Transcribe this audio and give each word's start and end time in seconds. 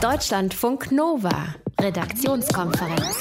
Deutschlandfunk 0.00 0.92
Nova, 0.92 1.54
Redaktionskonferenz. 1.78 3.20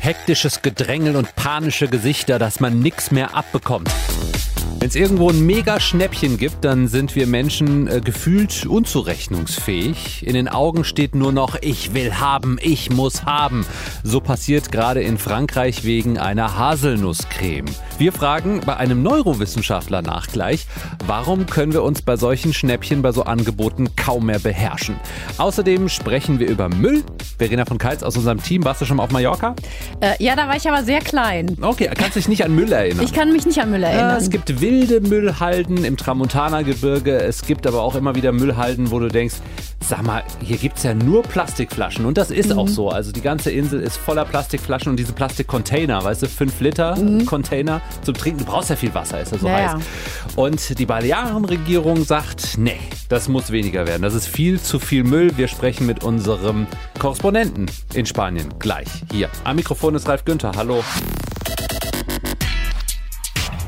Hektisches 0.00 0.62
Gedrängel 0.62 1.14
und 1.14 1.36
panische 1.36 1.86
Gesichter, 1.86 2.40
dass 2.40 2.58
man 2.58 2.80
nichts 2.80 3.12
mehr 3.12 3.36
abbekommt. 3.36 3.88
Wenn 4.82 4.88
es 4.88 4.96
irgendwo 4.96 5.30
ein 5.30 5.46
Mega-Schnäppchen 5.46 6.38
gibt, 6.38 6.64
dann 6.64 6.88
sind 6.88 7.14
wir 7.14 7.28
Menschen 7.28 7.86
äh, 7.86 8.00
gefühlt 8.00 8.66
unzurechnungsfähig. 8.66 10.26
In 10.26 10.34
den 10.34 10.48
Augen 10.48 10.82
steht 10.82 11.14
nur 11.14 11.30
noch, 11.30 11.56
ich 11.60 11.94
will 11.94 12.14
haben, 12.14 12.58
ich 12.60 12.90
muss 12.90 13.24
haben. 13.24 13.64
So 14.02 14.20
passiert 14.20 14.72
gerade 14.72 15.00
in 15.00 15.18
Frankreich 15.18 15.84
wegen 15.84 16.18
einer 16.18 16.58
Haselnusscreme. 16.58 17.66
Wir 17.98 18.12
fragen 18.12 18.60
bei 18.66 18.76
einem 18.76 19.04
Neurowissenschaftler 19.04 20.02
nach 20.02 20.26
gleich, 20.26 20.66
warum 21.06 21.46
können 21.46 21.72
wir 21.72 21.84
uns 21.84 22.02
bei 22.02 22.16
solchen 22.16 22.52
Schnäppchen, 22.52 23.02
bei 23.02 23.12
so 23.12 23.22
Angeboten 23.22 23.94
kaum 23.94 24.26
mehr 24.26 24.40
beherrschen. 24.40 24.96
Außerdem 25.38 25.88
sprechen 25.88 26.40
wir 26.40 26.48
über 26.48 26.68
Müll. 26.68 27.04
Verena 27.38 27.64
von 27.64 27.78
Keitz 27.78 28.02
aus 28.02 28.16
unserem 28.16 28.42
Team, 28.42 28.64
warst 28.64 28.80
du 28.80 28.86
schon 28.86 28.96
mal 28.96 29.04
auf 29.04 29.10
Mallorca? 29.10 29.54
Äh, 30.00 30.14
ja, 30.18 30.34
da 30.34 30.48
war 30.48 30.56
ich 30.56 30.68
aber 30.68 30.82
sehr 30.82 31.00
klein. 31.00 31.56
Okay, 31.60 31.88
kannst 31.96 32.16
dich 32.16 32.26
nicht 32.26 32.44
an 32.44 32.54
Müll 32.54 32.72
erinnern. 32.72 33.04
Ich 33.04 33.12
kann 33.12 33.32
mich 33.32 33.46
nicht 33.46 33.60
an 33.60 33.70
Müll 33.70 33.84
erinnern. 33.84 34.10
Ja, 34.10 34.16
es 34.16 34.28
gibt 34.28 34.51
wilde 34.60 35.00
Müllhalden 35.00 35.84
im 35.84 35.96
Tramontana-Gebirge. 35.96 37.20
Es 37.20 37.42
gibt 37.42 37.66
aber 37.66 37.82
auch 37.82 37.94
immer 37.94 38.14
wieder 38.14 38.32
Müllhalden, 38.32 38.90
wo 38.90 38.98
du 38.98 39.08
denkst, 39.08 39.36
sag 39.80 40.02
mal, 40.02 40.22
hier 40.40 40.56
gibt 40.56 40.78
es 40.78 40.84
ja 40.84 40.94
nur 40.94 41.22
Plastikflaschen. 41.22 42.04
Und 42.04 42.18
das 42.18 42.30
ist 42.30 42.50
mhm. 42.50 42.58
auch 42.58 42.68
so. 42.68 42.88
Also 42.88 43.12
die 43.12 43.20
ganze 43.20 43.50
Insel 43.50 43.80
ist 43.80 43.96
voller 43.96 44.24
Plastikflaschen 44.24 44.90
und 44.90 44.96
diese 44.96 45.12
Plastikcontainer, 45.12 46.02
weißt 46.02 46.22
du, 46.22 46.28
5 46.28 46.60
Liter 46.60 46.96
mhm. 46.96 47.26
Container 47.26 47.80
zum 48.02 48.14
Trinken. 48.14 48.40
Du 48.40 48.44
brauchst 48.44 48.70
ja 48.70 48.76
viel 48.76 48.94
Wasser, 48.94 49.20
ist 49.20 49.32
ja 49.32 49.38
so 49.38 49.46
ja, 49.46 49.74
heiß. 49.74 49.82
Und 50.36 50.78
die 50.78 50.86
Balearenregierung 50.86 52.04
sagt, 52.04 52.58
nee, 52.58 52.80
das 53.08 53.28
muss 53.28 53.50
weniger 53.50 53.86
werden. 53.86 54.02
Das 54.02 54.14
ist 54.14 54.26
viel 54.26 54.60
zu 54.60 54.78
viel 54.78 55.04
Müll. 55.04 55.36
Wir 55.36 55.48
sprechen 55.48 55.86
mit 55.86 56.04
unserem 56.04 56.66
Korrespondenten 56.98 57.70
in 57.94 58.06
Spanien 58.06 58.54
gleich 58.58 58.88
hier. 59.10 59.28
Am 59.44 59.56
Mikrofon 59.56 59.94
ist 59.94 60.08
Ralf 60.08 60.24
Günther. 60.24 60.52
Hallo. 60.56 60.82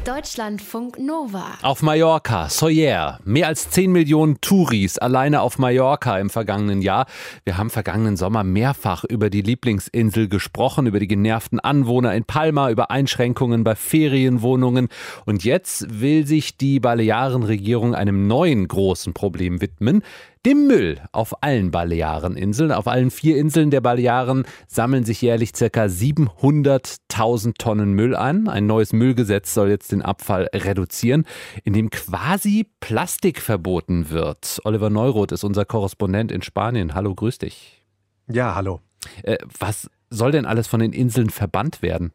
Deutschlandfunk 0.04 0.98
Nova. 0.98 1.56
Auf 1.62 1.80
Mallorca, 1.80 2.50
Soyer. 2.50 3.20
Mehr 3.24 3.46
als 3.46 3.70
10 3.70 3.90
Millionen 3.90 4.38
Touris 4.42 4.98
alleine 4.98 5.40
auf 5.40 5.58
Mallorca 5.58 6.18
im 6.18 6.28
vergangenen 6.28 6.82
Jahr. 6.82 7.06
Wir 7.44 7.56
haben 7.56 7.70
vergangenen 7.70 8.18
Sommer 8.18 8.44
mehrfach 8.44 9.04
über 9.04 9.30
die 9.30 9.40
Lieblingsinsel 9.40 10.28
gesprochen, 10.28 10.86
über 10.86 11.00
die 11.00 11.08
genervten 11.08 11.58
Anwohner 11.58 12.14
in 12.14 12.24
Palma, 12.24 12.68
über 12.68 12.90
Einschränkungen 12.90 13.64
bei 13.64 13.76
Ferienwohnungen. 13.76 14.88
Und 15.24 15.42
jetzt 15.42 16.00
will 16.00 16.26
sich 16.26 16.58
die 16.58 16.80
Balearenregierung 16.80 17.94
einem 17.94 18.26
neuen 18.26 18.68
großen 18.68 19.14
Problem 19.14 19.62
widmen 19.62 20.02
dem 20.46 20.66
Müll 20.66 21.00
auf 21.12 21.42
allen 21.42 21.70
Baleareninseln. 21.70 22.72
Auf 22.72 22.86
allen 22.86 23.10
vier 23.10 23.36
Inseln 23.38 23.70
der 23.70 23.80
Balearen 23.80 24.44
sammeln 24.66 25.04
sich 25.04 25.22
jährlich 25.22 25.52
ca. 25.52 25.84
700.000 25.84 27.54
Tonnen 27.58 27.92
Müll 27.92 28.14
an. 28.14 28.48
Ein 28.48 28.66
neues 28.66 28.92
Müllgesetz 28.92 29.54
soll 29.54 29.70
jetzt 29.70 29.92
den 29.92 30.02
Abfall 30.02 30.48
reduzieren, 30.54 31.24
indem 31.64 31.90
quasi 31.90 32.66
Plastik 32.80 33.40
verboten 33.40 34.10
wird. 34.10 34.60
Oliver 34.64 34.90
Neuroth 34.90 35.32
ist 35.32 35.44
unser 35.44 35.64
Korrespondent 35.64 36.30
in 36.30 36.42
Spanien. 36.42 36.94
Hallo, 36.94 37.14
grüß 37.14 37.38
dich. 37.38 37.82
Ja, 38.28 38.54
hallo. 38.54 38.80
Äh, 39.22 39.38
was 39.58 39.90
soll 40.10 40.32
denn 40.32 40.46
alles 40.46 40.66
von 40.66 40.80
den 40.80 40.92
Inseln 40.92 41.30
verbannt 41.30 41.82
werden? 41.82 42.12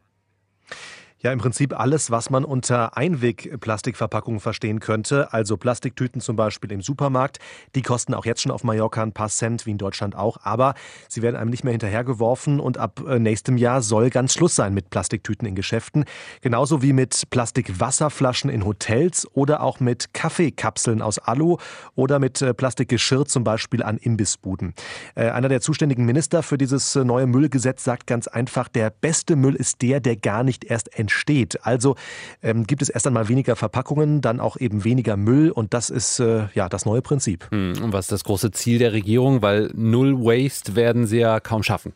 Ja, 1.22 1.34
im 1.34 1.38
Prinzip 1.38 1.78
alles, 1.78 2.10
was 2.10 2.30
man 2.30 2.46
unter 2.46 2.96
Einwegplastikverpackungen 2.96 4.40
verstehen 4.40 4.80
könnte. 4.80 5.34
Also 5.34 5.58
Plastiktüten 5.58 6.22
zum 6.22 6.34
Beispiel 6.34 6.72
im 6.72 6.80
Supermarkt. 6.80 7.40
Die 7.74 7.82
kosten 7.82 8.14
auch 8.14 8.24
jetzt 8.24 8.40
schon 8.40 8.50
auf 8.50 8.64
Mallorca 8.64 9.02
ein 9.02 9.12
paar 9.12 9.28
Cent, 9.28 9.66
wie 9.66 9.72
in 9.72 9.76
Deutschland 9.76 10.16
auch. 10.16 10.38
Aber 10.44 10.72
sie 11.10 11.20
werden 11.20 11.36
einem 11.36 11.50
nicht 11.50 11.62
mehr 11.62 11.72
hinterhergeworfen 11.72 12.58
und 12.58 12.78
ab 12.78 13.02
äh, 13.06 13.18
nächstem 13.18 13.58
Jahr 13.58 13.82
soll 13.82 14.08
ganz 14.08 14.32
Schluss 14.32 14.56
sein 14.56 14.72
mit 14.72 14.88
Plastiktüten 14.88 15.46
in 15.46 15.54
Geschäften. 15.54 16.06
Genauso 16.40 16.80
wie 16.80 16.94
mit 16.94 17.24
Plastikwasserflaschen 17.28 18.48
in 18.48 18.64
Hotels 18.64 19.28
oder 19.34 19.62
auch 19.62 19.78
mit 19.78 20.14
Kaffeekapseln 20.14 21.02
aus 21.02 21.18
Alu 21.18 21.58
oder 21.96 22.18
mit 22.18 22.40
äh, 22.40 22.54
Plastikgeschirr 22.54 23.26
zum 23.26 23.44
Beispiel 23.44 23.82
an 23.82 23.98
Imbissbuden. 23.98 24.72
Äh, 25.16 25.28
einer 25.28 25.50
der 25.50 25.60
zuständigen 25.60 26.06
Minister 26.06 26.42
für 26.42 26.56
dieses 26.56 26.94
neue 26.94 27.26
Müllgesetz 27.26 27.84
sagt 27.84 28.06
ganz 28.06 28.26
einfach, 28.26 28.68
der 28.68 28.88
beste 28.88 29.36
Müll 29.36 29.54
ist 29.54 29.82
der, 29.82 30.00
der 30.00 30.16
gar 30.16 30.44
nicht 30.44 30.64
erst 30.64 30.98
entsteht 30.98 31.09
entsteht. 31.10 31.66
Also 31.66 31.96
ähm, 32.42 32.66
gibt 32.66 32.82
es 32.82 32.88
erst 32.88 33.06
einmal 33.06 33.28
weniger 33.28 33.56
Verpackungen, 33.56 34.20
dann 34.20 34.40
auch 34.40 34.56
eben 34.56 34.84
weniger 34.84 35.16
Müll 35.16 35.50
und 35.50 35.74
das 35.74 35.90
ist 35.90 36.20
äh, 36.20 36.46
ja 36.54 36.68
das 36.68 36.86
neue 36.86 37.02
Prinzip. 37.02 37.48
Hm, 37.50 37.74
und 37.82 37.92
was 37.92 38.06
ist 38.06 38.12
das 38.12 38.24
große 38.24 38.52
Ziel 38.52 38.78
der 38.78 38.92
Regierung? 38.92 39.42
Weil 39.42 39.70
Null 39.74 40.18
Waste 40.20 40.76
werden 40.76 41.06
sie 41.06 41.18
ja 41.18 41.40
kaum 41.40 41.62
schaffen. 41.62 41.92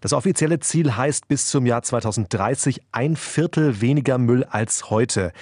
Das 0.00 0.12
offizielle 0.12 0.60
Ziel 0.60 0.96
heißt 0.96 1.28
bis 1.28 1.48
zum 1.48 1.66
Jahr 1.66 1.82
2030 1.82 2.80
ein 2.92 3.16
Viertel 3.16 3.80
weniger 3.80 4.16
Müll 4.16 4.44
als 4.44 4.88
heute. 4.88 5.32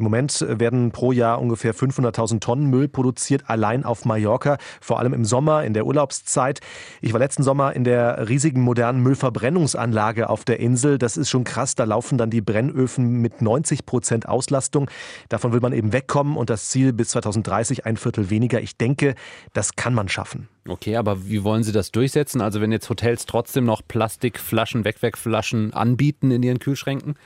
Im 0.00 0.04
Moment 0.04 0.42
werden 0.48 0.92
pro 0.92 1.12
Jahr 1.12 1.42
ungefähr 1.42 1.74
500.000 1.74 2.40
Tonnen 2.40 2.70
Müll 2.70 2.88
produziert, 2.88 3.44
allein 3.48 3.84
auf 3.84 4.06
Mallorca, 4.06 4.56
vor 4.80 4.98
allem 4.98 5.12
im 5.12 5.26
Sommer, 5.26 5.62
in 5.62 5.74
der 5.74 5.84
Urlaubszeit. 5.84 6.60
Ich 7.02 7.12
war 7.12 7.20
letzten 7.20 7.42
Sommer 7.42 7.74
in 7.76 7.84
der 7.84 8.26
riesigen 8.30 8.62
modernen 8.62 9.02
Müllverbrennungsanlage 9.02 10.30
auf 10.30 10.46
der 10.46 10.58
Insel. 10.58 10.96
Das 10.96 11.18
ist 11.18 11.28
schon 11.28 11.44
krass. 11.44 11.74
Da 11.74 11.84
laufen 11.84 12.16
dann 12.16 12.30
die 12.30 12.40
Brennöfen 12.40 13.20
mit 13.20 13.42
90 13.42 13.84
Prozent 13.84 14.26
Auslastung. 14.26 14.90
Davon 15.28 15.52
will 15.52 15.60
man 15.60 15.74
eben 15.74 15.92
wegkommen 15.92 16.38
und 16.38 16.48
das 16.48 16.70
Ziel 16.70 16.94
bis 16.94 17.10
2030 17.10 17.84
ein 17.84 17.98
Viertel 17.98 18.30
weniger. 18.30 18.62
Ich 18.62 18.78
denke, 18.78 19.14
das 19.52 19.76
kann 19.76 19.92
man 19.92 20.08
schaffen. 20.08 20.48
Okay, 20.66 20.96
aber 20.96 21.26
wie 21.28 21.44
wollen 21.44 21.62
Sie 21.62 21.72
das 21.72 21.92
durchsetzen? 21.92 22.40
Also 22.40 22.62
wenn 22.62 22.72
jetzt 22.72 22.88
Hotels 22.88 23.26
trotzdem 23.26 23.66
noch 23.66 23.82
Plastikflaschen, 23.86 24.86
Wegwegflaschen 24.86 25.74
anbieten 25.74 26.30
in 26.30 26.42
ihren 26.42 26.58
Kühlschränken? 26.58 27.16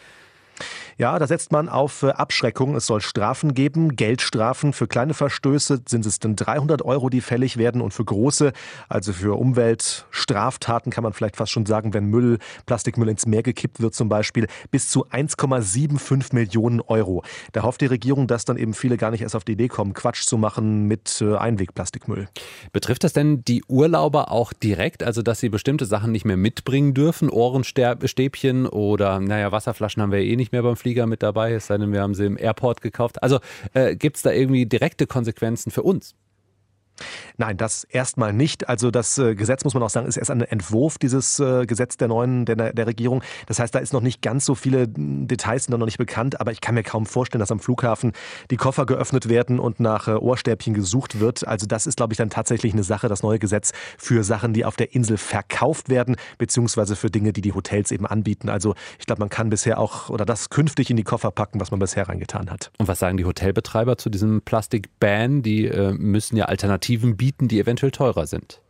Ja, 0.97 1.19
da 1.19 1.27
setzt 1.27 1.51
man 1.51 1.69
auf 1.69 2.03
äh, 2.03 2.11
Abschreckung. 2.11 2.77
Es 2.77 2.87
soll 2.87 3.01
Strafen 3.01 3.55
geben, 3.55 3.97
Geldstrafen. 3.97 4.73
Für 4.73 4.87
kleine 4.87 5.15
Verstöße 5.15 5.83
sind 5.89 6.07
es 6.07 6.21
dann 6.21 6.37
300 6.37 6.83
Euro, 6.83 7.11
die 7.11 7.21
fällig 7.21 7.57
werden 7.57 7.81
und 7.81 7.93
für 7.93 8.05
große, 8.05 8.53
also 8.89 9.13
für 9.13 9.39
Umweltstraftaten 9.39 10.93
kann 10.93 11.03
man 11.03 11.13
vielleicht 11.13 11.37
fast 11.37 11.51
schon 11.51 11.67
sagen, 11.67 11.95
wenn 11.95 12.07
Müll, 12.07 12.39
Plastikmüll 12.67 13.09
ins 13.09 13.27
Meer 13.27 13.43
gekippt 13.43 13.81
wird 13.81 13.95
zum 13.95 14.09
Beispiel, 14.09 14.47
bis 14.71 14.89
zu 14.89 15.07
1,75 15.07 16.35
Millionen 16.35 16.81
Euro. 16.81 17.25
Da 17.53 17.63
hofft 17.63 17.81
die 17.81 17.87
Regierung, 17.87 18.27
dass 18.27 18.45
dann 18.45 18.57
eben 18.57 18.75
viele 18.75 18.97
gar 18.97 19.11
nicht 19.11 19.23
erst 19.23 19.35
auf 19.35 19.45
die 19.45 19.53
Idee 19.53 19.69
kommen, 19.69 19.95
Quatsch 19.95 20.25
zu 20.25 20.39
machen 20.39 20.87
mit 20.87 21.21
äh, 21.21 21.37
Einwegplastikmüll. 21.37 22.29
Betrifft 22.73 23.03
das 23.03 23.13
denn 23.13 23.43
die 23.45 23.65
Urlauber 23.67 24.31
auch 24.31 24.53
direkt, 24.53 25.03
also 25.03 25.23
dass 25.23 25.41
sie 25.41 25.49
bestimmte 25.49 25.87
Sachen 25.87 26.13
nicht 26.13 26.25
mehr 26.25 26.37
mitbringen 26.37 26.95
dürfen? 26.95 27.31
Ohrenstäbchen 27.31 28.67
oder, 28.67 29.19
naja, 29.19 29.51
Wasserflaschen 29.51 30.03
haben 30.03 30.13
wir 30.13 30.21
eh 30.21 30.37
nicht 30.37 30.53
mehr 30.53 30.63
beim 30.63 30.77
Flieger 30.85 31.07
mit 31.07 31.23
dabei, 31.23 31.55
es 31.55 31.69
sei 31.69 31.79
denn, 31.79 31.95
wir 31.95 32.03
haben 32.03 32.15
sie 32.15 32.27
im 32.27 32.37
Airport 32.37 32.83
gekauft. 32.83 33.23
Also 33.23 33.41
äh, 33.73 33.97
gibt 33.97 34.17
es 34.17 34.23
da 34.23 34.33
irgendwie 34.33 34.67
direkte 34.67 35.07
Konsequenzen 35.07 35.71
für 35.71 35.83
uns? 35.83 36.15
Nein, 37.37 37.57
das 37.57 37.85
erstmal 37.85 38.33
nicht. 38.33 38.69
Also 38.69 38.91
das 38.91 39.19
äh, 39.19 39.35
Gesetz, 39.35 39.65
muss 39.65 39.75
man 39.75 39.83
auch 39.83 39.91
sagen, 39.91 40.07
ist 40.07 40.17
erst 40.17 40.31
ein 40.31 40.41
Entwurf 40.43 40.99
dieses 40.99 41.41
äh, 41.41 41.67
Gesetz 41.67 41.97
der 41.97 42.09
neuen, 42.09 42.45
der, 42.45 42.73
der 42.73 42.87
Regierung. 42.87 43.23
Das 43.47 43.59
heißt, 43.59 43.75
da 43.75 43.79
ist 43.79 43.93
noch 43.93 44.01
nicht 44.01 44.23
ganz 44.23 44.45
so 44.45 44.55
viele 44.55 44.87
Details 44.89 45.65
sind 45.65 45.79
noch 45.79 45.85
nicht 45.85 45.99
bekannt, 45.99 46.41
aber 46.41 46.53
ich 46.53 46.61
kann 46.61 46.75
mir 46.75 46.83
kaum 46.83 47.07
vorstellen, 47.07 47.41
dass 47.41 47.51
am 47.51 47.59
Flughafen 47.59 48.13
die 48.51 48.57
Koffer 48.57 48.87
geöffnet 48.87 49.29
werden 49.29 49.59
und 49.59 49.81
nach 49.81 50.09
äh, 50.09 50.13
Ohrstäbchen 50.13 50.75
gesucht 50.75 51.21
wird. 51.21 51.47
Also 51.47 51.67
das 51.67 51.87
ist, 51.87 51.97
glaube 51.97 52.13
ich, 52.13 52.17
dann 52.19 52.31
tatsächlich 52.31 52.73
eine 52.73 52.85
Sache, 52.85 53.09
das 53.09 53.23
neue 53.23 53.39
Gesetz 53.39 53.73
für 53.99 54.23
Sachen, 54.25 54.53
die 54.53 54.65
auf 54.65 54.77
der 54.77 54.95
Insel 54.95 55.17
verkauft 55.17 55.89
werden, 55.89 56.17
beziehungsweise 56.39 56.97
für 56.97 57.11
Dinge, 57.11 57.33
die 57.33 57.41
die 57.41 57.53
Hotels 57.53 57.91
eben 57.91 58.07
anbieten. 58.07 58.49
Also 58.49 58.75
ich 58.99 59.07
glaube, 59.07 59.21
man 59.21 59.29
kann 59.29 59.51
bisher 59.51 59.79
auch 59.79 60.11
oder 60.11 60.25
das 60.25 60.51
künftig 60.51 60.91
in 60.91 60.97
die 60.97 61.05
Koffer 61.05 61.31
packen, 61.31 61.61
was 61.61 61.71
man 61.71 61.81
bisher 61.81 62.09
reingetan 62.09 62.51
hat. 62.51 62.71
Und 62.79 62.89
was 62.89 62.99
sagen 62.99 63.17
die 63.17 63.25
Hotelbetreiber 63.25 63.97
zu 63.97 64.11
diesem 64.11 64.43
Plastik-Ban? 64.43 65.43
Die 65.43 65.67
äh, 65.67 65.93
müssen 65.93 66.37
ja 66.37 66.47
Alternativen 66.85 67.17
bieten 67.17 67.49
die 67.49 67.61
eventuell 67.61 67.93
teurer 67.93 68.27
sind. 68.27 68.61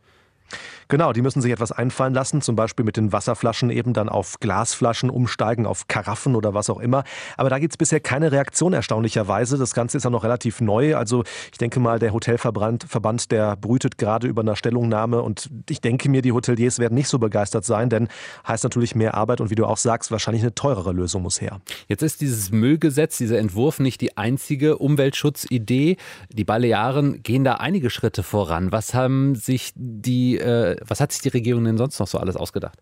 Genau, 0.87 1.13
die 1.13 1.21
müssen 1.21 1.41
sich 1.41 1.51
etwas 1.51 1.71
einfallen 1.71 2.13
lassen, 2.13 2.41
zum 2.41 2.55
Beispiel 2.55 2.85
mit 2.85 2.97
den 2.97 3.11
Wasserflaschen 3.11 3.69
eben 3.69 3.93
dann 3.93 4.09
auf 4.09 4.39
Glasflaschen 4.39 5.09
umsteigen, 5.09 5.65
auf 5.65 5.87
Karaffen 5.87 6.35
oder 6.35 6.53
was 6.53 6.69
auch 6.69 6.79
immer. 6.79 7.03
Aber 7.37 7.49
da 7.49 7.59
gibt 7.59 7.73
es 7.73 7.77
bisher 7.77 7.99
keine 7.99 8.31
Reaktion 8.31 8.73
erstaunlicherweise. 8.73 9.57
Das 9.57 9.73
Ganze 9.73 9.97
ist 9.97 10.03
ja 10.03 10.09
noch 10.09 10.23
relativ 10.23 10.61
neu. 10.61 10.95
Also 10.95 11.23
ich 11.51 11.57
denke 11.57 11.79
mal, 11.79 11.97
der 11.99 12.13
Hotelverband, 12.13 12.85
Verband, 12.87 13.31
der 13.31 13.55
brütet 13.55 13.97
gerade 13.97 14.27
über 14.27 14.41
eine 14.41 14.55
Stellungnahme 14.55 15.21
und 15.21 15.49
ich 15.69 15.81
denke 15.81 16.09
mir, 16.09 16.21
die 16.21 16.31
Hoteliers 16.31 16.79
werden 16.79 16.93
nicht 16.93 17.07
so 17.07 17.17
begeistert 17.17 17.65
sein, 17.65 17.89
denn 17.89 18.07
heißt 18.47 18.63
natürlich 18.63 18.95
mehr 18.95 19.15
Arbeit 19.15 19.41
und 19.41 19.49
wie 19.49 19.55
du 19.55 19.65
auch 19.65 19.77
sagst, 19.77 20.11
wahrscheinlich 20.11 20.43
eine 20.43 20.53
teurere 20.53 20.91
Lösung 20.91 21.23
muss 21.23 21.41
her. 21.41 21.61
Jetzt 21.87 22.03
ist 22.03 22.21
dieses 22.21 22.51
Müllgesetz, 22.51 23.17
dieser 23.17 23.39
Entwurf 23.39 23.79
nicht 23.79 24.01
die 24.01 24.17
einzige 24.17 24.77
Umweltschutzidee. 24.77 25.97
Die 26.31 26.43
Balearen 26.43 27.23
gehen 27.23 27.43
da 27.43 27.55
einige 27.55 27.89
Schritte 27.89 28.21
voran. 28.23 28.71
Was 28.71 28.93
haben 28.93 29.35
sich 29.35 29.71
die 29.75 30.37
äh, 30.37 30.74
was 30.81 30.99
hat 30.99 31.11
sich 31.11 31.21
die 31.21 31.29
Regierung 31.29 31.63
denn 31.63 31.77
sonst 31.77 31.99
noch 31.99 32.07
so 32.07 32.17
alles 32.17 32.35
ausgedacht? 32.35 32.79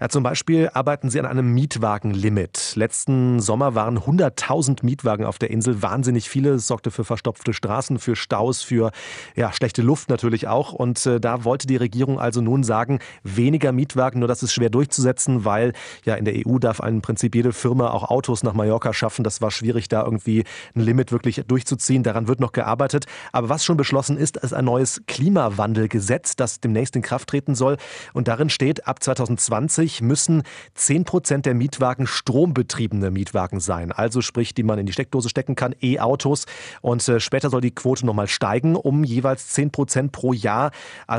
Ja, 0.00 0.08
zum 0.08 0.24
Beispiel 0.24 0.70
arbeiten 0.72 1.08
sie 1.08 1.20
an 1.20 1.26
einem 1.26 1.52
Mietwagenlimit. 1.54 2.72
Letzten 2.74 3.38
Sommer 3.40 3.74
waren 3.74 3.98
100.000 3.98 4.84
Mietwagen 4.84 5.24
auf 5.24 5.38
der 5.38 5.50
Insel, 5.50 5.82
wahnsinnig 5.82 6.28
viele. 6.28 6.54
Es 6.54 6.66
sorgte 6.66 6.90
für 6.90 7.04
verstopfte 7.04 7.52
Straßen, 7.52 7.98
für 7.98 8.16
Staus, 8.16 8.62
für 8.62 8.90
ja, 9.36 9.52
schlechte 9.52 9.82
Luft 9.82 10.10
natürlich 10.10 10.48
auch. 10.48 10.72
Und 10.72 11.06
äh, 11.06 11.20
da 11.20 11.44
wollte 11.44 11.66
die 11.66 11.76
Regierung 11.76 12.18
also 12.18 12.40
nun 12.40 12.64
sagen, 12.64 12.98
weniger 13.22 13.70
Mietwagen, 13.72 14.18
nur 14.18 14.28
das 14.28 14.42
ist 14.42 14.52
schwer 14.52 14.70
durchzusetzen, 14.70 15.44
weil 15.44 15.72
ja 16.04 16.14
in 16.16 16.24
der 16.24 16.34
EU 16.44 16.58
darf 16.58 16.80
im 16.80 17.00
Prinzip 17.00 17.34
jede 17.34 17.52
Firma 17.52 17.90
auch 17.90 18.10
Autos 18.10 18.42
nach 18.42 18.54
Mallorca 18.54 18.92
schaffen. 18.92 19.22
Das 19.22 19.40
war 19.40 19.50
schwierig, 19.50 19.88
da 19.88 20.02
irgendwie 20.02 20.44
ein 20.74 20.80
Limit 20.80 21.12
wirklich 21.12 21.42
durchzuziehen. 21.46 22.02
Daran 22.02 22.26
wird 22.26 22.40
noch 22.40 22.52
gearbeitet. 22.52 23.06
Aber 23.32 23.48
was 23.48 23.64
schon 23.64 23.76
beschlossen 23.76 24.16
ist, 24.16 24.38
ist 24.38 24.54
ein 24.54 24.64
neues 24.64 25.02
Klimawandelgesetz, 25.06 26.34
das 26.34 26.60
demnächst 26.60 26.96
in 26.96 27.02
Kraft 27.02 27.28
treten 27.28 27.54
soll. 27.54 27.76
Und 28.12 28.26
darin 28.26 28.50
steht, 28.50 28.88
ab 28.88 29.02
2020 29.02 29.83
müssen 30.00 30.42
10 30.74 31.04
Prozent 31.04 31.46
der 31.46 31.54
Mietwagen 31.54 32.06
strombetriebene 32.06 33.10
Mietwagen 33.10 33.60
sein. 33.60 33.92
Also 33.92 34.20
sprich, 34.20 34.54
die 34.54 34.62
man 34.62 34.78
in 34.78 34.86
die 34.86 34.92
Steckdose 34.92 35.28
stecken 35.28 35.54
kann, 35.54 35.74
E-Autos. 35.82 36.46
Und 36.80 37.06
äh, 37.08 37.20
später 37.20 37.50
soll 37.50 37.60
die 37.60 37.74
Quote 37.74 38.06
nochmal 38.06 38.28
steigen 38.28 38.76
um 38.76 39.04
jeweils 39.04 39.48
10 39.48 39.70
Prozent 39.70 40.12
pro 40.12 40.32
Jahr. 40.32 40.70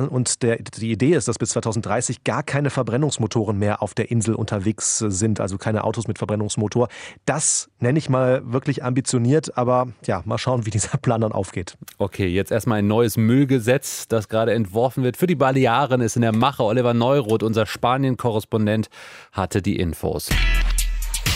Und 0.09 0.43
der, 0.43 0.57
die 0.57 0.91
Idee 0.91 1.13
ist, 1.13 1.27
dass 1.27 1.37
bis 1.37 1.49
2030 1.51 2.23
gar 2.23 2.43
keine 2.43 2.69
Verbrennungsmotoren 2.69 3.57
mehr 3.57 3.81
auf 3.81 3.93
der 3.93 4.11
Insel 4.11 4.35
unterwegs 4.35 4.97
sind, 4.97 5.39
also 5.39 5.57
keine 5.57 5.83
Autos 5.83 6.07
mit 6.07 6.17
Verbrennungsmotor. 6.17 6.87
Das 7.25 7.69
nenne 7.79 7.99
ich 7.99 8.09
mal 8.09 8.41
wirklich 8.51 8.83
ambitioniert, 8.83 9.57
aber 9.57 9.87
ja, 10.05 10.21
mal 10.25 10.37
schauen, 10.37 10.65
wie 10.65 10.69
dieser 10.69 10.97
Plan 10.97 11.21
dann 11.21 11.31
aufgeht. 11.31 11.77
Okay, 11.97 12.27
jetzt 12.27 12.51
erstmal 12.51 12.79
ein 12.79 12.87
neues 12.87 13.17
Müllgesetz, 13.17 14.07
das 14.07 14.29
gerade 14.29 14.53
entworfen 14.53 15.03
wird. 15.03 15.17
Für 15.17 15.27
die 15.27 15.35
Balearen 15.35 16.01
ist 16.01 16.15
in 16.15 16.21
der 16.21 16.35
Mache 16.35 16.63
Oliver 16.63 16.93
Neuroth, 16.93 17.43
unser 17.43 17.65
Spanien-Korrespondent, 17.65 18.54
hatte 19.31 19.61
die 19.61 19.77
Infos. 19.77 20.29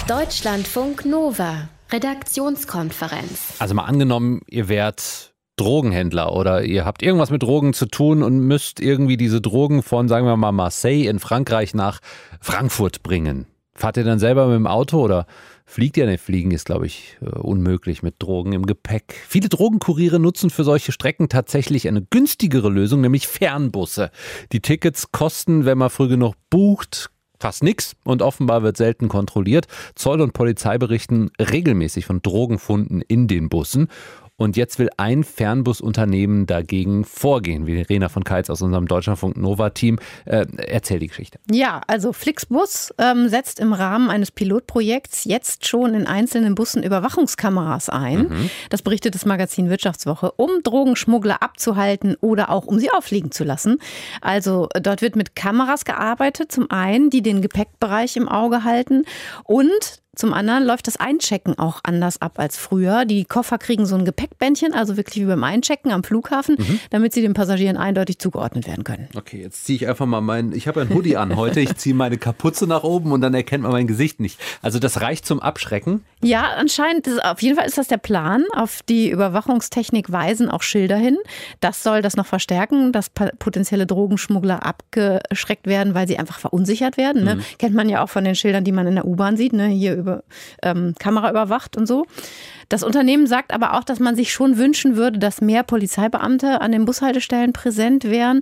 Deutschlandfunk 0.08 1.06
Nova, 1.06 1.70
Redaktionskonferenz. 1.92 3.56
Also 3.60 3.76
mal 3.76 3.86
angenommen, 3.86 4.42
ihr 4.48 4.70
wärt 4.70 5.34
Drogenhändler 5.60 6.34
oder 6.34 6.64
ihr 6.64 6.86
habt 6.86 7.04
irgendwas 7.04 7.32
mit 7.32 7.44
Drogen 7.44 7.74
zu 7.74 7.86
tun 7.86 8.24
und 8.24 8.40
müsst 8.40 8.80
irgendwie 8.80 9.18
diese 9.18 9.42
Drogen 9.42 9.84
von, 9.84 10.08
sagen 10.08 10.26
wir 10.26 10.38
mal, 10.38 10.54
Marseille 10.54 11.08
in 11.08 11.20
Frankreich 11.20 11.74
nach 11.74 12.00
Frankfurt 12.40 13.04
bringen. 13.04 13.46
Fahrt 13.76 13.98
ihr 13.98 14.04
dann 14.04 14.20
selber 14.20 14.48
mit 14.48 14.56
dem 14.56 14.68
Auto 14.68 15.02
oder 15.02 15.26
fliegt 15.70 15.98
ihr? 15.98 16.06
Ne, 16.06 16.18
fliegen 16.18 16.52
ist, 16.52 16.66
glaube 16.66 16.86
ich, 16.86 17.18
äh, 17.22 17.30
unmöglich 17.30 18.04
mit 18.04 18.16
Drogen 18.20 18.54
im 18.54 18.66
Gepäck. 18.66 19.16
Viele 19.28 19.50
Drogenkuriere 19.50 20.20
nutzen 20.20 20.50
für 20.50 20.64
solche 20.64 20.92
Strecken 20.92 21.30
tatsächlich 21.30 21.88
eine 21.88 22.02
günstigere 22.02 22.70
Lösung, 22.70 23.02
nämlich 23.02 23.28
Fernbusse. 23.28 24.12
Die 24.52 24.62
Tickets 24.62 25.12
kosten, 25.12 25.66
wenn 25.66 25.78
man 25.78 25.90
früh 25.90 26.08
genug 26.08 26.36
bucht, 26.50 27.10
fast 27.40 27.64
nichts 27.64 27.96
und 28.04 28.22
offenbar 28.22 28.64
wird 28.64 28.78
selten 28.78 29.08
kontrolliert. 29.08 29.68
Zoll 29.96 30.22
und 30.22 30.34
Polizei 30.34 30.78
berichten 30.78 31.32
regelmäßig 31.40 32.06
von 32.06 32.22
Drogenfunden 32.22 33.02
in 33.02 33.28
den 33.28 33.50
Bussen. 33.50 33.88
Und 34.40 34.56
jetzt 34.56 34.80
will 34.80 34.90
ein 34.96 35.26
Fernbusunternehmen 35.26 36.46
dagegen 36.46 37.04
vorgehen, 37.04 37.68
wie 37.68 37.82
Rena 37.82 38.08
von 38.08 38.24
Keitz 38.24 38.50
aus 38.50 38.62
unserem 38.62 38.88
Deutschlandfunk 38.88 39.36
Nova-Team. 39.36 40.00
Äh, 40.24 40.46
erzähl 40.58 41.00
die 41.00 41.08
Geschichte. 41.08 41.40
Ja, 41.52 41.82
also 41.88 42.14
Flixbus 42.14 42.94
ähm, 42.98 43.28
setzt 43.28 43.60
im 43.60 43.74
Rahmen 43.74 44.10
eines 44.10 44.32
Pilotprojekts 44.32 45.26
jetzt 45.26 45.68
schon 45.68 45.94
in 45.94 46.08
einzelnen 46.08 46.56
Bussen 46.56 46.84
Überwachungskameras 46.84 47.90
ein. 47.90 48.30
Mhm. 48.30 48.50
Das 48.70 48.82
berichtet 48.82 49.14
das 49.14 49.26
Magazin 49.26 49.70
Wirtschaftswoche, 49.70 50.32
um 50.32 50.50
Drogenschmuggler 50.64 51.44
abzuhalten 51.44 52.16
oder 52.22 52.50
auch 52.50 52.66
um 52.66 52.80
sie 52.80 52.90
auffliegen 52.92 53.32
zu 53.32 53.44
lassen. 53.44 53.80
Also 54.22 54.70
dort 54.82 55.02
wird 55.02 55.18
mit 55.18 55.36
Kameras 55.36 55.84
gearbeitet, 55.84 56.50
zum 56.50 56.72
einen, 56.72 57.10
die 57.10 57.22
den 57.22 57.42
Gepäckbereich 57.42 58.16
im 58.16 58.30
Auge 58.30 58.64
halten 58.64 59.04
und 59.44 60.02
zum 60.20 60.34
anderen 60.34 60.66
läuft 60.66 60.88
das 60.88 60.98
Einchecken 60.98 61.58
auch 61.58 61.80
anders 61.84 62.22
ab 62.22 62.40
als 62.40 62.58
früher. 62.58 63.06
Die 63.06 63.24
Koffer 63.24 63.58
kriegen 63.58 63.86
so 63.86 63.96
ein 63.96 64.04
Gepäckbändchen, 64.04 64.74
also 64.74 64.98
wirklich 64.98 65.24
wie 65.24 65.26
beim 65.26 65.46
Einchecken 65.46 65.94
am 65.94 66.04
Flughafen, 66.04 66.58
mhm. 66.60 66.82
damit 66.90 67.14
sie 67.14 67.22
den 67.22 67.34
Passagieren 67.34 67.78
eindeutig 67.78 68.20
zugeordnet 68.20 68.68
werden 68.68 68.84
können. 68.84 69.08
Okay, 69.16 69.42
jetzt 69.42 69.64
ziehe 69.64 69.78
ich 69.78 69.88
einfach 69.88 70.06
mal 70.06 70.20
meinen, 70.20 70.52
ich 70.52 70.68
habe 70.68 70.82
ein 70.82 70.90
Hoodie 70.90 71.16
an 71.16 71.38
heute, 71.38 71.62
ich 71.62 71.74
ziehe 71.78 71.96
meine 71.96 72.18
Kapuze 72.18 72.68
nach 72.68 72.84
oben 72.84 73.14
und 73.14 73.22
dann 73.22 73.34
erkennt 73.34 73.64
man 73.64 73.72
mein 73.72 73.88
Gesicht 73.88 74.20
nicht. 74.20 74.42
Also 74.62 74.78
das 74.78 75.00
reicht 75.00 75.26
zum 75.26 75.40
Abschrecken? 75.40 76.04
Ja, 76.22 76.50
anscheinend, 76.58 77.08
ist, 77.08 77.24
auf 77.24 77.42
jeden 77.42 77.56
Fall 77.56 77.66
ist 77.66 77.78
das 77.78 77.88
der 77.88 77.96
Plan. 77.96 78.44
Auf 78.54 78.82
die 78.90 79.10
Überwachungstechnik 79.10 80.12
weisen 80.12 80.50
auch 80.50 80.64
Schilder 80.64 80.98
hin. 80.98 81.18
Das 81.62 81.82
soll 81.82 82.02
das 82.02 82.18
noch 82.18 82.26
verstärken, 82.26 82.92
dass 82.92 83.10
potenzielle 83.10 83.86
Drogenschmuggler 83.86 84.66
abgeschreckt 84.66 85.66
werden, 85.66 85.94
weil 85.94 86.10
sie 86.10 86.20
einfach 86.20 86.40
verunsichert 86.40 86.98
werden. 86.98 87.24
Ne? 87.24 87.36
Mhm. 87.36 87.44
Kennt 87.58 87.74
man 87.74 87.88
ja 87.88 88.04
auch 88.04 88.10
von 88.10 88.26
den 88.26 88.36
Schildern, 88.36 88.66
die 88.66 88.74
man 88.74 88.86
in 88.86 88.96
der 88.96 89.06
U-Bahn 89.06 89.38
sieht, 89.38 89.54
ne? 89.54 89.68
hier 89.68 89.96
über 89.96 90.09
ähm, 90.64 90.96
Kamera 91.00 91.30
überwacht 91.30 91.78
und 91.78 91.88
so. 91.88 92.06
Das 92.70 92.84
Unternehmen 92.84 93.26
sagt 93.26 93.52
aber 93.52 93.74
auch, 93.74 93.84
dass 93.84 94.00
man 94.00 94.16
sich 94.16 94.32
schon 94.32 94.58
wünschen 94.58 94.96
würde, 94.96 95.18
dass 95.18 95.42
mehr 95.42 95.64
Polizeibeamte 95.64 96.62
an 96.62 96.72
den 96.72 96.86
Bushaltestellen 96.86 97.52
präsent 97.52 98.04
wären. 98.04 98.42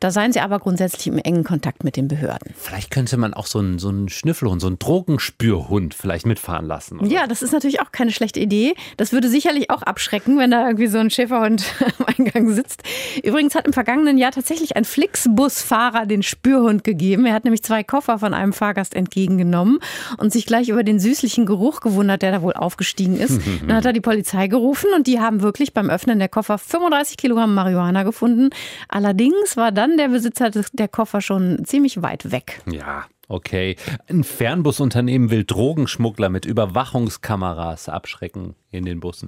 Da 0.00 0.10
seien 0.10 0.32
sie 0.32 0.40
aber 0.40 0.58
grundsätzlich 0.58 1.06
im 1.06 1.18
engen 1.18 1.44
Kontakt 1.44 1.84
mit 1.84 1.96
den 1.96 2.08
Behörden. 2.08 2.54
Vielleicht 2.56 2.90
könnte 2.90 3.16
man 3.16 3.34
auch 3.34 3.46
so 3.46 3.60
einen, 3.60 3.78
so 3.78 3.88
einen 3.88 4.08
Schnüffelhund, 4.08 4.60
so 4.60 4.66
einen 4.66 4.80
Drogenspürhund 4.80 5.94
vielleicht 5.94 6.26
mitfahren 6.26 6.66
lassen. 6.66 6.98
Oder? 6.98 7.08
Ja, 7.08 7.26
das 7.28 7.40
ist 7.40 7.52
natürlich 7.52 7.80
auch 7.80 7.92
keine 7.92 8.10
schlechte 8.10 8.40
Idee. 8.40 8.74
Das 8.96 9.12
würde 9.12 9.28
sicherlich 9.28 9.70
auch 9.70 9.82
abschrecken, 9.82 10.38
wenn 10.38 10.50
da 10.50 10.66
irgendwie 10.66 10.88
so 10.88 10.98
ein 10.98 11.10
Schäferhund 11.10 11.64
am 11.98 12.06
Eingang 12.06 12.52
sitzt. 12.52 12.82
Übrigens 13.22 13.54
hat 13.54 13.64
im 13.64 13.72
vergangenen 13.72 14.18
Jahr 14.18 14.32
tatsächlich 14.32 14.76
ein 14.76 14.84
Flixbusfahrer 14.84 16.04
den 16.06 16.24
Spürhund 16.24 16.82
gegeben. 16.82 17.26
Er 17.26 17.34
hat 17.34 17.44
nämlich 17.44 17.62
zwei 17.62 17.84
Koffer 17.84 18.18
von 18.18 18.34
einem 18.34 18.52
Fahrgast 18.52 18.94
entgegengenommen 18.94 19.78
und 20.16 20.32
sich 20.32 20.46
gleich 20.46 20.68
über 20.68 20.82
den 20.82 20.98
süßlichen 20.98 21.46
Geruch 21.46 21.78
gewundert, 21.80 22.22
der 22.22 22.32
da 22.32 22.42
wohl 22.42 22.54
aufgestiegen 22.54 23.16
ist. 23.16 23.40
Dann 23.68 23.76
hat 23.76 23.84
er 23.84 23.92
die 23.92 24.00
Polizei 24.00 24.46
gerufen 24.46 24.88
und 24.96 25.06
die 25.06 25.20
haben 25.20 25.42
wirklich 25.42 25.74
beim 25.74 25.90
Öffnen 25.90 26.18
der 26.18 26.30
Koffer 26.30 26.56
35 26.56 27.18
Kilogramm 27.18 27.54
Marihuana 27.54 28.02
gefunden. 28.02 28.48
Allerdings 28.88 29.58
war 29.58 29.72
dann 29.72 29.98
der 29.98 30.08
Besitzer 30.08 30.50
der 30.72 30.88
Koffer 30.88 31.20
schon 31.20 31.64
ziemlich 31.66 32.00
weit 32.00 32.32
weg. 32.32 32.62
Ja, 32.66 33.04
Okay. 33.30 33.76
Ein 34.08 34.24
Fernbusunternehmen 34.24 35.30
will 35.30 35.44
Drogenschmuggler 35.44 36.30
mit 36.30 36.46
Überwachungskameras 36.46 37.90
abschrecken 37.90 38.54
in 38.70 38.86
den 38.86 39.00
Bussen. 39.00 39.26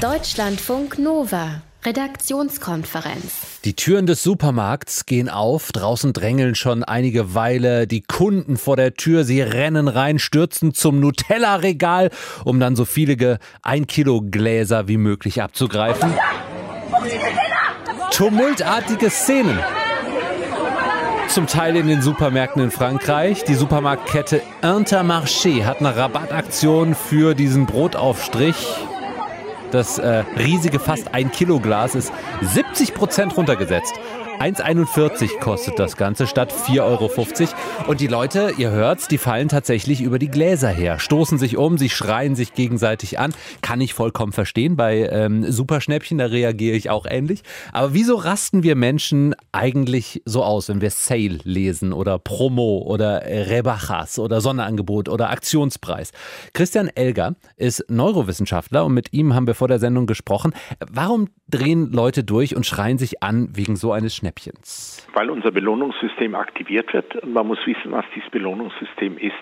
Deutschlandfunk 0.00 0.98
Nova. 0.98 1.60
Redaktionskonferenz. 1.88 3.60
Die 3.64 3.72
Türen 3.72 4.04
des 4.04 4.22
Supermarkts 4.22 5.06
gehen 5.06 5.30
auf, 5.30 5.72
draußen 5.72 6.12
drängeln 6.12 6.54
schon 6.54 6.84
einige 6.84 7.34
Weile 7.34 7.86
die 7.86 8.02
Kunden 8.02 8.58
vor 8.58 8.76
der 8.76 8.92
Tür, 8.92 9.24
sie 9.24 9.40
rennen 9.40 9.88
rein, 9.88 10.18
stürzen 10.18 10.74
zum 10.74 11.00
Nutella-Regal, 11.00 12.10
um 12.44 12.60
dann 12.60 12.76
so 12.76 12.84
viele 12.84 13.38
1 13.62 13.86
Kilo 13.86 14.20
Gläser 14.20 14.86
wie 14.86 14.98
möglich 14.98 15.40
abzugreifen. 15.40 16.12
Tumultartige 18.10 19.08
Szenen. 19.08 19.58
Zum 21.28 21.46
Teil 21.46 21.74
in 21.76 21.86
den 21.86 22.02
Supermärkten 22.02 22.64
in 22.64 22.70
Frankreich. 22.70 23.44
Die 23.44 23.54
Supermarktkette 23.54 24.42
Intermarché 24.60 25.64
hat 25.64 25.80
eine 25.80 25.96
Rabattaktion 25.96 26.94
für 26.94 27.34
diesen 27.34 27.64
Brotaufstrich 27.64 28.66
das 29.70 29.98
äh, 29.98 30.24
riesige 30.36 30.78
fast 30.78 31.14
ein 31.14 31.30
Kilo 31.30 31.60
Glas 31.60 31.94
ist 31.94 32.12
70 32.42 32.94
Prozent 32.94 33.36
runtergesetzt. 33.36 33.94
1,41 34.40 35.40
kostet 35.40 35.80
das 35.80 35.96
Ganze 35.96 36.28
statt 36.28 36.52
4,50 36.52 36.80
Euro. 36.84 37.10
Und 37.88 38.00
die 38.00 38.06
Leute, 38.06 38.52
ihr 38.56 38.70
hört's, 38.70 39.08
die 39.08 39.18
fallen 39.18 39.48
tatsächlich 39.48 40.00
über 40.00 40.20
die 40.20 40.28
Gläser 40.28 40.68
her, 40.68 41.00
stoßen 41.00 41.38
sich 41.38 41.56
um, 41.56 41.76
sie 41.76 41.90
schreien 41.90 42.36
sich 42.36 42.54
gegenseitig 42.54 43.18
an. 43.18 43.34
Kann 43.62 43.80
ich 43.80 43.94
vollkommen 43.94 44.30
verstehen. 44.30 44.76
Bei 44.76 45.08
ähm, 45.10 45.50
Superschnäppchen, 45.50 46.18
da 46.18 46.26
reagiere 46.26 46.76
ich 46.76 46.88
auch 46.88 47.04
ähnlich. 47.04 47.42
Aber 47.72 47.94
wieso 47.94 48.14
rasten 48.14 48.62
wir 48.62 48.76
Menschen 48.76 49.34
eigentlich 49.50 50.22
so 50.24 50.44
aus, 50.44 50.68
wenn 50.68 50.80
wir 50.80 50.90
Sale 50.90 51.40
lesen 51.42 51.92
oder 51.92 52.20
Promo 52.20 52.78
oder 52.86 53.22
Rebajas 53.24 54.20
oder 54.20 54.40
Sonderangebot 54.40 55.08
oder 55.08 55.30
Aktionspreis? 55.30 56.12
Christian 56.52 56.88
Elger 56.94 57.34
ist 57.56 57.84
Neurowissenschaftler 57.88 58.84
und 58.84 58.94
mit 58.94 59.12
ihm 59.12 59.34
haben 59.34 59.48
wir 59.48 59.56
vor 59.56 59.66
der 59.66 59.80
Sendung 59.80 60.06
gesprochen. 60.06 60.52
Warum 60.88 61.28
drehen 61.48 61.90
Leute 61.90 62.22
durch 62.22 62.54
und 62.54 62.66
schreien 62.66 62.98
sich 62.98 63.20
an 63.20 63.48
wegen 63.56 63.74
so 63.74 63.90
eines 63.90 64.14
Schnäppchens? 64.14 64.27
Schnäppchens? 64.28 65.06
Weil 65.14 65.30
unser 65.30 65.50
Belohnungssystem 65.50 66.34
aktiviert 66.34 66.92
wird 66.92 67.16
und 67.16 67.32
man 67.32 67.46
muss 67.46 67.58
wissen, 67.66 67.92
was 67.92 68.04
dieses 68.14 68.28
Belohnungssystem 68.30 69.16
ist. 69.16 69.32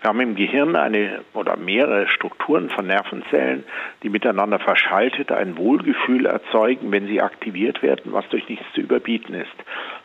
Wir 0.00 0.08
haben 0.08 0.20
im 0.20 0.34
Gehirn 0.34 0.74
eine 0.74 1.20
oder 1.32 1.56
mehrere 1.56 2.08
Strukturen 2.08 2.68
von 2.68 2.86
Nervenzellen, 2.88 3.62
die 4.02 4.08
miteinander 4.08 4.58
verschaltet 4.58 5.30
ein 5.30 5.56
Wohlgefühl 5.56 6.26
erzeugen, 6.26 6.90
wenn 6.90 7.06
sie 7.06 7.22
aktiviert 7.22 7.82
werden, 7.82 8.12
was 8.12 8.28
durch 8.30 8.48
nichts 8.48 8.66
zu 8.74 8.80
überbieten 8.80 9.34
ist. 9.34 9.54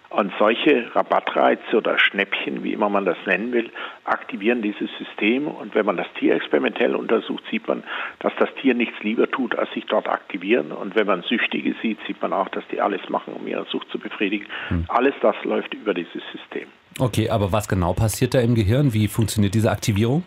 Und 0.10 0.32
solche 0.40 0.96
Rabattreize 0.96 1.76
oder 1.76 2.00
Schnäppchen, 2.00 2.64
wie 2.64 2.72
immer 2.72 2.90
man 2.90 3.04
das 3.04 3.18
nennen 3.26 3.52
will, 3.52 3.70
aktivieren 4.06 4.62
dieses 4.62 4.90
System. 4.98 5.48
Und 5.48 5.76
wenn 5.76 5.86
man 5.86 5.98
das 5.98 6.08
Tier 6.18 6.36
experimentell 6.36 6.96
untersucht, 6.96 7.44
sieht 7.52 7.68
man, 7.68 7.84
dass 8.20 8.32
das 8.40 8.50
Tier 8.62 8.74
nichts 8.74 8.96
lieber 9.02 9.30
tut, 9.30 9.58
als 9.58 9.70
sich 9.74 9.86
dort 9.86 10.08
aktivieren. 10.08 10.72
Und 10.72 10.96
wenn 10.96 11.08
man 11.08 11.24
Süchtige 11.24 11.76
sieht, 11.82 12.00
sieht 12.08 12.22
man 12.22 12.32
auch, 12.32 12.48
dass 12.50 12.64
die 12.72 12.80
alles 12.80 13.02
machen, 13.10 13.34
um 13.34 13.46
ihre 13.48 13.66
Sucht 13.66 13.90
zu 13.90 14.00
befriedigen. 14.00 14.48
Hm. 14.70 14.86
Alles 14.88 15.14
das 15.22 15.36
läuft 15.44 15.74
über 15.74 15.94
dieses 15.94 16.24
System. 16.32 16.68
Okay, 17.00 17.30
aber 17.30 17.52
was 17.52 17.68
genau 17.68 17.94
passiert 17.94 18.34
da 18.34 18.40
im 18.40 18.56
Gehirn? 18.56 18.94
Wie 18.94 19.08
funktioniert 19.08 19.54
diese 19.54 19.70
Aktivierung? 19.70 20.24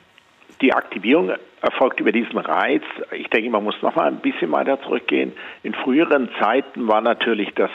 Die 0.61 0.75
Aktivierung 0.75 1.33
erfolgt 1.63 2.01
über 2.01 2.13
diesen 2.13 2.39
Reiz. 2.39 2.83
Ich 3.13 3.29
denke, 3.29 3.49
man 3.51 3.65
muss 3.65 3.81
noch 3.81 3.97
mal 3.97 4.07
ein 4.07 4.21
bisschen 4.21 4.53
weiter 4.53 4.81
zurückgehen. 4.83 5.33
In 5.63 5.73
früheren 5.73 6.29
Zeiten 6.39 6.87
war 6.87 7.01
natürlich 7.01 7.49
das 7.55 7.71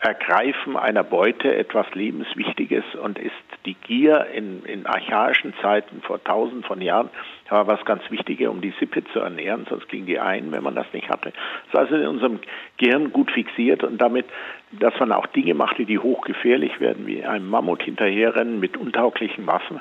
Ergreifen 0.00 0.76
einer 0.76 1.02
Beute 1.02 1.54
etwas 1.56 1.86
Lebenswichtiges 1.94 2.84
und 3.02 3.18
ist 3.18 3.32
die 3.66 3.74
Gier 3.74 4.28
in, 4.32 4.64
in 4.64 4.86
archaischen 4.86 5.54
Zeiten 5.60 6.02
vor 6.02 6.22
tausend 6.22 6.66
von 6.66 6.80
Jahren 6.80 7.10
war 7.48 7.66
was 7.66 7.84
ganz 7.84 8.02
Wichtiges, 8.10 8.48
um 8.48 8.60
die 8.60 8.72
Sippe 8.78 9.02
zu 9.12 9.18
ernähren, 9.18 9.66
sonst 9.68 9.88
ging 9.88 10.06
die 10.06 10.20
ein, 10.20 10.52
wenn 10.52 10.62
man 10.62 10.74
das 10.74 10.86
nicht 10.92 11.08
hatte. 11.08 11.32
Das 11.72 11.72
ist 11.72 11.92
also 11.92 11.96
in 11.96 12.06
unserem 12.06 12.40
Gehirn 12.76 13.12
gut 13.12 13.30
fixiert 13.30 13.82
und 13.82 13.98
damit, 13.98 14.26
dass 14.72 14.98
man 15.00 15.12
auch 15.12 15.26
Dinge 15.26 15.54
machte, 15.54 15.84
die 15.84 15.98
hochgefährlich 15.98 16.78
werden, 16.78 17.06
wie 17.06 17.24
einem 17.24 17.48
Mammut 17.48 17.82
hinterherrennen 17.82 18.60
mit 18.60 18.76
untauglichen 18.76 19.46
Waffen, 19.46 19.80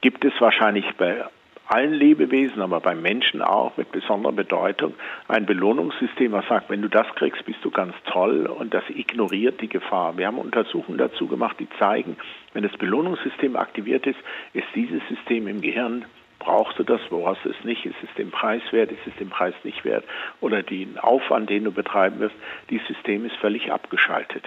gibt 0.00 0.24
es 0.24 0.32
wahrscheinlich 0.40 0.84
bei 0.96 1.24
allen 1.66 1.92
Lebewesen, 1.92 2.60
aber 2.60 2.80
beim 2.80 3.00
Menschen 3.00 3.42
auch 3.42 3.76
mit 3.76 3.90
besonderer 3.92 4.32
Bedeutung 4.32 4.94
ein 5.28 5.46
Belohnungssystem, 5.46 6.32
was 6.32 6.46
sagt, 6.46 6.70
wenn 6.70 6.82
du 6.82 6.88
das 6.88 7.06
kriegst, 7.14 7.44
bist 7.46 7.64
du 7.64 7.70
ganz 7.70 7.94
toll 8.06 8.46
und 8.46 8.74
das 8.74 8.84
ignoriert 8.88 9.60
die 9.60 9.68
Gefahr. 9.68 10.16
Wir 10.16 10.26
haben 10.26 10.38
Untersuchungen 10.38 10.98
dazu 10.98 11.26
gemacht, 11.26 11.56
die 11.58 11.68
zeigen, 11.78 12.16
wenn 12.52 12.62
das 12.62 12.76
Belohnungssystem 12.76 13.56
aktiviert 13.56 14.06
ist, 14.06 14.18
ist 14.52 14.66
dieses 14.74 15.00
System 15.08 15.46
im 15.48 15.60
Gehirn 15.60 16.04
brauchst 16.44 16.78
du 16.78 16.82
das, 16.82 17.00
du 17.08 17.26
es 17.48 17.64
nicht, 17.64 17.86
ist 17.86 17.96
es 18.02 18.14
den 18.16 18.30
Preis 18.30 18.62
wert, 18.70 18.92
ist 18.92 19.06
es 19.06 19.16
den 19.16 19.30
Preis 19.30 19.54
nicht 19.64 19.84
wert 19.84 20.04
oder 20.40 20.62
den 20.62 20.98
Aufwand, 20.98 21.48
den 21.48 21.64
du 21.64 21.72
betreiben 21.72 22.20
wirst, 22.20 22.34
dieses 22.70 22.86
System 22.86 23.24
ist 23.24 23.36
völlig 23.36 23.72
abgeschaltet. 23.72 24.44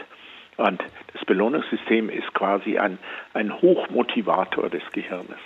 Und 0.57 0.83
das 1.13 1.25
Belohnungssystem 1.25 2.09
ist 2.09 2.33
quasi 2.33 2.77
ein, 2.77 2.99
ein 3.33 3.61
Hochmotivator 3.61 4.69
des 4.69 4.83
Gehirnes. 4.91 5.39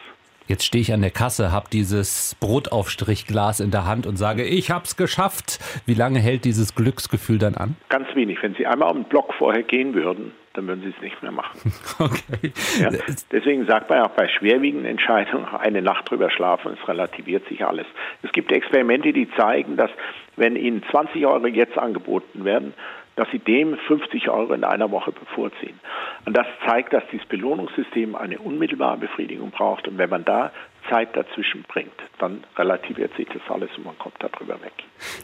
Jetzt 0.52 0.66
stehe 0.66 0.82
ich 0.82 0.92
an 0.92 1.00
der 1.00 1.12
Kasse, 1.12 1.54
habe 1.54 1.68
dieses 1.72 2.36
Brotaufstrichglas 2.42 3.62
in 3.62 3.72
der 3.72 3.86
Hand 3.86 4.06
und 4.06 4.18
sage, 4.18 4.44
ich 4.44 4.70
habe 4.70 4.84
es 4.84 4.98
geschafft. 4.98 5.60
Wie 5.86 5.94
lange 5.94 6.20
hält 6.20 6.44
dieses 6.44 6.76
Glücksgefühl 6.76 7.38
dann 7.38 7.56
an? 7.56 7.78
Ganz 7.88 8.14
wenig. 8.16 8.44
Wenn 8.44 8.54
Sie 8.56 8.68
einmal 8.68 8.92
um 8.92 8.98
den 8.98 9.06
Block 9.06 9.34
vorher 9.36 9.64
gehen 9.64 9.94
würden, 9.94 10.34
dann 10.52 10.68
würden 10.68 10.82
Sie 10.82 10.90
es 10.90 11.02
nicht 11.02 11.24
mehr 11.24 11.32
machen. 11.32 11.72
Okay. 12.00 12.52
Ja, 12.82 12.90
deswegen 13.32 13.66
sagt 13.66 13.90
man 13.90 14.02
auch 14.02 14.10
bei 14.10 14.28
schwerwiegenden 14.28 14.90
Entscheidungen 14.90 15.46
eine 15.60 15.82
Nacht 15.82 16.10
drüber 16.10 16.30
schlafen, 16.30 16.76
es 16.82 16.86
relativiert 16.86 17.48
sich 17.48 17.64
alles. 17.66 17.86
Es 18.22 18.34
gibt 18.34 18.52
Experimente, 18.52 19.14
die 19.14 19.30
zeigen, 19.38 19.78
dass 19.78 19.92
wenn 20.36 20.58
Ihnen 20.58 20.84
20 20.92 21.26
Euro 21.26 21.48
jetzt 21.48 21.78
angeboten 21.78 22.44
werden, 22.44 22.74
dass 23.16 23.30
sie 23.32 23.40
dem 23.40 23.78
50 23.88 24.30
Euro 24.30 24.54
in 24.54 24.64
einer 24.64 24.90
Woche 24.92 25.12
bevorziehen. 25.12 25.80
Und 26.26 26.36
das 26.36 26.48
zeigt, 26.66 26.94
dass 26.94 27.04
dieses 27.12 27.28
Belohnungssystem 27.28 28.16
eine 28.16 28.40
unmittelbare 28.40 28.98
Befriedigung 28.98 29.52
braucht. 29.52 29.88
Und 29.88 29.98
wenn 29.98 30.10
man 30.10 30.24
da 30.26 30.52
Zeit 30.90 31.16
dazwischen 31.16 31.64
bringt, 31.68 31.94
dann 32.20 32.44
relativiert 32.58 33.16
sich 33.16 33.28
das 33.28 33.42
alles 33.50 33.70
und 33.78 33.86
man 33.86 33.98
kommt 33.98 34.16
darüber 34.20 34.56
weg. 34.62 34.74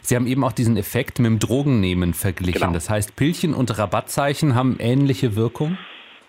Sie 0.02 0.14
haben 0.14 0.26
eben 0.26 0.44
auch 0.44 0.52
diesen 0.52 0.76
Effekt 0.76 1.18
mit 1.18 1.26
dem 1.26 1.38
Drogennehmen 1.38 2.14
verglichen. 2.14 2.60
Genau. 2.60 2.72
Das 2.72 2.90
heißt, 2.90 3.16
Pillchen 3.16 3.54
und 3.54 3.76
Rabattzeichen 3.78 4.54
haben 4.54 4.76
ähnliche 4.78 5.36
Wirkung? 5.36 5.78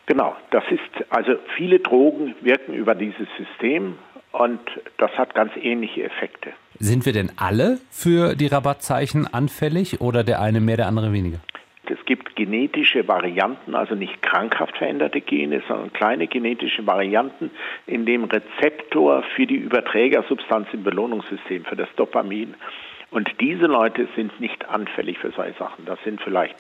Genau, 0.06 0.36
das 0.50 0.64
ist, 0.72 1.12
also 1.12 1.34
viele 1.56 1.80
Drogen 1.80 2.34
wirken 2.42 2.74
über 2.74 2.96
dieses 2.96 3.28
System 3.38 3.96
und 4.32 4.60
das 4.98 5.12
hat 5.12 5.36
ganz 5.36 5.52
ähnliche 5.56 6.04
Effekte. 6.04 6.52
Sind 6.80 7.06
wir 7.06 7.14
denn 7.14 7.32
alle 7.36 7.80
für 7.92 8.36
die 8.36 8.48
Rabattzeichen 8.48 9.28
anfällig 9.28 10.02
oder 10.02 10.24
der 10.24 10.42
eine 10.42 10.62
mehr, 10.62 10.78
der 10.78 10.88
andere 10.88 11.14
weniger? 11.14 11.40
Es 11.92 12.04
gibt 12.06 12.36
genetische 12.36 13.08
Varianten, 13.08 13.76
also 13.76 13.96
nicht 13.96 14.22
krankhaft 14.22 14.78
veränderte 14.78 15.22
Gene, 15.22 15.62
sondern 15.68 15.94
kleine 15.94 16.28
genetische 16.28 16.86
Varianten 16.86 17.52
in 17.88 18.06
dem 18.06 18.26
Rezeptor 18.26 19.24
für 19.36 19.46
die 19.46 19.56
Überträgersubstanz 19.56 20.68
im 20.74 20.84
Belohnungssystem, 20.84 21.66
für 21.66 21.76
das 21.76 21.90
Dopamin. 21.96 22.56
Und 23.12 23.30
diese 23.40 23.66
Leute 23.66 24.08
sind 24.16 24.40
nicht 24.40 24.70
anfällig 24.70 25.18
für 25.18 25.32
solche 25.32 25.58
Sachen. 25.58 25.86
Das 25.86 26.00
sind 26.04 26.22
vielleicht 26.22 26.56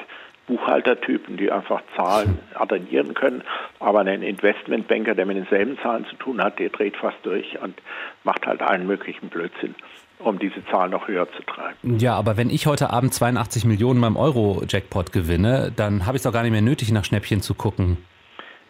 Buchhaltertypen, 0.48 1.38
die 1.38 1.52
einfach 1.52 1.82
Zahlen 1.96 2.40
addieren 2.56 3.14
können. 3.14 3.44
Aber 3.80 4.00
ein 4.00 4.24
Investmentbanker, 4.24 5.14
der 5.14 5.28
mit 5.28 5.38
denselben 5.38 5.78
Zahlen 5.78 6.06
zu 6.06 6.16
tun 6.16 6.42
hat, 6.44 6.58
der 6.58 6.70
dreht 6.70 6.98
fast 6.98 7.18
durch 7.24 7.62
und 7.62 7.80
macht 8.24 8.48
halt 8.48 8.62
allen 8.62 8.88
möglichen 8.88 9.30
Blödsinn 9.30 9.76
um 10.20 10.38
diese 10.38 10.66
Zahl 10.66 10.90
noch 10.90 11.08
höher 11.08 11.28
zu 11.32 11.44
treiben. 11.44 11.98
Ja, 12.00 12.16
aber 12.16 12.38
wenn 12.38 12.50
ich 12.50 12.68
heute 12.68 12.92
Abend 12.92 13.14
82 13.14 13.66
Millionen 13.66 14.02
beim 14.02 14.18
Euro-Jackpot 14.18 15.12
gewinne, 15.12 15.72
dann 15.76 16.06
habe 16.06 16.18
ich 16.18 16.20
es 16.20 16.24
doch 16.24 16.34
gar 16.34 16.44
nicht 16.44 16.52
mehr 16.52 16.62
nötig, 16.62 16.92
nach 16.92 17.06
Schnäppchen 17.06 17.42
zu 17.42 17.54
gucken. 17.54 17.98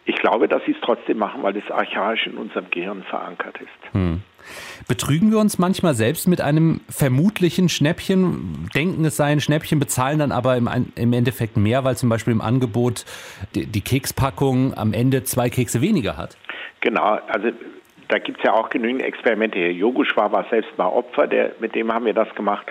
Ich 0.05 0.15
glaube, 0.15 0.47
dass 0.47 0.63
sie 0.65 0.71
es 0.71 0.77
trotzdem 0.81 1.19
machen, 1.19 1.43
weil 1.43 1.55
es 1.55 1.69
archaisch 1.69 2.25
in 2.25 2.35
unserem 2.35 2.69
Gehirn 2.71 3.03
verankert 3.03 3.57
ist. 3.61 3.93
Hm. 3.93 4.21
Betrügen 4.87 5.29
wir 5.31 5.37
uns 5.37 5.59
manchmal 5.59 5.93
selbst 5.93 6.27
mit 6.27 6.41
einem 6.41 6.81
vermutlichen 6.89 7.69
Schnäppchen, 7.69 8.69
denken 8.73 9.05
es 9.05 9.17
sei 9.17 9.25
ein 9.25 9.41
Schnäppchen, 9.41 9.79
bezahlen 9.79 10.17
dann 10.17 10.31
aber 10.31 10.57
im, 10.57 10.67
im 10.95 11.13
Endeffekt 11.13 11.57
mehr, 11.57 11.83
weil 11.83 11.95
zum 11.95 12.09
Beispiel 12.09 12.33
im 12.33 12.41
Angebot 12.41 13.05
die, 13.53 13.67
die 13.67 13.81
Kekspackung 13.81 14.73
am 14.75 14.93
Ende 14.93 15.23
zwei 15.25 15.49
Kekse 15.49 15.81
weniger 15.81 16.17
hat? 16.17 16.37
Genau, 16.81 17.19
also 17.27 17.49
da 18.09 18.17
gibt 18.17 18.39
es 18.39 18.43
ja 18.43 18.53
auch 18.53 18.69
genügend 18.69 19.03
Experimente. 19.03 19.59
Herr 19.59 19.71
Yoguschwar 19.71 20.31
war 20.31 20.45
selbst 20.49 20.75
mal 20.77 20.87
Opfer, 20.87 21.27
der, 21.27 21.51
mit 21.59 21.75
dem 21.75 21.93
haben 21.93 22.05
wir 22.05 22.13
das 22.13 22.33
gemacht. 22.35 22.67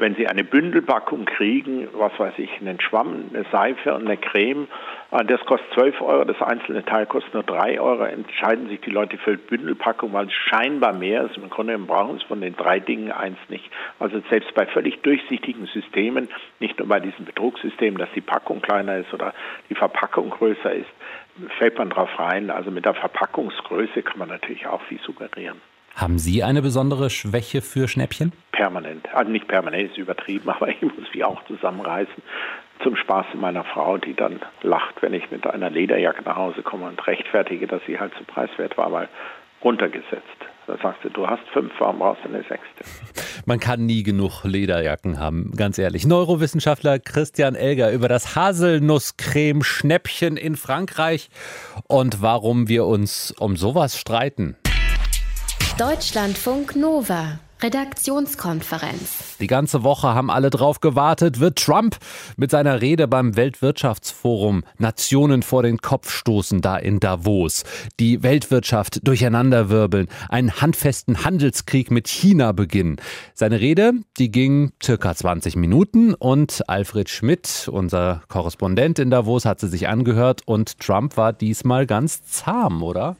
Wenn 0.00 0.14
Sie 0.14 0.26
eine 0.26 0.44
Bündelpackung 0.44 1.26
kriegen, 1.26 1.86
was 1.92 2.18
weiß 2.18 2.32
ich, 2.38 2.50
einen 2.58 2.80
Schwamm, 2.80 3.26
eine 3.34 3.44
Seife 3.52 3.94
und 3.94 4.06
eine 4.06 4.16
Creme, 4.16 4.66
äh, 5.10 5.22
das 5.26 5.44
kostet 5.44 5.70
12 5.74 6.00
Euro, 6.00 6.24
das 6.24 6.40
einzelne 6.40 6.82
Teil 6.86 7.04
kostet 7.04 7.34
nur 7.34 7.42
3 7.42 7.78
Euro, 7.78 8.04
entscheiden 8.04 8.70
sich 8.70 8.80
die 8.80 8.88
Leute 8.88 9.18
für 9.18 9.36
Bündelpackung, 9.36 10.14
weil 10.14 10.28
es 10.28 10.32
scheinbar 10.32 10.94
mehr 10.94 11.24
ist. 11.24 11.36
Im 11.36 11.50
Grunde 11.50 11.78
brauchen 11.78 12.16
es 12.16 12.22
von 12.22 12.40
den 12.40 12.56
drei 12.56 12.80
Dingen 12.80 13.12
eins 13.12 13.36
nicht. 13.50 13.70
Also 13.98 14.22
selbst 14.30 14.54
bei 14.54 14.64
völlig 14.64 15.02
durchsichtigen 15.02 15.66
Systemen, 15.66 16.30
nicht 16.60 16.78
nur 16.78 16.88
bei 16.88 17.00
diesem 17.00 17.26
Betrugssystemen, 17.26 17.98
dass 17.98 18.10
die 18.14 18.22
Packung 18.22 18.62
kleiner 18.62 18.96
ist 18.96 19.12
oder 19.12 19.34
die 19.68 19.74
Verpackung 19.74 20.30
größer 20.30 20.72
ist, 20.72 20.88
fällt 21.58 21.76
man 21.76 21.90
drauf 21.90 22.18
rein. 22.18 22.48
Also 22.48 22.70
mit 22.70 22.86
der 22.86 22.94
Verpackungsgröße 22.94 24.02
kann 24.02 24.18
man 24.18 24.30
natürlich 24.30 24.66
auch 24.66 24.80
viel 24.84 25.00
suggerieren. 25.00 25.60
Haben 25.94 26.18
Sie 26.18 26.42
eine 26.42 26.62
besondere 26.62 27.10
Schwäche 27.10 27.62
für 27.62 27.88
Schnäppchen? 27.88 28.32
Permanent. 28.52 29.12
Also 29.14 29.30
nicht 29.30 29.48
permanent, 29.48 29.90
ist 29.90 29.98
übertrieben, 29.98 30.48
aber 30.50 30.68
ich 30.68 30.82
muss 30.82 31.12
mich 31.12 31.24
auch 31.24 31.44
zusammenreißen. 31.46 32.22
Zum 32.82 32.96
Spaß 32.96 33.26
meiner 33.34 33.64
Frau, 33.64 33.98
die 33.98 34.14
dann 34.14 34.40
lacht, 34.62 35.02
wenn 35.02 35.12
ich 35.12 35.30
mit 35.30 35.46
einer 35.46 35.68
Lederjacke 35.68 36.22
nach 36.22 36.36
Hause 36.36 36.62
komme 36.62 36.88
und 36.88 37.06
rechtfertige, 37.06 37.66
dass 37.66 37.82
sie 37.86 37.98
halt 37.98 38.14
zu 38.14 38.24
preiswert 38.24 38.78
war, 38.78 38.90
weil 38.90 39.08
runtergesetzt. 39.62 40.24
Da 40.66 40.78
sagst 40.82 41.04
du, 41.04 41.10
du 41.10 41.26
hast 41.26 41.42
fünf, 41.52 41.70
warum 41.78 41.98
brauchst 41.98 42.24
du 42.24 42.28
eine 42.28 42.42
sechste? 42.44 42.84
Man 43.46 43.58
kann 43.58 43.86
nie 43.86 44.02
genug 44.02 44.44
Lederjacken 44.44 45.18
haben, 45.18 45.52
ganz 45.56 45.78
ehrlich. 45.78 46.06
Neurowissenschaftler 46.06 46.98
Christian 46.98 47.56
Elger 47.56 47.90
über 47.90 48.06
das 48.08 48.36
Haselnusscreme-Schnäppchen 48.36 50.36
in 50.36 50.56
Frankreich 50.56 51.30
und 51.88 52.20
warum 52.22 52.68
wir 52.68 52.84
uns 52.86 53.34
um 53.38 53.56
sowas 53.56 53.98
streiten. 53.98 54.56
Deutschlandfunk 55.80 56.76
Nova 56.76 57.38
Redaktionskonferenz. 57.62 59.38
Die 59.40 59.46
ganze 59.46 59.82
Woche 59.82 60.08
haben 60.08 60.30
alle 60.30 60.50
drauf 60.50 60.80
gewartet, 60.80 61.40
wird 61.40 61.56
Trump 61.56 61.96
mit 62.36 62.50
seiner 62.50 62.82
Rede 62.82 63.08
beim 63.08 63.34
Weltwirtschaftsforum 63.34 64.64
Nationen 64.76 65.42
vor 65.42 65.62
den 65.62 65.78
Kopf 65.78 66.12
stoßen, 66.12 66.60
da 66.60 66.76
in 66.76 67.00
Davos, 67.00 67.64
die 67.98 68.22
Weltwirtschaft 68.22 69.08
durcheinanderwirbeln, 69.08 70.08
einen 70.28 70.60
handfesten 70.60 71.24
Handelskrieg 71.24 71.90
mit 71.90 72.08
China 72.08 72.52
beginnen. 72.52 72.96
Seine 73.32 73.60
Rede, 73.60 73.94
die 74.18 74.30
ging 74.30 74.72
circa 74.82 75.14
20 75.14 75.56
Minuten 75.56 76.12
und 76.12 76.68
Alfred 76.68 77.08
Schmidt, 77.08 77.70
unser 77.72 78.20
Korrespondent 78.28 78.98
in 78.98 79.08
Davos, 79.08 79.46
hat 79.46 79.60
sie 79.60 79.68
sich 79.68 79.88
angehört 79.88 80.42
und 80.44 80.78
Trump 80.78 81.16
war 81.16 81.32
diesmal 81.32 81.86
ganz 81.86 82.22
zahm, 82.24 82.82
oder? 82.82 83.16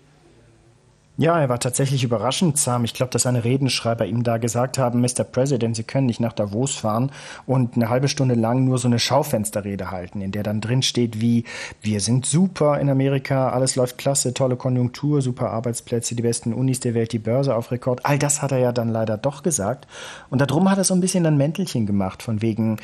Ja, 1.21 1.39
er 1.39 1.51
war 1.51 1.61
tatsächlich 1.61 2.03
überraschend 2.03 2.57
zahm. 2.57 2.83
Ich 2.85 2.95
glaube, 2.95 3.13
dass 3.13 3.25
seine 3.25 3.45
Redenschreiber 3.45 4.07
ihm 4.07 4.23
da 4.23 4.39
gesagt 4.39 4.79
haben, 4.79 5.03
Mr. 5.03 5.23
President, 5.23 5.77
Sie 5.77 5.83
können 5.83 6.07
nicht 6.07 6.19
nach 6.19 6.33
Davos 6.33 6.77
fahren 6.77 7.13
und 7.45 7.77
eine 7.77 7.91
halbe 7.91 8.09
Stunde 8.09 8.35
lang 8.35 8.65
nur 8.65 8.79
so 8.79 8.89
eine 8.89 8.99
Schaufensterrede 8.99 9.91
halten, 9.91 10.23
in 10.23 10.33
der 10.33 10.45
dann 10.45 10.63
drin 10.63 10.81
steht 10.81 11.21
wie, 11.21 11.45
wir 11.83 12.01
sind 12.01 12.25
super 12.25 12.81
in 12.81 12.89
Amerika, 12.89 13.51
alles 13.51 13.77
läuft 13.77 13.99
klasse, 13.99 14.33
tolle 14.33 14.57
Konjunktur, 14.57 15.21
super 15.21 15.51
Arbeitsplätze, 15.51 16.15
die 16.15 16.23
besten 16.23 16.55
Unis 16.55 16.81
der 16.81 16.95
Welt, 16.95 17.13
die 17.13 17.19
Börse 17.19 17.55
auf 17.55 17.71
Rekord. 17.71 18.07
All 18.07 18.19
das 18.19 18.41
hat 18.41 18.53
er 18.53 18.59
ja 18.59 18.73
dann 18.73 18.89
leider 18.89 19.19
doch 19.19 19.43
gesagt. 19.43 19.87
Und 20.31 20.41
darum 20.41 20.71
hat 20.71 20.79
er 20.79 20.85
so 20.85 20.95
ein 20.95 21.03
bisschen 21.03 21.27
ein 21.27 21.37
Mäntelchen 21.37 21.85
gemacht, 21.85 22.23
von 22.23 22.41
wegen, 22.41 22.79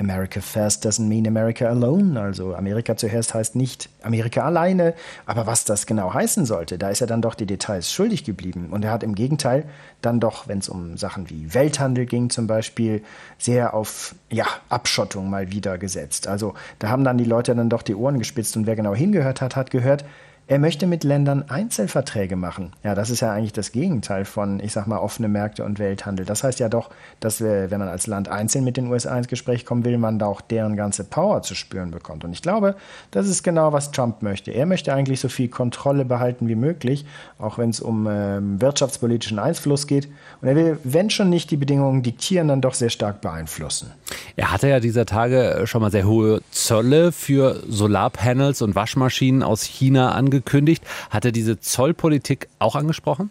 America 0.00 0.40
first 0.40 0.86
doesn't 0.86 1.06
mean 1.06 1.26
America 1.26 1.68
alone. 1.68 2.18
Also 2.18 2.54
Amerika 2.54 2.96
zuerst 2.96 3.34
heißt 3.34 3.54
nicht 3.54 3.90
Amerika 4.02 4.44
alleine. 4.44 4.94
Aber 5.26 5.46
was 5.46 5.64
das 5.64 5.86
genau 5.86 6.12
heißen 6.14 6.46
sollte, 6.46 6.78
da 6.78 6.88
ist 6.88 7.02
er 7.02 7.06
dann 7.06 7.20
doch 7.20 7.34
die 7.34 7.46
Details 7.46 7.79
schuldig 7.88 8.24
geblieben. 8.24 8.68
Und 8.70 8.84
er 8.84 8.90
hat 8.90 9.02
im 9.02 9.14
Gegenteil 9.14 9.64
dann 10.02 10.20
doch, 10.20 10.48
wenn 10.48 10.58
es 10.58 10.68
um 10.68 10.96
Sachen 10.96 11.30
wie 11.30 11.54
Welthandel 11.54 12.06
ging 12.06 12.30
zum 12.30 12.46
Beispiel, 12.46 13.02
sehr 13.38 13.74
auf 13.74 14.14
ja, 14.30 14.46
Abschottung 14.68 15.30
mal 15.30 15.52
wieder 15.52 15.78
gesetzt. 15.78 16.26
Also 16.26 16.54
da 16.78 16.88
haben 16.88 17.04
dann 17.04 17.18
die 17.18 17.24
Leute 17.24 17.54
dann 17.54 17.70
doch 17.70 17.82
die 17.82 17.94
Ohren 17.94 18.18
gespitzt 18.18 18.56
und 18.56 18.66
wer 18.66 18.76
genau 18.76 18.94
hingehört 18.94 19.40
hat, 19.40 19.56
hat 19.56 19.70
gehört, 19.70 20.04
er 20.50 20.58
möchte 20.58 20.88
mit 20.88 21.04
Ländern 21.04 21.44
Einzelverträge 21.48 22.34
machen. 22.34 22.72
Ja, 22.82 22.96
das 22.96 23.08
ist 23.08 23.20
ja 23.20 23.32
eigentlich 23.32 23.52
das 23.52 23.70
Gegenteil 23.70 24.24
von, 24.24 24.58
ich 24.58 24.72
sag 24.72 24.88
mal, 24.88 24.98
offene 24.98 25.28
Märkte 25.28 25.64
und 25.64 25.78
Welthandel. 25.78 26.26
Das 26.26 26.42
heißt 26.42 26.58
ja 26.58 26.68
doch, 26.68 26.90
dass 27.20 27.40
wir, 27.40 27.70
wenn 27.70 27.78
man 27.78 27.86
als 27.86 28.08
Land 28.08 28.28
einzeln 28.28 28.64
mit 28.64 28.76
den 28.76 28.88
USA 28.88 29.16
ins 29.16 29.28
Gespräch 29.28 29.64
kommen 29.64 29.84
will, 29.84 29.96
man 29.96 30.18
da 30.18 30.26
auch 30.26 30.40
deren 30.40 30.74
ganze 30.74 31.04
Power 31.04 31.42
zu 31.42 31.54
spüren 31.54 31.92
bekommt. 31.92 32.24
Und 32.24 32.32
ich 32.32 32.42
glaube, 32.42 32.74
das 33.12 33.28
ist 33.28 33.44
genau, 33.44 33.72
was 33.72 33.92
Trump 33.92 34.22
möchte. 34.22 34.50
Er 34.50 34.66
möchte 34.66 34.92
eigentlich 34.92 35.20
so 35.20 35.28
viel 35.28 35.46
Kontrolle 35.46 36.04
behalten 36.04 36.48
wie 36.48 36.56
möglich, 36.56 37.06
auch 37.38 37.56
wenn 37.56 37.70
es 37.70 37.78
um 37.78 38.08
äh, 38.08 38.40
wirtschaftspolitischen 38.42 39.38
Einfluss 39.38 39.86
geht. 39.86 40.08
Und 40.42 40.48
er 40.48 40.56
will, 40.56 40.78
wenn 40.82 41.10
schon 41.10 41.30
nicht 41.30 41.52
die 41.52 41.58
Bedingungen 41.58 42.02
diktieren, 42.02 42.48
dann 42.48 42.60
doch 42.60 42.74
sehr 42.74 42.90
stark 42.90 43.20
beeinflussen. 43.20 43.92
Er 44.34 44.50
hatte 44.50 44.66
ja 44.66 44.80
dieser 44.80 45.06
Tage 45.06 45.62
schon 45.66 45.80
mal 45.80 45.92
sehr 45.92 46.08
hohe 46.08 46.40
Zölle 46.50 47.12
für 47.12 47.62
Solarpanels 47.68 48.62
und 48.62 48.74
Waschmaschinen 48.74 49.44
aus 49.44 49.62
China 49.62 50.10
angekündigt 50.10 50.39
angekündigt. 50.40 50.82
Hat 51.10 51.24
er 51.24 51.32
diese 51.32 51.60
Zollpolitik 51.60 52.48
auch 52.58 52.74
angesprochen? 52.74 53.30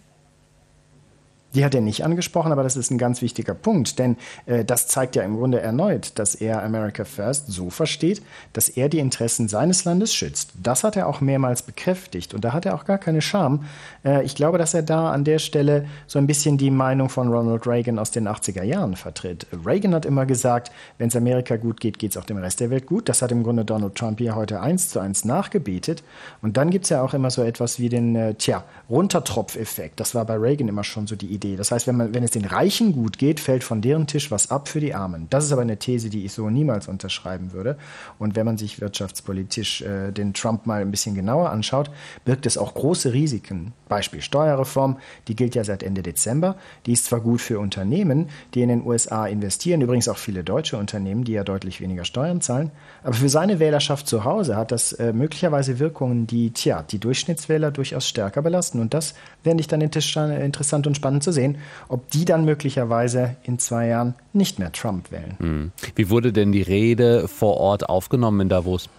Die 1.55 1.65
hat 1.65 1.73
er 1.73 1.81
nicht 1.81 2.05
angesprochen, 2.05 2.51
aber 2.51 2.61
das 2.61 2.75
ist 2.75 2.91
ein 2.91 2.99
ganz 2.99 3.23
wichtiger 3.23 3.55
Punkt, 3.55 3.97
denn 3.97 4.17
äh, 4.45 4.63
das 4.63 4.87
zeigt 4.87 5.15
ja 5.15 5.23
im 5.23 5.35
Grunde 5.35 5.59
erneut, 5.59 6.11
dass 6.19 6.35
er 6.35 6.63
America 6.63 7.05
First 7.05 7.47
so 7.47 7.71
versteht, 7.71 8.21
dass 8.53 8.69
er 8.69 8.87
die 8.87 8.99
Interessen 8.99 9.47
seines 9.47 9.83
Landes 9.83 10.13
schützt. 10.13 10.51
Das 10.61 10.83
hat 10.83 10.95
er 10.95 11.07
auch 11.07 11.21
mehrmals 11.21 11.63
bekräftigt 11.63 12.35
und 12.35 12.45
da 12.45 12.53
hat 12.53 12.67
er 12.67 12.75
auch 12.75 12.85
gar 12.85 12.99
keine 12.99 13.21
Scham. 13.21 13.65
Äh, 14.05 14.23
ich 14.23 14.35
glaube, 14.35 14.59
dass 14.59 14.75
er 14.75 14.83
da 14.83 15.11
an 15.11 15.23
der 15.23 15.39
Stelle 15.39 15.85
so 16.05 16.19
ein 16.19 16.27
bisschen 16.27 16.59
die 16.59 16.69
Meinung 16.69 17.09
von 17.09 17.29
Ronald 17.33 17.65
Reagan 17.65 17.97
aus 17.97 18.11
den 18.11 18.27
80er 18.27 18.63
Jahren 18.63 18.95
vertritt. 18.95 19.47
Reagan 19.65 19.95
hat 19.95 20.05
immer 20.05 20.27
gesagt, 20.27 20.71
wenn 20.99 21.07
es 21.07 21.15
Amerika 21.15 21.57
gut 21.57 21.79
geht, 21.79 21.97
geht 21.97 22.11
es 22.11 22.17
auch 22.17 22.25
dem 22.25 22.37
Rest 22.37 22.59
der 22.59 22.69
Welt 22.69 22.85
gut. 22.85 23.09
Das 23.09 23.23
hat 23.23 23.31
im 23.31 23.41
Grunde 23.41 23.65
Donald 23.65 23.95
Trump 23.95 24.19
hier 24.19 24.35
heute 24.35 24.61
eins 24.61 24.89
zu 24.89 24.99
eins 24.99 25.25
nachgebetet. 25.25 26.03
Und 26.43 26.57
dann 26.57 26.69
gibt 26.69 26.85
es 26.85 26.89
ja 26.89 27.01
auch 27.01 27.15
immer 27.15 27.31
so 27.31 27.41
etwas 27.41 27.79
wie 27.79 27.89
den, 27.89 28.15
äh, 28.15 28.35
tja, 28.35 28.63
Runtertropfeffekt. 28.87 29.99
Das 29.99 30.13
war 30.13 30.25
bei 30.25 30.35
Reagan 30.35 30.67
immer 30.67 30.83
schon 30.83 31.07
so 31.07 31.15
die 31.15 31.27
Idee 31.27 31.38
Idee. 31.39 31.55
Das 31.55 31.71
heißt, 31.71 31.87
wenn, 31.87 31.95
man, 31.95 32.13
wenn 32.13 32.23
es 32.23 32.31
den 32.31 32.45
Reichen 32.45 32.91
gut 32.91 33.17
geht, 33.17 33.39
fällt 33.39 33.63
von 33.63 33.81
deren 33.81 34.07
Tisch 34.07 34.29
was 34.29 34.51
ab 34.51 34.67
für 34.67 34.81
die 34.81 34.93
Armen. 34.93 35.27
Das 35.29 35.45
ist 35.45 35.53
aber 35.53 35.61
eine 35.61 35.77
These, 35.77 36.09
die 36.09 36.25
ich 36.25 36.33
so 36.33 36.49
niemals 36.49 36.89
unterschreiben 36.89 37.53
würde. 37.53 37.77
Und 38.19 38.35
wenn 38.35 38.45
man 38.45 38.57
sich 38.57 38.81
wirtschaftspolitisch 38.81 39.81
äh, 39.81 40.11
den 40.11 40.33
Trump 40.33 40.65
mal 40.65 40.81
ein 40.81 40.91
bisschen 40.91 41.15
genauer 41.15 41.49
anschaut, 41.49 41.89
birgt 42.25 42.45
es 42.45 42.57
auch 42.57 42.73
große 42.73 43.13
Risiken. 43.13 43.73
Beispiel 43.87 44.21
Steuerreform, 44.21 44.97
die 45.29 45.35
gilt 45.35 45.55
ja 45.55 45.63
seit 45.63 45.81
Ende 45.81 46.03
Dezember. 46.03 46.57
Die 46.85 46.93
ist 46.93 47.05
zwar 47.05 47.21
gut 47.21 47.39
für 47.39 47.59
Unternehmen, 47.59 48.29
die 48.53 48.61
in 48.61 48.69
den 48.69 48.85
USA 48.85 49.25
investieren, 49.25 49.81
übrigens 49.81 50.09
auch 50.09 50.17
viele 50.17 50.43
deutsche 50.43 50.77
Unternehmen, 50.77 51.23
die 51.23 51.31
ja 51.31 51.43
deutlich 51.43 51.79
weniger 51.79 52.03
Steuern 52.03 52.41
zahlen, 52.41 52.71
aber 53.03 53.13
für 53.13 53.29
seine 53.29 53.59
Wählerschaft 53.59 54.07
zu 54.07 54.25
Hause 54.25 54.57
hat 54.57 54.71
das 54.71 54.91
äh, 54.93 55.13
möglicherweise 55.13 55.79
Wirkungen, 55.79 56.27
die, 56.27 56.51
tja, 56.51 56.83
die 56.89 56.99
Durchschnittswähler 56.99 57.71
durchaus 57.71 58.07
stärker 58.07 58.41
belasten. 58.41 58.79
Und 58.79 58.93
das 58.93 59.13
fände 59.43 59.61
ich 59.61 59.67
dann 59.67 59.81
interessant 59.81 60.85
und 60.85 60.95
spannend 60.95 61.23
zu 61.23 61.28
zu 61.29 61.33
sehen, 61.33 61.57
ob 61.87 62.09
die 62.11 62.25
dann 62.25 62.45
möglicherweise 62.45 63.35
in 63.43 63.59
zwei 63.59 63.87
Jahren 63.87 64.15
nicht 64.33 64.59
mehr 64.59 64.71
Trump 64.71 65.11
wählen. 65.11 65.35
Hm. 65.39 65.71
Wie 65.95 66.09
wurde 66.09 66.33
denn 66.33 66.51
die 66.51 66.61
Rede 66.61 67.27
vor 67.27 67.57
Ort 67.57 67.87
aufgenommen 67.87 68.41
in 68.41 68.49
Davos? 68.49 68.89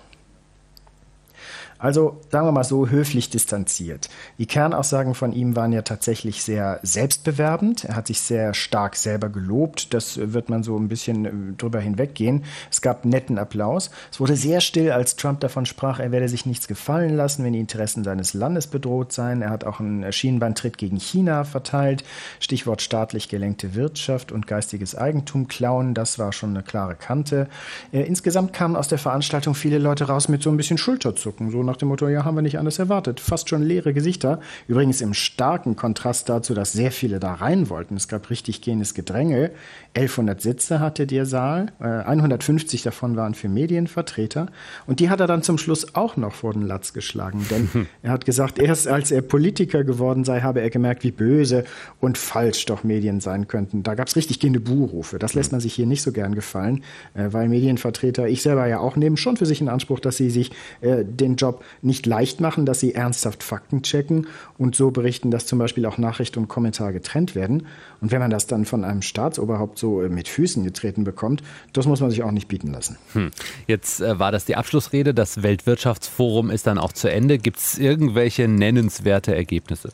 Also 1.81 2.21
sagen 2.31 2.47
wir 2.47 2.53
mal 2.53 2.63
so 2.63 2.89
höflich 2.89 3.31
distanziert. 3.31 4.11
Die 4.37 4.45
Kernaussagen 4.45 5.15
von 5.15 5.33
ihm 5.33 5.57
waren 5.57 5.73
ja 5.73 5.81
tatsächlich 5.81 6.43
sehr 6.43 6.79
selbstbewerbend. 6.83 7.85
Er 7.85 7.97
hat 7.97 8.09
sich 8.09 8.21
sehr 8.21 8.53
stark 8.53 8.97
selber 8.97 9.31
gelobt. 9.31 9.95
Das 9.95 10.19
wird 10.23 10.51
man 10.51 10.63
so 10.63 10.77
ein 10.77 10.89
bisschen 10.89 11.25
äh, 11.25 11.31
drüber 11.57 11.81
hinweggehen. 11.81 12.45
Es 12.71 12.83
gab 12.83 13.07
netten 13.07 13.39
Applaus. 13.39 13.91
Es 14.13 14.21
wurde 14.21 14.37
sehr 14.37 14.61
still, 14.61 14.93
als 14.93 15.17
Trump 15.17 15.41
davon 15.41 15.65
sprach, 15.65 16.01
er 16.01 16.13
werde 16.13 16.29
sich 16.29 16.45
nichts 16.45 16.69
gefallen 16.69 17.17
lassen, 17.17 17.45
wenn 17.45 17.55
die 17.55 17.61
Interessen 17.61 18.05
seines 18.05 18.35
Landes 18.35 18.67
bedroht 18.67 19.13
seien. 19.13 19.41
Er 19.41 19.49
hat 19.49 19.65
auch 19.65 19.81
einen 19.81 20.13
Schienenbeintritt 20.13 20.77
gegen 20.77 20.99
China 20.99 21.45
verteilt. 21.45 22.05
Stichwort 22.41 22.83
staatlich 22.83 23.31
gelenkte 23.31 23.75
Wirtschaft 23.75 24.33
und 24.33 24.47
geistiges 24.47 24.95
Eigentum 24.95 25.49
klauen. 25.49 25.95
Das 25.95 26.19
war 26.19 26.35
schon 26.35 26.51
eine 26.51 26.63
klare 26.63 26.95
Kante. 26.95 27.49
Äh, 27.91 28.03
insgesamt 28.03 28.53
kamen 28.53 28.77
aus 28.77 28.89
der 28.89 28.99
Veranstaltung 28.99 29.55
viele 29.55 29.79
Leute 29.79 30.05
raus 30.05 30.29
mit 30.29 30.43
so 30.43 30.51
ein 30.51 30.59
bisschen 30.59 30.77
Schulterzucken. 30.77 31.51
So 31.51 31.70
nach 31.71 31.77
dem 31.77 31.89
Motto, 31.89 32.09
ja, 32.09 32.25
haben 32.25 32.35
wir 32.35 32.43
nicht 32.43 32.59
anders 32.59 32.81
erwartet. 32.81 33.21
Fast 33.21 33.49
schon 33.49 33.63
leere 33.63 33.95
Gesichter. 33.95 34.41
Übrigens 34.67 35.01
im 35.01 35.15
starken 35.15 35.77
Kontrast 35.77 36.29
dazu, 36.29 36.53
dass 36.53 36.73
sehr 36.73 36.91
viele 36.91 37.21
da 37.21 37.35
rein 37.35 37.71
wollten. 37.71 37.97
Es 37.97 38.09
gab 38.09 38.29
richtig 38.29 38.61
gehendes 38.61 38.95
Gedränge. 38.95 39.53
1100 39.95 40.41
Sitze 40.41 40.81
hatte 40.81 41.07
der 41.07 41.27
Saal. 41.27 41.67
150 41.79 42.81
äh, 42.81 42.85
davon 42.85 43.15
waren 43.15 43.35
für 43.35 43.49
Medienvertreter. 43.49 44.47
Und 44.89 44.99
die 44.99 45.11
hat 45.11 45.21
er 45.21 45.29
dann 45.29 45.45
zum 45.45 45.59
Schluss 45.59 45.95
auch 45.95 46.17
noch 46.17 46.33
vor 46.33 46.55
den 46.55 46.67
Latz 46.67 46.93
geschlagen. 46.93 47.47
Denn 47.51 47.87
er 48.03 48.11
hat 48.11 48.25
gesagt, 48.25 48.59
erst 48.59 48.89
als 48.89 49.13
er 49.13 49.23
Politiker 49.23 49.85
geworden 49.85 50.25
sei, 50.25 50.41
habe 50.41 50.61
er 50.61 50.71
gemerkt, 50.71 51.05
wie 51.05 51.13
böse 51.13 51.63
und 52.01 52.19
falsch 52.19 52.67
doch 52.67 52.83
Medien 52.83 53.21
sein 53.21 53.47
könnten. 53.47 53.85
Da 53.85 53.95
gab 53.95 54.09
es 54.09 54.17
richtig 54.17 54.41
gehende 54.41 54.59
Buhrufe. 54.59 55.21
Das 55.21 55.35
lässt 55.35 55.53
man 55.53 55.61
sich 55.61 55.75
hier 55.75 55.87
nicht 55.87 56.03
so 56.03 56.11
gern 56.11 56.35
gefallen, 56.35 56.83
äh, 57.15 57.29
weil 57.31 57.49
Medienvertreter, 57.49 58.27
ich 58.27 58.43
selber 58.43 58.67
ja 58.67 58.81
auch, 58.81 58.97
nehmen 58.97 59.17
schon 59.17 59.37
für 59.37 59.47
sich 59.47 59.61
in 59.61 59.69
Anspruch, 59.69 60.01
dass 60.01 60.17
sie 60.17 60.31
sich 60.31 60.51
äh, 60.81 61.05
den 61.05 61.37
Job 61.37 61.60
nicht 61.83 62.07
leicht 62.07 62.41
machen, 62.41 62.67
dass 62.67 62.81
sie 62.81 62.95
ernsthaft 62.95 63.43
Fakten 63.43 63.83
checken 63.83 64.27
und 64.59 64.75
so 64.75 64.91
berichten, 64.91 65.31
dass 65.31 65.47
zum 65.47 65.59
Beispiel 65.59 65.87
auch 65.87 65.99
Nachricht 65.99 66.37
und 66.37 66.49
Kommentar 66.49 66.93
getrennt 66.93 67.35
werden. 67.35 67.67
Und 68.01 68.13
wenn 68.13 68.21
man 68.21 68.31
das 68.31 68.47
dann 68.47 68.65
von 68.65 68.85
einem 68.85 69.03
Staatsoberhaupt 69.03 69.79
so 69.79 70.03
äh, 70.03 70.09
mit 70.09 70.29
Füßen 70.29 70.65
getreten 70.65 71.05
bekommt, 71.05 71.43
das 71.73 71.87
muss 71.87 72.01
man 72.01 72.11
sich 72.11 72.23
auch 72.23 72.33
nicht 72.33 72.49
bieten 72.49 72.73
lassen. 72.73 72.97
Hm. 73.13 73.31
Jetzt 73.67 74.01
äh, 74.01 74.19
war 74.19 74.33
das 74.33 74.45
die 74.45 74.57
Abschlussrede. 74.57 75.15
Das 75.15 75.43
Weltwirtschaftsforum 75.43 76.51
ist 76.51 76.67
dann 76.67 76.79
auch 76.79 76.93
zu 76.93 77.11
Ende. 77.11 77.39
Gibt 77.39 77.59
es 77.59 77.79
irgendwelche 77.79 78.49
nennenswerte 78.49 79.35
Ergebnisse? 79.35 79.91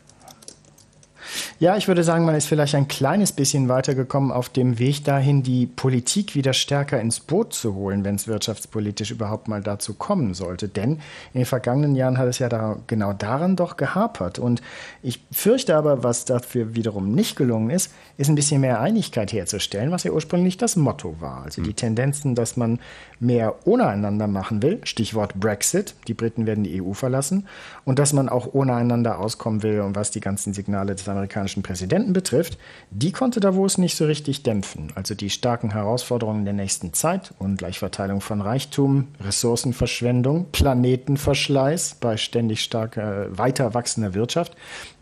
Ja, 1.58 1.76
ich 1.76 1.88
würde 1.88 2.02
sagen, 2.02 2.24
man 2.24 2.34
ist 2.34 2.46
vielleicht 2.46 2.74
ein 2.74 2.88
kleines 2.88 3.32
bisschen 3.32 3.68
weitergekommen 3.68 4.30
auf 4.30 4.48
dem 4.48 4.78
Weg 4.78 5.04
dahin, 5.04 5.42
die 5.42 5.66
Politik 5.66 6.34
wieder 6.34 6.52
stärker 6.52 7.00
ins 7.00 7.20
Boot 7.20 7.52
zu 7.52 7.74
holen, 7.74 8.04
wenn 8.04 8.14
es 8.14 8.28
wirtschaftspolitisch 8.28 9.10
überhaupt 9.10 9.48
mal 9.48 9.62
dazu 9.62 9.94
kommen 9.94 10.34
sollte. 10.34 10.68
Denn 10.68 10.92
in 11.32 11.40
den 11.40 11.46
vergangenen 11.46 11.96
Jahren 11.96 12.18
hat 12.18 12.28
es 12.28 12.38
ja 12.38 12.48
da, 12.48 12.76
genau 12.86 13.12
daran 13.12 13.56
doch 13.56 13.76
gehapert. 13.76 14.38
Und 14.38 14.62
ich 15.02 15.24
fürchte 15.30 15.76
aber, 15.76 16.02
was 16.02 16.24
dafür 16.24 16.74
wiederum 16.74 17.12
nicht 17.12 17.36
gelungen 17.36 17.70
ist, 17.70 17.92
ist 18.18 18.28
ein 18.28 18.34
bisschen 18.34 18.60
mehr 18.60 18.80
Einigkeit 18.80 19.32
herzustellen, 19.32 19.90
was 19.90 20.04
ja 20.04 20.12
ursprünglich 20.12 20.56
das 20.56 20.76
Motto 20.76 21.16
war. 21.20 21.44
Also 21.44 21.62
die 21.62 21.70
hm. 21.70 21.76
Tendenzen, 21.76 22.34
dass 22.34 22.56
man 22.56 22.78
mehr 23.20 23.54
ohne 23.64 23.86
einander 23.86 24.26
machen 24.26 24.62
will, 24.62 24.80
Stichwort 24.84 25.34
Brexit, 25.34 25.94
die 26.08 26.14
Briten 26.14 26.46
werden 26.46 26.64
die 26.64 26.82
EU 26.82 26.92
verlassen, 26.92 27.46
und 27.84 27.98
dass 27.98 28.12
man 28.12 28.28
auch 28.28 28.52
ohne 28.52 28.74
einander 28.74 29.18
auskommen 29.18 29.62
will 29.62 29.80
und 29.80 29.96
was 29.96 30.10
die 30.10 30.20
ganzen 30.20 30.52
Signale 30.52 30.94
des 30.94 31.08
amerikanischen 31.08 31.62
Präsidenten 31.62 32.12
betrifft, 32.12 32.58
die 32.90 33.12
konnte 33.12 33.40
Davos 33.40 33.78
nicht 33.78 33.96
so 33.96 34.04
richtig 34.06 34.42
dämpfen. 34.42 34.92
Also 34.94 35.14
die 35.14 35.30
starken 35.30 35.72
Herausforderungen 35.72 36.44
der 36.44 36.54
nächsten 36.54 36.92
Zeit, 36.92 37.32
Ungleichverteilung 37.38 38.20
von 38.20 38.40
Reichtum, 38.40 39.08
Ressourcenverschwendung, 39.24 40.46
Planetenverschleiß 40.52 41.96
bei 42.00 42.16
ständig 42.16 42.62
stark 42.62 42.96
äh, 42.96 43.36
weiter 43.36 43.74
wachsender 43.74 44.14
Wirtschaft, 44.14 44.56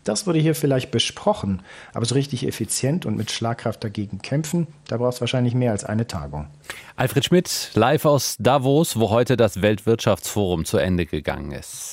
das 0.05 0.25
wurde 0.25 0.39
hier 0.39 0.55
vielleicht 0.55 0.91
besprochen, 0.91 1.61
aber 1.93 2.05
so 2.05 2.15
richtig 2.15 2.47
effizient 2.47 3.05
und 3.05 3.17
mit 3.17 3.31
Schlagkraft 3.31 3.83
dagegen 3.83 4.21
kämpfen, 4.21 4.67
da 4.87 4.97
braucht 4.97 5.15
es 5.15 5.21
wahrscheinlich 5.21 5.53
mehr 5.53 5.71
als 5.71 5.83
eine 5.83 6.07
Tagung. 6.07 6.47
Alfred 6.95 7.25
Schmidt, 7.25 7.71
live 7.73 8.05
aus 8.05 8.37
Davos, 8.39 8.97
wo 8.97 9.09
heute 9.09 9.35
das 9.35 9.61
Weltwirtschaftsforum 9.61 10.63
zu 10.63 10.77
Ende 10.77 11.05
gegangen 11.05 11.51
ist. 11.51 11.91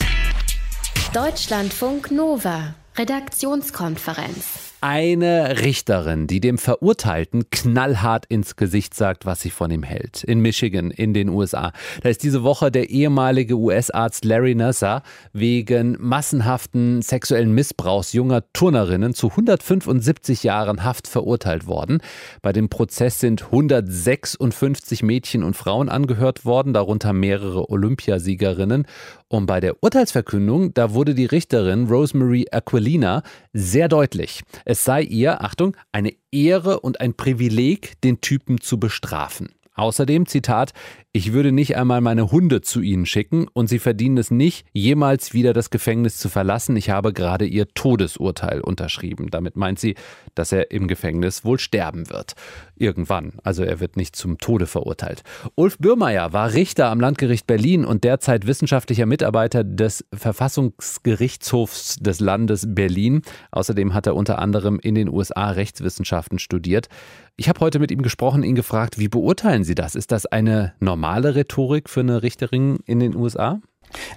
Deutschlandfunk 1.13 2.11
Nova, 2.11 2.75
Redaktionskonferenz. 2.97 4.72
Eine 4.85 5.61
Richterin, 5.61 6.27
die 6.27 6.41
dem 6.41 6.59
Verurteilten 6.59 7.49
knallhart 7.51 8.27
ins 8.27 8.57
Gesicht 8.57 8.95
sagt, 8.95 9.25
was 9.25 9.41
sie 9.41 9.51
von 9.51 9.71
ihm 9.71 9.85
hält. 9.85 10.25
In 10.25 10.41
Michigan, 10.41 10.91
in 10.91 11.15
den 11.15 11.29
USA. 11.29 11.73
Da 12.03 12.09
ist 12.09 12.25
diese 12.25 12.43
Woche 12.43 12.73
der 12.73 12.91
ehemalige 12.91 13.55
US-Arzt 13.55 14.25
Larry 14.25 14.57
Nasser 14.57 15.05
wegen 15.33 15.97
massenhaften 16.01 17.01
sexuellen 17.01 17.55
Missbrauchs 17.55 18.13
junger 18.13 18.43
Turnerinnen 18.55 19.15
zu 19.15 19.29
175 19.29 20.43
Jahren 20.43 20.83
Haft 20.83 21.07
verurteilt 21.07 21.69
worden. 21.69 22.01
Bei 22.43 22.53
dem 22.53 22.69
Prozess 22.69 23.21
sind 23.21 23.45
156 23.45 25.05
Mädchen 25.05 25.45
und 25.45 25.55
Frauen 25.57 25.91
angehört 25.91 26.45
worden, 26.45 26.73
darunter 26.73 27.13
mehrere 27.13 27.71
Olympiasiegerinnen. 27.71 28.89
Und 29.33 29.47
bei 29.47 29.61
der 29.61 29.83
Urteilsverkündung, 29.83 30.75
da 30.75 30.93
wurde 30.93 31.15
die 31.15 31.25
Richterin 31.25 31.87
Rosemary 31.87 32.49
Aquilina 32.53 33.23
sehr 33.55 33.89
deutlich. 33.89 34.43
Es 34.67 34.85
sei 34.85 35.01
ihr, 35.01 35.41
Achtung, 35.41 35.75
eine 35.91 36.13
Ehre 36.31 36.81
und 36.81 37.01
ein 37.01 37.15
Privileg, 37.15 37.99
den 38.03 38.21
Typen 38.21 38.61
zu 38.61 38.79
bestrafen. 38.79 39.49
Außerdem, 39.75 40.27
Zitat, 40.27 40.75
ich 41.15 41.35
würde 41.35 41.53
nicht 41.53 41.77
einmal 41.77 42.01
meine 42.01 42.33
Hunde 42.33 42.63
zu 42.63 42.81
ihnen 42.81 43.05
schicken 43.05 43.47
und 43.53 43.67
sie 43.67 43.79
verdienen 43.79 44.17
es 44.17 44.31
nicht, 44.31 44.67
jemals 44.73 45.35
wieder 45.35 45.53
das 45.53 45.69
Gefängnis 45.69 46.17
zu 46.17 46.31
verlassen. 46.31 46.75
Ich 46.75 46.89
habe 46.89 47.13
gerade 47.13 47.45
ihr 47.45 47.69
Todesurteil 47.69 48.63
unterschrieben. 48.63 49.29
Damit 49.31 49.55
meint 49.55 49.79
sie, 49.79 49.95
dass 50.35 50.53
er 50.53 50.71
im 50.71 50.89
Gefängnis 50.89 51.45
wohl 51.45 51.59
sterben 51.59 52.09
wird. 52.09 52.33
Irgendwann. 52.77 53.35
Also 53.43 53.63
er 53.63 53.79
wird 53.79 53.99
nicht 53.99 54.17
zum 54.17 54.39
Tode 54.39 54.67
verurteilt. 54.67 55.23
Ulf 55.55 55.77
Bürmeier 55.77 56.33
war 56.33 56.55
Richter 56.55 56.89
am 56.89 56.99
Landgericht 56.99 57.47
Berlin 57.47 57.85
und 57.85 58.05
derzeit 58.05 58.47
wissenschaftlicher 58.47 59.05
Mitarbeiter 59.05 59.65
des 59.65 60.07
Verfassungsgerichtshofs 60.15 61.97
des 61.97 62.21
Landes 62.21 62.75
Berlin. 62.75 63.21
Außerdem 63.51 63.93
hat 63.93 64.07
er 64.07 64.17
unter 64.17 64.39
anderem 64.39 64.81
in 64.81 64.95
den 64.95 65.11
USA 65.11 65.51
Rechtswissenschaften 65.51 66.39
studiert. 66.39 66.89
Ich 67.37 67.49
habe 67.49 67.61
heute 67.61 67.79
mit 67.79 67.91
ihm 67.91 68.03
gesprochen, 68.03 68.43
ihn 68.43 68.55
gefragt, 68.55 68.99
wie 68.99 69.09
beurteilen 69.09 69.65
Sie 69.65 69.75
das? 69.75 69.95
Ist 69.95 70.13
das 70.13 70.27
eine 70.27 70.75
normale 70.81 71.02
normale 71.03 71.35
Rhetorik 71.35 71.91
für 71.91 71.99
eine 71.99 72.23
Richterin 72.23 72.79
in 72.87 73.01
den 73.01 73.17
USA? 73.17 73.61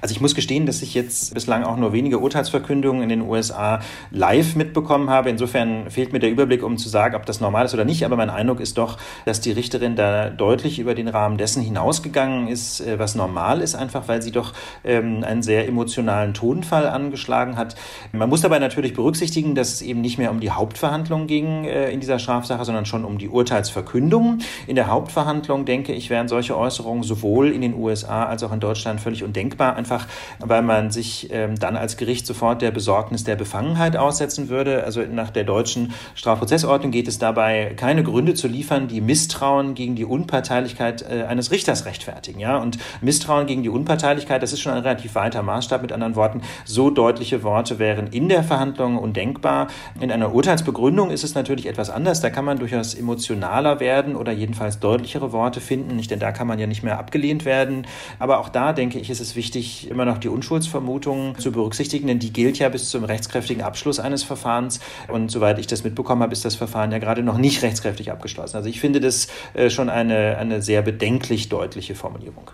Also 0.01 0.13
ich 0.13 0.21
muss 0.21 0.35
gestehen, 0.35 0.65
dass 0.65 0.81
ich 0.81 0.93
jetzt 0.93 1.33
bislang 1.33 1.63
auch 1.63 1.77
nur 1.77 1.93
wenige 1.93 2.19
Urteilsverkündungen 2.19 3.03
in 3.03 3.09
den 3.09 3.21
USA 3.21 3.81
live 4.11 4.55
mitbekommen 4.55 5.09
habe. 5.09 5.29
Insofern 5.29 5.89
fehlt 5.89 6.13
mir 6.13 6.19
der 6.19 6.31
Überblick, 6.31 6.63
um 6.63 6.77
zu 6.77 6.89
sagen, 6.89 7.15
ob 7.15 7.25
das 7.25 7.41
normal 7.41 7.65
ist 7.65 7.73
oder 7.73 7.85
nicht. 7.85 8.05
Aber 8.05 8.15
mein 8.15 8.29
Eindruck 8.29 8.59
ist 8.59 8.77
doch, 8.77 8.97
dass 9.25 9.41
die 9.41 9.51
Richterin 9.51 9.95
da 9.95 10.29
deutlich 10.29 10.79
über 10.79 10.95
den 10.95 11.07
Rahmen 11.07 11.37
dessen 11.37 11.61
hinausgegangen 11.61 12.47
ist, 12.47 12.81
äh, 12.81 12.99
was 12.99 13.15
normal 13.15 13.61
ist, 13.61 13.75
einfach 13.75 14.07
weil 14.07 14.21
sie 14.21 14.31
doch 14.31 14.53
ähm, 14.83 15.23
einen 15.23 15.43
sehr 15.43 15.67
emotionalen 15.67 16.33
Tonfall 16.33 16.87
angeschlagen 16.87 17.57
hat. 17.57 17.75
Man 18.11 18.29
muss 18.29 18.41
dabei 18.41 18.59
natürlich 18.59 18.93
berücksichtigen, 18.93 19.55
dass 19.55 19.73
es 19.73 19.81
eben 19.81 20.01
nicht 20.01 20.17
mehr 20.17 20.31
um 20.31 20.39
die 20.39 20.51
Hauptverhandlung 20.51 21.27
ging 21.27 21.65
äh, 21.65 21.91
in 21.91 21.99
dieser 21.99 22.19
Strafsache, 22.19 22.63
sondern 22.65 22.85
schon 22.85 23.05
um 23.05 23.17
die 23.17 23.29
Urteilsverkündung. 23.29 24.39
In 24.67 24.75
der 24.75 24.87
Hauptverhandlung, 24.87 25.65
denke 25.65 25.93
ich, 25.93 26.09
wären 26.09 26.27
solche 26.27 26.57
Äußerungen 26.57 27.03
sowohl 27.03 27.51
in 27.51 27.61
den 27.61 27.73
USA 27.73 28.25
als 28.25 28.43
auch 28.43 28.51
in 28.51 28.59
Deutschland 28.59 29.01
völlig 29.01 29.23
undenkbar 29.23 29.64
furchtbar, 29.65 29.75
einfach 29.75 30.07
weil 30.39 30.61
man 30.61 30.91
sich 30.91 31.29
ähm, 31.31 31.55
dann 31.57 31.75
als 31.75 31.97
Gericht 31.97 32.27
sofort 32.27 32.61
der 32.61 32.71
Besorgnis 32.71 33.23
der 33.23 33.35
Befangenheit 33.35 33.97
aussetzen 33.97 34.49
würde. 34.49 34.83
Also 34.83 35.01
nach 35.01 35.29
der 35.29 35.43
deutschen 35.43 35.93
Strafprozessordnung 36.15 36.91
geht 36.91 37.07
es 37.07 37.19
dabei, 37.19 37.73
keine 37.75 38.03
Gründe 38.03 38.33
zu 38.33 38.47
liefern, 38.47 38.87
die 38.87 39.01
Misstrauen 39.01 39.75
gegen 39.75 39.95
die 39.95 40.05
Unparteilichkeit 40.05 41.03
äh, 41.03 41.23
eines 41.23 41.51
Richters 41.51 41.85
rechtfertigen. 41.85 42.39
Ja? 42.39 42.57
Und 42.57 42.77
Misstrauen 43.01 43.47
gegen 43.47 43.63
die 43.63 43.69
Unparteilichkeit, 43.69 44.43
das 44.43 44.53
ist 44.53 44.61
schon 44.61 44.73
ein 44.73 44.83
relativ 44.83 45.15
weiter 45.15 45.41
Maßstab. 45.43 45.81
Mit 45.81 45.91
anderen 45.91 46.15
Worten, 46.15 46.41
so 46.63 46.89
deutliche 46.89 47.43
Worte 47.43 47.79
wären 47.79 48.07
in 48.07 48.29
der 48.29 48.43
Verhandlung 48.43 48.97
undenkbar. 48.97 49.67
In 49.99 50.11
einer 50.11 50.33
Urteilsbegründung 50.33 51.11
ist 51.11 51.23
es 51.23 51.35
natürlich 51.35 51.67
etwas 51.67 51.89
anders. 51.89 52.21
Da 52.21 52.29
kann 52.29 52.45
man 52.45 52.59
durchaus 52.59 52.93
emotionaler 52.93 53.79
werden 53.79 54.15
oder 54.15 54.31
jedenfalls 54.31 54.79
deutlichere 54.79 55.31
Worte 55.31 55.61
finden. 55.61 55.95
Denn 56.05 56.19
da 56.19 56.31
kann 56.31 56.47
man 56.47 56.59
ja 56.59 56.67
nicht 56.67 56.83
mehr 56.83 56.99
abgelehnt 56.99 57.45
werden. 57.45 57.87
Aber 58.19 58.39
auch 58.39 58.49
da 58.49 58.73
denke 58.73 58.99
ich, 58.99 59.09
ist 59.09 59.21
es 59.21 59.35
wichtig, 59.35 59.54
wichtig, 59.55 59.89
immer 59.89 60.05
noch 60.05 60.17
die 60.17 60.27
Unschuldsvermutung 60.27 61.37
zu 61.39 61.51
berücksichtigen, 61.51 62.07
denn 62.07 62.19
die 62.19 62.33
gilt 62.33 62.59
ja 62.59 62.69
bis 62.69 62.89
zum 62.89 63.03
rechtskräftigen 63.03 63.63
Abschluss 63.63 63.99
eines 63.99 64.23
Verfahrens. 64.23 64.79
Und 65.07 65.31
soweit 65.31 65.57
ich 65.59 65.67
das 65.67 65.83
mitbekommen 65.83 66.21
habe, 66.21 66.33
ist 66.33 66.45
das 66.45 66.55
Verfahren 66.55 66.91
ja 66.91 66.99
gerade 66.99 67.23
noch 67.23 67.37
nicht 67.37 67.63
rechtskräftig 67.63 68.11
abgeschlossen. 68.11 68.57
Also 68.57 68.69
ich 68.69 68.79
finde 68.79 68.99
das 68.99 69.27
äh, 69.53 69.69
schon 69.69 69.89
eine, 69.89 70.37
eine 70.37 70.61
sehr 70.61 70.81
bedenklich 70.81 71.49
deutliche 71.49 71.95
Formulierung. 71.95 72.51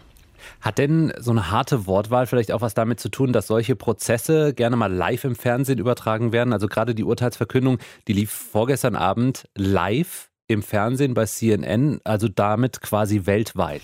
Hat 0.61 0.77
denn 0.77 1.11
so 1.17 1.31
eine 1.31 1.49
harte 1.49 1.87
Wortwahl 1.87 2.27
vielleicht 2.27 2.51
auch 2.51 2.61
was 2.61 2.75
damit 2.75 2.99
zu 2.99 3.09
tun, 3.09 3.33
dass 3.33 3.47
solche 3.47 3.75
Prozesse 3.75 4.53
gerne 4.53 4.75
mal 4.75 4.93
live 4.93 5.23
im 5.23 5.35
Fernsehen 5.35 5.79
übertragen 5.79 6.31
werden? 6.33 6.53
Also 6.53 6.67
gerade 6.67 6.93
die 6.93 7.03
Urteilsverkündung, 7.03 7.79
die 8.07 8.13
lief 8.13 8.29
vorgestern 8.29 8.95
Abend 8.95 9.45
live 9.55 10.29
im 10.47 10.61
Fernsehen 10.61 11.15
bei 11.15 11.25
CNN, 11.25 11.99
also 12.03 12.27
damit 12.27 12.81
quasi 12.81 13.25
weltweit. 13.25 13.81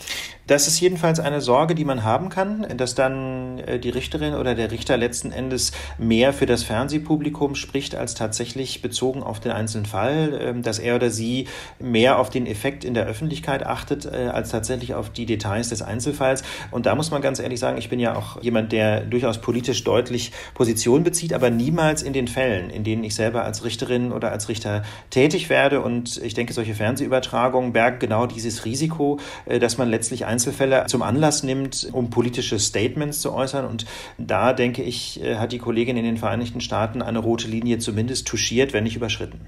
Das 0.47 0.65
ist 0.65 0.79
jedenfalls 0.79 1.19
eine 1.19 1.41
Sorge, 1.41 1.75
die 1.75 1.83
man 1.83 2.05
haben 2.05 2.29
kann, 2.29 2.65
dass 2.77 2.95
dann 2.95 3.59
äh, 3.59 3.79
die 3.79 3.89
Richterin 3.89 4.33
oder 4.33 4.55
der 4.55 4.71
Richter 4.71 4.95
letzten 4.95 5.33
Endes 5.33 5.73
mehr 5.97 6.31
für 6.31 6.45
das 6.45 6.63
Fernsehpublikum 6.63 7.53
spricht, 7.55 7.95
als 7.95 8.15
tatsächlich 8.15 8.81
bezogen 8.81 9.23
auf 9.23 9.41
den 9.41 9.51
einzelnen 9.51 9.85
Fall, 9.85 10.39
ähm, 10.41 10.61
dass 10.61 10.79
er 10.79 10.95
oder 10.95 11.09
sie 11.09 11.49
mehr 11.79 12.17
auf 12.17 12.29
den 12.29 12.47
Effekt 12.47 12.85
in 12.85 12.93
der 12.93 13.05
Öffentlichkeit 13.07 13.65
achtet, 13.65 14.05
äh, 14.05 14.29
als 14.31 14.49
tatsächlich 14.49 14.93
auf 14.93 15.09
die 15.09 15.25
Details 15.25 15.67
des 15.67 15.81
Einzelfalls. 15.81 16.43
Und 16.71 16.85
da 16.85 16.95
muss 16.95 17.11
man 17.11 17.21
ganz 17.21 17.39
ehrlich 17.39 17.59
sagen, 17.59 17.77
ich 17.77 17.89
bin 17.89 17.99
ja 17.99 18.15
auch 18.15 18.41
jemand, 18.41 18.71
der 18.71 19.01
durchaus 19.01 19.41
politisch 19.41 19.83
deutlich 19.83 20.31
Position 20.53 21.03
bezieht, 21.03 21.33
aber 21.33 21.49
niemals 21.49 22.03
in 22.03 22.13
den 22.13 22.29
Fällen, 22.29 22.69
in 22.69 22.85
denen 22.85 23.03
ich 23.03 23.15
selber 23.15 23.43
als 23.43 23.65
Richterin 23.65 24.13
oder 24.13 24.31
als 24.31 24.47
Richter 24.47 24.83
tätig 25.09 25.49
werde. 25.49 25.81
Und 25.81 26.21
ich 26.23 26.35
denke, 26.35 26.53
solche 26.53 26.73
Fernsehübertragungen 26.73 27.73
bergen 27.73 27.99
genau 27.99 28.27
dieses 28.27 28.63
Risiko, 28.63 29.19
äh, 29.45 29.59
dass 29.59 29.77
man 29.77 29.89
letztlich 29.89 30.25
ein 30.25 30.36
Einzelfälle 30.37 30.85
zum 30.85 31.01
Anlass 31.01 31.41
nimmt, 31.41 31.89
um 31.91 32.11
politische 32.11 32.59
Statements 32.59 33.21
zu 33.21 33.33
äußern. 33.33 33.65
Und 33.65 33.87
da, 34.19 34.53
denke 34.53 34.83
ich, 34.83 35.19
äh, 35.23 35.37
hat 35.37 35.51
die 35.51 35.57
Kollegin 35.57 35.97
in 35.97 36.05
den 36.05 36.17
Vereinigten 36.17 36.61
Staaten 36.61 37.01
eine 37.01 37.17
rote 37.17 37.47
Linie 37.47 37.79
zumindest 37.79 38.27
touchiert, 38.27 38.71
wenn 38.71 38.83
nicht 38.83 38.95
überschritten. 38.95 39.39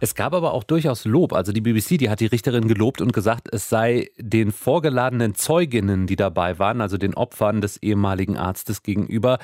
Es 0.00 0.14
gab 0.14 0.34
aber 0.34 0.52
auch 0.52 0.64
durchaus 0.64 1.04
Lob. 1.04 1.32
Also 1.32 1.52
die 1.52 1.60
BBC, 1.60 1.98
die 1.98 2.10
hat 2.10 2.20
die 2.20 2.26
Richterin 2.26 2.68
gelobt 2.68 3.00
und 3.00 3.12
gesagt, 3.12 3.48
es 3.52 3.68
sei 3.68 4.10
den 4.18 4.52
vorgeladenen 4.52 5.34
Zeuginnen, 5.34 6.06
die 6.06 6.16
dabei 6.16 6.58
waren, 6.58 6.80
also 6.80 6.98
den 6.98 7.14
Opfern 7.14 7.60
des 7.60 7.76
ehemaligen 7.82 8.36
Arztes 8.36 8.82
gegenüber, 8.82 9.38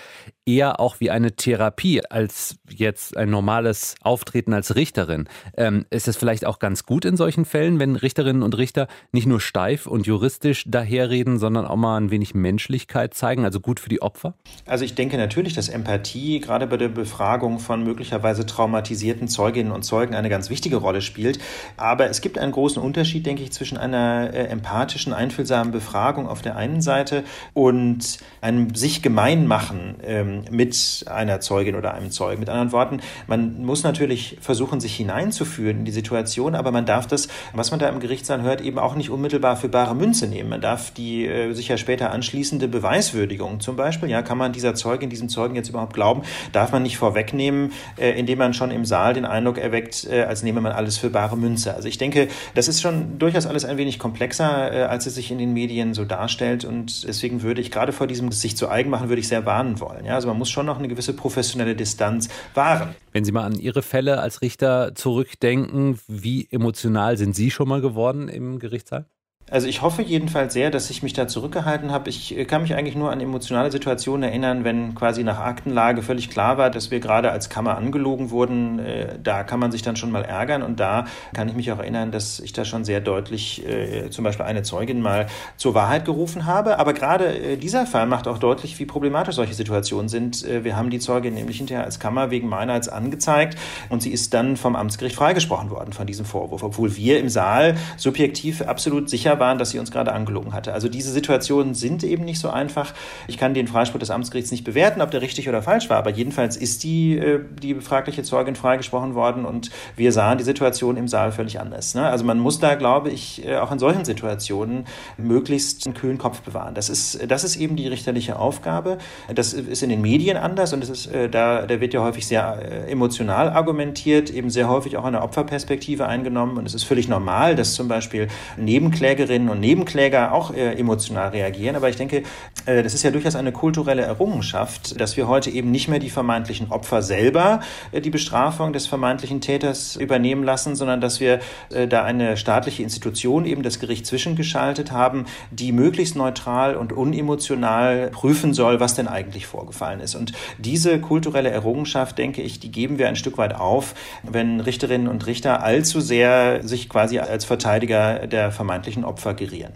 eher 0.47 0.81
auch 0.81 1.01
wie 1.01 1.11
eine 1.11 1.33
Therapie 1.33 2.03
als 2.11 2.57
jetzt 2.69 3.17
ein 3.17 3.31
normales 3.31 3.95
Auftreten 4.03 4.53
als 4.53 4.75
Richterin. 4.75 5.29
Ähm, 5.57 5.87
ist 5.91 6.09
es 6.09 6.17
vielleicht 6.17 6.45
auch 6.45 6.59
ganz 6.59 6.85
gut 6.85 7.05
in 7.05 7.17
solchen 7.17 7.45
Fällen, 7.45 7.79
wenn 7.79 7.97
Richterinnen 7.97 8.43
und 8.43 8.57
Richter 8.57 8.89
nicht 9.13 9.27
nur 9.27 9.41
steif 9.41 9.87
und 9.87 10.07
juristisch 10.07 10.65
daherreden, 10.67 11.39
sondern 11.39 11.67
auch 11.67 11.77
mal 11.77 11.97
ein 11.97 12.11
wenig 12.11 12.35
Menschlichkeit 12.35 13.15
zeigen, 13.15 13.45
also 13.45 13.61
gut 13.61 13.81
für 13.81 13.89
die 13.89 14.03
Opfer? 14.03 14.35
Also 14.67 14.85
ich 14.85 14.95
denke 14.95 15.17
natürlich, 15.17 15.55
dass 15.55 15.69
Empathie 15.69 16.41
gerade 16.41 16.67
bei 16.67 16.77
der 16.77 16.89
Befragung 16.89 17.59
von 17.59 17.85
möglicherweise 17.85 18.47
traumatisierten 18.47 19.29
Zeuginnen 19.29 19.73
und 19.73 19.83
Zeugen 19.83 20.15
eine 20.15 20.29
ganz 20.41 20.49
wichtige 20.49 20.77
Rolle 20.77 21.03
spielt. 21.03 21.39
Aber 21.77 22.09
es 22.09 22.23
gibt 22.23 22.39
einen 22.39 22.53
großen 22.53 22.83
Unterschied, 22.83 23.27
denke 23.27 23.43
ich, 23.43 23.53
zwischen 23.53 23.77
einer 23.77 24.33
äh, 24.33 24.47
empathischen, 24.47 25.13
einfühlsamen 25.13 25.71
Befragung 25.71 26.27
auf 26.27 26.41
der 26.41 26.57
einen 26.57 26.81
Seite 26.81 27.25
und 27.53 28.19
einem 28.41 28.75
sich 28.75 29.03
gemein 29.03 29.47
machen 29.47 29.97
ähm, 30.03 30.45
mit 30.51 31.05
einer 31.11 31.41
Zeugin 31.41 31.75
oder 31.75 31.93
einem 31.93 32.11
Zeugen. 32.11 32.41
Mit 32.41 32.49
anderen 32.49 32.73
Worten, 32.73 33.01
man 33.27 33.63
muss 33.67 33.83
natürlich 33.83 34.39
versuchen, 34.41 34.81
sich 34.81 34.97
hineinzuführen 34.97 35.81
in 35.81 35.85
die 35.85 35.93
Situation, 35.93 36.55
aber 36.55 36.73
man 36.73 36.87
darf 36.87 37.07
das, 37.07 37.29
was 37.53 37.71
man 37.71 37.79
da 37.79 37.91
im 37.91 38.01
Gerichtssaal 38.01 38.41
hört, 38.41 38.63
eben 38.63 38.79
auch 38.79 38.95
nicht 38.95 39.11
unmittelbar 39.11 39.57
für 39.57 39.69
bare 39.69 39.95
Münze 39.95 40.27
nehmen. 40.27 40.49
Man 40.49 40.63
darf 40.63 40.91
die 40.91 41.27
äh, 41.27 41.53
sich 41.53 41.69
ja 41.69 41.77
später 41.77 42.13
anschließende 42.13 42.67
Beweiswürdigung 42.67 43.61
zum 43.61 43.77
Beispiel, 43.77 44.09
ja, 44.09 44.23
kann 44.23 44.39
man 44.39 44.53
dieser 44.53 44.75
Zeugin, 44.75 45.11
diesem 45.11 45.29
Zeugen 45.29 45.55
jetzt 45.55 45.69
überhaupt 45.69 45.93
glauben, 45.93 46.23
darf 46.53 46.73
man 46.73 46.83
nicht 46.83 46.97
vorwegnehmen, 46.97 47.73
äh, 47.99 48.19
indem 48.19 48.39
man 48.39 48.55
schon 48.55 48.71
im 48.71 48.87
Saal 48.87 49.13
den 49.13 49.27
Eindruck 49.27 49.59
erweckt, 49.59 50.07
äh, 50.07 50.20
als 50.29 50.43
nehme 50.43 50.61
man 50.61 50.73
alles 50.73 50.99
für 50.99 51.11
bare 51.11 51.37
Münze. 51.37 51.75
Also 51.75 51.89
ich 51.89 51.99
denke, 51.99 52.29
das 52.55 52.69
ist 52.69 52.81
schon 52.81 53.19
durchaus 53.19 53.47
alles 53.47 53.65
ein 53.65 53.77
wenig 53.77 53.99
komplexer, 53.99 54.73
äh, 54.73 54.83
als 54.83 55.07
es 55.07 55.15
sich 55.15 55.31
in 55.31 55.39
den 55.39 55.53
Medien 55.53 55.95
so 55.95 56.05
darstellt 56.05 56.65
und 56.65 57.07
deswegen 57.07 57.43
würde 57.43 57.61
ich 57.61 57.71
gerade 57.71 57.93
vor 57.93 58.07
diesem 58.07 58.33
sich 58.33 58.57
zu 58.57 58.69
eigen 58.69 58.91
machen, 58.91 59.09
würde 59.09 59.21
ich 59.21 59.29
sehr 59.29 59.47
warnen 59.47 59.81
wollen. 59.81 60.05
Ja, 60.05 60.15
also 60.15 60.29
man 60.29 60.39
muss 60.39 60.51
schon 60.51 60.67
noch 60.67 60.79
eine 60.79 60.89
gewisse 60.89 61.15
professionelle 61.15 61.75
Distanz 61.75 62.29
wahren. 62.55 62.95
Wenn 63.13 63.25
Sie 63.25 63.33
mal 63.33 63.45
an 63.45 63.59
Ihre 63.59 63.83
Fälle 63.83 64.21
als 64.21 64.43
Richter 64.43 64.95
zurückdenken, 64.95 65.99
wie 66.07 66.49
emotional 66.51 67.17
sind 67.17 67.35
Sie 67.35 67.51
schon 67.51 67.69
mal 67.69 67.81
geworden 67.81 68.29
im 68.29 68.59
Gerichtssaal? 68.59 69.07
Also 69.51 69.67
ich 69.67 69.83
hoffe 69.83 70.03
jedenfalls 70.03 70.53
sehr, 70.53 70.71
dass 70.71 70.91
ich 70.91 71.03
mich 71.03 71.13
da 71.13 71.27
zurückgehalten 71.27 71.91
habe. 71.91 72.09
Ich 72.09 72.39
äh, 72.39 72.45
kann 72.45 72.63
mich 72.63 72.77
eigentlich 72.77 72.95
nur 72.95 73.11
an 73.11 73.21
emotionale 73.21 73.73
Situationen 73.73 74.23
erinnern, 74.23 74.63
wenn 74.63 74.95
quasi 74.95 75.25
nach 75.25 75.41
Aktenlage 75.41 76.03
völlig 76.03 76.31
klar 76.31 76.57
war, 76.57 76.71
dass 76.71 76.93
wir 76.93 77.01
gerade 77.01 77.33
als 77.33 77.49
Kammer 77.49 77.77
angelogen 77.77 78.31
wurden. 78.31 78.79
Äh, 78.79 79.19
da 79.21 79.43
kann 79.43 79.59
man 79.59 79.73
sich 79.73 79.83
dann 79.83 79.97
schon 79.97 80.13
mal 80.13 80.25
ärgern 80.25 80.63
und 80.63 80.79
da 80.79 81.07
kann 81.35 81.49
ich 81.49 81.55
mich 81.55 81.73
auch 81.73 81.81
erinnern, 81.81 82.13
dass 82.13 82.39
ich 82.39 82.53
da 82.53 82.65
schon 82.65 82.85
sehr 82.85 83.01
deutlich 83.01 83.67
äh, 83.67 84.11
zum 84.11 84.23
Beispiel 84.23 84.47
eine 84.47 84.63
Zeugin 84.63 85.01
mal 85.03 85.27
zur 85.57 85.75
Wahrheit 85.75 86.05
gerufen 86.05 86.47
habe. 86.47 86.79
Aber 86.79 86.93
gerade 86.93 87.57
dieser 87.57 87.87
Fall 87.87 88.07
macht 88.07 88.29
auch 88.29 88.39
deutlich, 88.39 88.79
wie 88.79 88.87
problematisch 88.87 89.35
solche 89.35 89.55
Situationen 89.55 90.09
sind. 90.09 90.47
Wir 90.47 90.77
haben 90.77 90.91
die 90.91 90.99
Zeugin 90.99 91.35
nämlich 91.35 91.59
hinterher 91.59 91.85
als 91.85 91.99
Kammer 91.99 92.31
wegen 92.31 92.49
Meineids 92.49 92.89
angezeigt 92.89 93.59
und 93.89 94.03
sie 94.03 94.11
ist 94.11 94.33
dann 94.33 94.57
vom 94.57 94.77
Amtsgericht 94.77 95.17
freigesprochen 95.17 95.71
worden 95.71 95.93
von 95.93 96.07
diesem 96.07 96.25
Vorwurf, 96.25 96.63
obwohl 96.63 96.97
wir 96.97 97.19
im 97.19 97.29
Saal 97.29 97.77
subjektiv 97.97 98.63
absolut 98.63 99.11
sicher 99.11 99.40
waren, 99.41 99.59
dass 99.59 99.71
sie 99.71 99.79
uns 99.79 99.91
gerade 99.91 100.13
angelogen 100.13 100.53
hatte. 100.53 100.73
Also 100.73 100.89
diese 100.89 101.11
Situationen 101.11 101.75
sind 101.75 102.05
eben 102.05 102.25
nicht 102.25 102.39
so 102.39 102.51
einfach. 102.51 102.95
Ich 103.27 103.39
kann 103.39 103.55
den 103.55 103.67
Freispruch 103.67 103.99
des 103.99 104.11
Amtsgerichts 104.11 104.51
nicht 104.53 104.65
bewerten, 104.65 105.01
ob 105.01 105.11
der 105.11 105.23
richtig 105.23 105.49
oder 105.49 105.63
falsch 105.63 105.91
war, 105.91 105.97
aber 105.97 106.11
jedenfalls 106.11 106.57
ist 106.57 106.85
die, 106.85 107.19
äh, 107.19 107.41
die 107.61 107.75
befragliche 107.75 108.23
Zeugin 108.23 108.55
freigesprochen 108.55 109.15
worden 109.15 109.45
und 109.45 109.71
wir 109.97 110.13
sahen 110.13 110.39
die 110.39 110.45
Situation 110.45 110.97
im 110.97 111.09
Saal 111.09 111.33
völlig 111.33 111.59
anders. 111.59 111.95
Ne? 111.95 112.07
Also 112.07 112.25
man 112.25 112.39
muss 112.39 112.61
da, 112.61 112.75
glaube 112.75 113.11
ich, 113.11 113.45
äh, 113.45 113.57
auch 113.57 113.73
in 113.73 113.79
solchen 113.79 114.05
Situationen 114.05 114.85
möglichst 115.17 115.87
einen 115.87 115.95
kühlen 115.95 116.19
Kopf 116.19 116.43
bewahren. 116.43 116.75
Das 116.75 116.89
ist, 116.89 117.19
das 117.29 117.43
ist 117.43 117.57
eben 117.57 117.77
die 117.77 117.89
richterliche 117.89 118.39
Aufgabe. 118.39 118.99
Das 119.35 119.53
ist 119.53 119.83
in 119.83 119.89
den 119.89 120.03
Medien 120.03 120.37
anders 120.37 120.73
und 120.73 120.81
das 120.81 120.91
ist, 120.91 121.07
äh, 121.07 121.29
da, 121.29 121.67
da 121.67 121.81
wird 121.81 121.95
ja 121.95 122.03
häufig 122.03 122.27
sehr 122.27 122.89
emotional 122.89 123.49
argumentiert, 123.49 124.31
eben 124.31 124.51
sehr 124.51 124.69
häufig 124.69 124.97
auch 124.97 125.05
eine 125.05 125.23
Opferperspektive 125.23 126.07
eingenommen 126.07 126.59
und 126.59 126.67
es 126.67 126.75
ist 126.75 126.85
völlig 126.85 127.09
normal, 127.09 127.57
dass 127.57 127.75
zum 127.75 127.89
Beispiel 127.89 128.29
Nebenklägerinnen 128.57 129.30
Nebenklägerinnen 129.31 129.49
und 129.49 129.61
Nebenkläger 129.61 130.33
auch 130.33 130.53
äh, 130.53 130.75
emotional 130.79 131.29
reagieren. 131.29 131.77
Aber 131.77 131.89
ich 131.89 131.97
denke, 131.97 132.23
äh, 132.67 132.83
das 132.83 132.95
ist 132.95 133.03
ja 133.03 133.11
durchaus 133.11 133.37
eine 133.37 133.53
kulturelle 133.53 134.03
Errungenschaft, 134.03 135.01
dass 135.01 135.17
wir 135.17 135.29
heute 135.29 135.51
eben 135.51 135.71
nicht 135.71 135.89
mehr 135.89 135.99
die 135.99 136.11
vermeintlichen 136.11 136.71
Opfer 136.71 137.03
selber 137.03 137.61
äh, 137.93 138.01
die 138.01 138.11
Bestrafung 138.11 138.73
des 138.73 138.87
vermeintlichen 138.87 139.41
Täters 139.41 139.97
übernehmen 139.97 140.43
lassen, 140.43 140.77
sondern 140.77 141.01
dass 141.01 141.21
wir 141.21 141.41
äh, 141.73 141.87
da 141.87 142.05
eine 142.05 142.37
staatliche 142.37 142.83
Institution, 142.83 143.45
eben 143.45 143.63
das 143.63 143.79
Gericht 143.79 144.07
zwischengeschaltet 144.07 144.91
haben, 144.91 145.27
die 145.51 145.73
möglichst 145.73 146.17
neutral 146.17 146.77
und 146.77 146.93
unemotional 146.93 148.11
prüfen 148.11 148.53
soll, 148.55 148.81
was 148.81 148.95
denn 148.95 149.09
eigentlich 149.09 149.47
vorgefallen 149.47 150.01
ist. 150.01 150.15
Und 150.15 150.33
diese 150.59 151.01
kulturelle 151.01 151.51
Errungenschaft, 151.51 152.19
denke 152.19 152.43
ich, 152.43 152.61
die 152.61 152.73
geben 152.73 152.99
wir 152.99 153.09
ein 153.09 153.17
Stück 153.17 153.39
weit 153.39 153.55
auf, 153.55 153.95
wenn 154.23 154.61
Richterinnen 154.61 155.09
und 155.09 155.27
Richter 155.27 155.63
allzu 155.63 156.01
sehr 156.01 156.67
sich 156.67 156.89
quasi 156.89 157.19
als 157.19 157.45
Verteidiger 157.45 158.27
der 158.27 158.51
vermeintlichen 158.51 159.05
Opfer 159.05 159.20
vergerieren. 159.21 159.73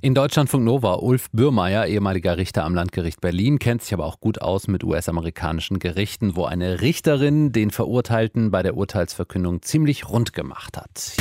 In 0.00 0.14
Deutschlandfunk 0.14 0.64
Nova, 0.64 0.94
Ulf 0.94 1.30
Bürmeier, 1.32 1.86
ehemaliger 1.86 2.36
Richter 2.36 2.64
am 2.64 2.74
Landgericht 2.74 3.20
Berlin, 3.20 3.58
kennt 3.58 3.82
sich 3.82 3.94
aber 3.94 4.06
auch 4.06 4.20
gut 4.20 4.40
aus 4.40 4.68
mit 4.68 4.84
US-amerikanischen 4.84 5.78
Gerichten, 5.78 6.36
wo 6.36 6.44
eine 6.44 6.80
Richterin 6.80 7.52
den 7.52 7.70
Verurteilten 7.70 8.50
bei 8.50 8.62
der 8.62 8.76
Urteilsverkündung 8.76 9.62
ziemlich 9.62 10.08
rund 10.08 10.32
gemacht 10.32 10.76
hat. 10.76 11.12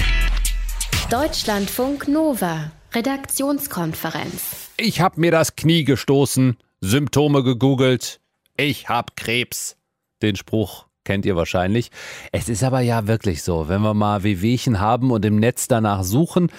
Deutschlandfunk 1.10 2.08
Nova, 2.08 2.72
Redaktionskonferenz. 2.94 4.70
Ich 4.78 5.02
habe 5.02 5.20
mir 5.20 5.32
das 5.32 5.56
Knie 5.56 5.84
gestoßen, 5.84 6.58
Symptome 6.82 7.44
gegoogelt, 7.44 8.20
ich 8.58 8.90
hab 8.90 9.16
Krebs. 9.16 9.78
Den 10.22 10.36
Spruch 10.36 10.86
kennt 11.04 11.26
ihr 11.26 11.36
wahrscheinlich. 11.36 11.92
Es 12.32 12.48
ist 12.48 12.64
aber 12.64 12.82
ja 12.82 13.08
wirklich 13.08 13.44
so, 13.44 13.68
wenn 13.68 13.82
wir 13.82 13.94
mal 13.94 14.24
Wehwehchen 14.24 14.80
haben 14.80 15.12
und 15.12 15.26
im 15.26 15.38
Netz 15.38 15.68
danach 15.68 16.04
suchen, 16.04 16.52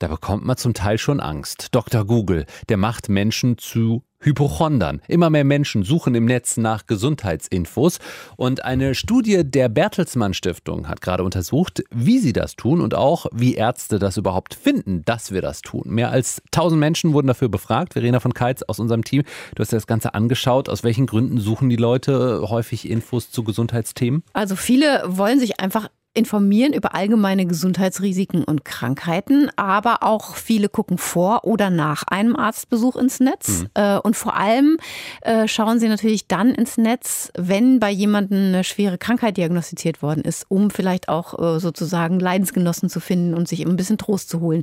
da 0.00 0.08
bekommt 0.08 0.44
man 0.44 0.56
zum 0.56 0.74
Teil 0.74 0.98
schon 0.98 1.20
Angst. 1.20 1.68
Dr. 1.72 2.04
Google, 2.04 2.46
der 2.68 2.78
macht 2.78 3.08
Menschen 3.08 3.58
zu 3.58 4.02
Hypochondern. 4.22 5.00
Immer 5.08 5.30
mehr 5.30 5.44
Menschen 5.44 5.82
suchen 5.82 6.14
im 6.14 6.26
Netz 6.26 6.56
nach 6.56 6.86
Gesundheitsinfos. 6.86 7.98
Und 8.36 8.64
eine 8.64 8.94
Studie 8.94 9.42
der 9.44 9.68
Bertelsmann 9.68 10.34
Stiftung 10.34 10.88
hat 10.88 11.00
gerade 11.00 11.22
untersucht, 11.22 11.82
wie 11.90 12.18
sie 12.18 12.32
das 12.32 12.56
tun 12.56 12.80
und 12.80 12.94
auch, 12.94 13.26
wie 13.32 13.54
Ärzte 13.54 13.98
das 13.98 14.16
überhaupt 14.16 14.54
finden, 14.54 15.02
dass 15.04 15.32
wir 15.32 15.42
das 15.42 15.62
tun. 15.62 15.84
Mehr 15.86 16.10
als 16.10 16.42
1000 16.46 16.80
Menschen 16.80 17.12
wurden 17.12 17.28
dafür 17.28 17.48
befragt. 17.48 17.94
Verena 17.94 18.20
von 18.20 18.34
Keitz 18.34 18.62
aus 18.62 18.78
unserem 18.78 19.04
Team, 19.04 19.22
du 19.54 19.60
hast 19.60 19.72
dir 19.72 19.76
das 19.76 19.86
Ganze 19.86 20.14
angeschaut. 20.14 20.68
Aus 20.68 20.82
welchen 20.82 21.06
Gründen 21.06 21.38
suchen 21.38 21.68
die 21.68 21.76
Leute 21.76 22.42
häufig 22.48 22.88
Infos 22.88 23.30
zu 23.30 23.44
Gesundheitsthemen? 23.44 24.22
Also 24.32 24.56
viele 24.56 25.02
wollen 25.06 25.40
sich 25.40 25.60
einfach 25.60 25.88
informieren 26.12 26.72
über 26.72 26.94
allgemeine 26.94 27.46
Gesundheitsrisiken 27.46 28.42
und 28.42 28.64
Krankheiten, 28.64 29.48
aber 29.56 30.02
auch 30.02 30.34
viele 30.34 30.68
gucken 30.68 30.98
vor 30.98 31.44
oder 31.44 31.70
nach 31.70 32.02
einem 32.04 32.34
Arztbesuch 32.34 32.96
ins 32.96 33.20
Netz. 33.20 33.60
Mhm. 33.60 33.68
Äh, 33.74 33.98
und 33.98 34.16
vor 34.16 34.36
allem 34.36 34.78
äh, 35.22 35.46
schauen 35.46 35.78
sie 35.78 35.88
natürlich 35.88 36.26
dann 36.26 36.54
ins 36.54 36.76
Netz, 36.78 37.30
wenn 37.36 37.78
bei 37.78 37.90
jemandem 37.90 38.38
eine 38.38 38.64
schwere 38.64 38.98
Krankheit 38.98 39.36
diagnostiziert 39.36 40.02
worden 40.02 40.22
ist, 40.22 40.46
um 40.48 40.70
vielleicht 40.70 41.08
auch 41.08 41.38
äh, 41.38 41.60
sozusagen 41.60 42.18
Leidensgenossen 42.18 42.88
zu 42.88 42.98
finden 42.98 43.34
und 43.34 43.46
sich 43.46 43.64
ein 43.64 43.76
bisschen 43.76 43.98
Trost 43.98 44.30
zu 44.30 44.40
holen. 44.40 44.62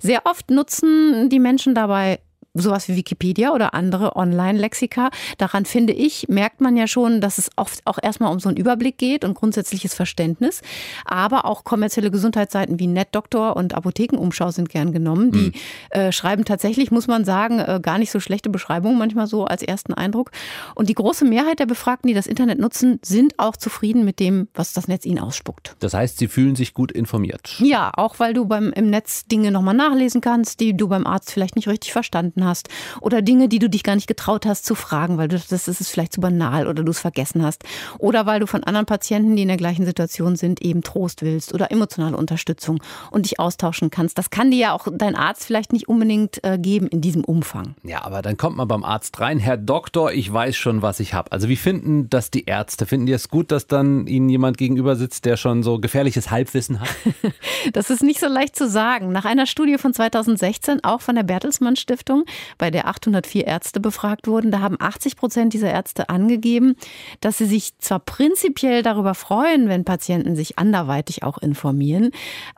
Sehr 0.00 0.26
oft 0.26 0.50
nutzen 0.50 1.30
die 1.30 1.40
Menschen 1.40 1.74
dabei 1.74 2.18
sowas 2.54 2.88
wie 2.88 2.96
Wikipedia 2.96 3.52
oder 3.52 3.74
andere 3.74 4.16
Online-Lexika. 4.16 5.10
Daran 5.38 5.64
finde 5.64 5.92
ich, 5.92 6.28
merkt 6.28 6.60
man 6.60 6.76
ja 6.76 6.86
schon, 6.86 7.20
dass 7.20 7.38
es 7.38 7.50
oft 7.56 7.80
auch 7.86 7.98
erstmal 8.02 8.32
um 8.32 8.40
so 8.40 8.48
einen 8.48 8.58
Überblick 8.58 8.98
geht 8.98 9.24
und 9.24 9.34
grundsätzliches 9.34 9.94
Verständnis. 9.94 10.60
Aber 11.04 11.46
auch 11.46 11.64
kommerzielle 11.64 12.10
Gesundheitsseiten 12.10 12.78
wie 12.78 12.86
NetDoktor 12.86 13.56
und 13.56 13.74
Apothekenumschau 13.74 14.50
sind 14.50 14.68
gern 14.68 14.92
genommen. 14.92 15.32
Die 15.32 15.38
mhm. 15.38 15.52
äh, 15.90 16.12
schreiben 16.12 16.44
tatsächlich, 16.44 16.90
muss 16.90 17.06
man 17.06 17.24
sagen, 17.24 17.58
äh, 17.58 17.80
gar 17.82 17.98
nicht 17.98 18.10
so 18.10 18.20
schlechte 18.20 18.50
Beschreibungen 18.50 18.98
manchmal 18.98 19.26
so 19.26 19.44
als 19.44 19.62
ersten 19.62 19.94
Eindruck. 19.94 20.30
Und 20.74 20.88
die 20.88 20.94
große 20.94 21.24
Mehrheit 21.24 21.58
der 21.58 21.66
Befragten, 21.66 22.08
die 22.08 22.14
das 22.14 22.26
Internet 22.26 22.58
nutzen, 22.58 22.98
sind 23.02 23.38
auch 23.38 23.56
zufrieden 23.56 24.04
mit 24.04 24.20
dem, 24.20 24.48
was 24.54 24.74
das 24.74 24.88
Netz 24.88 25.06
ihnen 25.06 25.18
ausspuckt. 25.18 25.76
Das 25.78 25.94
heißt, 25.94 26.18
sie 26.18 26.28
fühlen 26.28 26.54
sich 26.54 26.74
gut 26.74 26.92
informiert. 26.92 27.56
Ja, 27.58 27.92
auch 27.96 28.18
weil 28.18 28.34
du 28.34 28.44
beim, 28.44 28.72
im 28.72 28.90
Netz 28.90 29.24
Dinge 29.24 29.50
nochmal 29.50 29.74
nachlesen 29.74 30.20
kannst, 30.20 30.60
die 30.60 30.76
du 30.76 30.88
beim 30.88 31.06
Arzt 31.06 31.32
vielleicht 31.32 31.56
nicht 31.56 31.68
richtig 31.68 31.92
verstanden 31.92 32.41
vergessen 32.42 32.44
hast 32.44 32.68
oder 33.00 33.22
Dinge, 33.22 33.48
die 33.48 33.58
du 33.58 33.68
dich 33.68 33.82
gar 33.82 33.94
nicht 33.94 34.06
getraut 34.06 34.46
hast 34.46 34.64
zu 34.64 34.74
fragen, 34.74 35.18
weil 35.18 35.28
du, 35.28 35.40
das 35.48 35.68
ist 35.68 35.88
vielleicht 35.88 36.12
zu 36.12 36.20
banal 36.20 36.66
oder 36.66 36.82
du 36.82 36.90
es 36.90 37.00
vergessen 37.00 37.42
hast 37.42 37.64
oder 37.98 38.26
weil 38.26 38.40
du 38.40 38.46
von 38.46 38.64
anderen 38.64 38.86
Patienten, 38.86 39.36
die 39.36 39.42
in 39.42 39.48
der 39.48 39.56
gleichen 39.56 39.84
Situation 39.84 40.36
sind, 40.36 40.60
eben 40.62 40.82
Trost 40.82 41.22
willst 41.22 41.54
oder 41.54 41.70
emotionale 41.70 42.16
Unterstützung 42.16 42.82
und 43.10 43.26
dich 43.26 43.38
austauschen 43.38 43.90
kannst. 43.90 44.18
Das 44.18 44.30
kann 44.30 44.50
dir 44.50 44.58
ja 44.58 44.72
auch 44.72 44.88
dein 44.92 45.16
Arzt 45.16 45.44
vielleicht 45.44 45.72
nicht 45.72 45.88
unbedingt 45.88 46.42
äh, 46.44 46.58
geben 46.58 46.88
in 46.88 47.00
diesem 47.00 47.24
Umfang. 47.24 47.74
Ja, 47.82 48.04
aber 48.04 48.22
dann 48.22 48.36
kommt 48.36 48.56
man 48.56 48.68
beim 48.68 48.84
Arzt 48.84 49.20
rein, 49.20 49.38
Herr 49.38 49.56
Doktor, 49.56 50.12
ich 50.12 50.32
weiß 50.32 50.56
schon, 50.56 50.82
was 50.82 51.00
ich 51.00 51.14
habe. 51.14 51.32
Also 51.32 51.48
wie 51.48 51.56
finden 51.56 52.10
das 52.10 52.30
die 52.30 52.44
Ärzte? 52.44 52.86
Finden 52.86 53.06
die 53.06 53.12
es 53.12 53.28
gut, 53.28 53.50
dass 53.50 53.66
dann 53.66 54.06
ihnen 54.06 54.28
jemand 54.28 54.58
gegenüber 54.58 54.96
sitzt, 54.96 55.24
der 55.24 55.36
schon 55.36 55.62
so 55.62 55.78
gefährliches 55.78 56.30
Halbwissen 56.30 56.80
hat? 56.80 56.88
das 57.72 57.90
ist 57.90 58.02
nicht 58.02 58.20
so 58.20 58.26
leicht 58.26 58.56
zu 58.56 58.68
sagen. 58.68 59.12
Nach 59.12 59.24
einer 59.24 59.46
Studie 59.46 59.78
von 59.78 59.94
2016, 59.94 60.84
auch 60.84 61.00
von 61.00 61.14
der 61.14 61.22
Bertelsmann 61.22 61.76
Stiftung, 61.76 62.24
bei 62.58 62.70
der 62.70 62.88
804 62.88 63.46
Ärzte 63.46 63.80
befragt 63.80 64.26
wurden. 64.26 64.50
Da 64.50 64.60
haben 64.60 64.76
80 64.78 65.16
Prozent 65.16 65.52
dieser 65.52 65.70
Ärzte 65.70 66.08
angegeben, 66.08 66.76
dass 67.20 67.38
sie 67.38 67.46
sich 67.46 67.78
zwar 67.78 68.00
prinzipiell 68.00 68.82
darüber 68.82 69.14
freuen, 69.14 69.68
wenn 69.68 69.84
Patienten 69.84 70.36
sich 70.36 70.58
anderweitig 70.58 71.22
auch 71.22 71.38
informieren, 71.38 72.10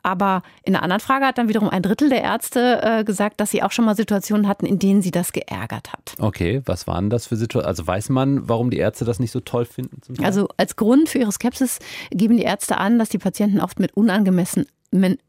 aber 0.03 0.43
in 0.63 0.75
einer 0.75 0.83
anderen 0.83 1.01
Frage 1.01 1.25
hat 1.25 1.37
dann 1.37 1.47
wiederum 1.47 1.69
ein 1.69 1.81
Drittel 1.81 2.09
der 2.09 2.21
Ärzte 2.21 2.81
äh, 2.81 3.03
gesagt, 3.03 3.39
dass 3.39 3.51
sie 3.51 3.63
auch 3.63 3.71
schon 3.71 3.85
mal 3.85 3.95
Situationen 3.95 4.47
hatten, 4.47 4.65
in 4.65 4.79
denen 4.79 5.01
sie 5.01 5.11
das 5.11 5.31
geärgert 5.31 5.93
hat. 5.93 6.15
Okay, 6.19 6.61
was 6.65 6.87
waren 6.87 7.09
das 7.09 7.27
für 7.27 7.35
Situationen? 7.35 7.67
Also 7.67 7.87
weiß 7.87 8.09
man, 8.09 8.47
warum 8.47 8.69
die 8.69 8.77
Ärzte 8.77 9.05
das 9.05 9.19
nicht 9.19 9.31
so 9.31 9.39
toll 9.39 9.65
finden? 9.65 10.01
Also 10.23 10.47
als 10.57 10.75
Grund 10.75 11.09
für 11.09 11.19
ihre 11.19 11.31
Skepsis 11.31 11.79
geben 12.11 12.37
die 12.37 12.43
Ärzte 12.43 12.77
an, 12.77 12.99
dass 12.99 13.09
die 13.09 13.17
Patienten 13.17 13.59
oft 13.59 13.79
mit 13.79 13.95
unangemessen 13.95 14.65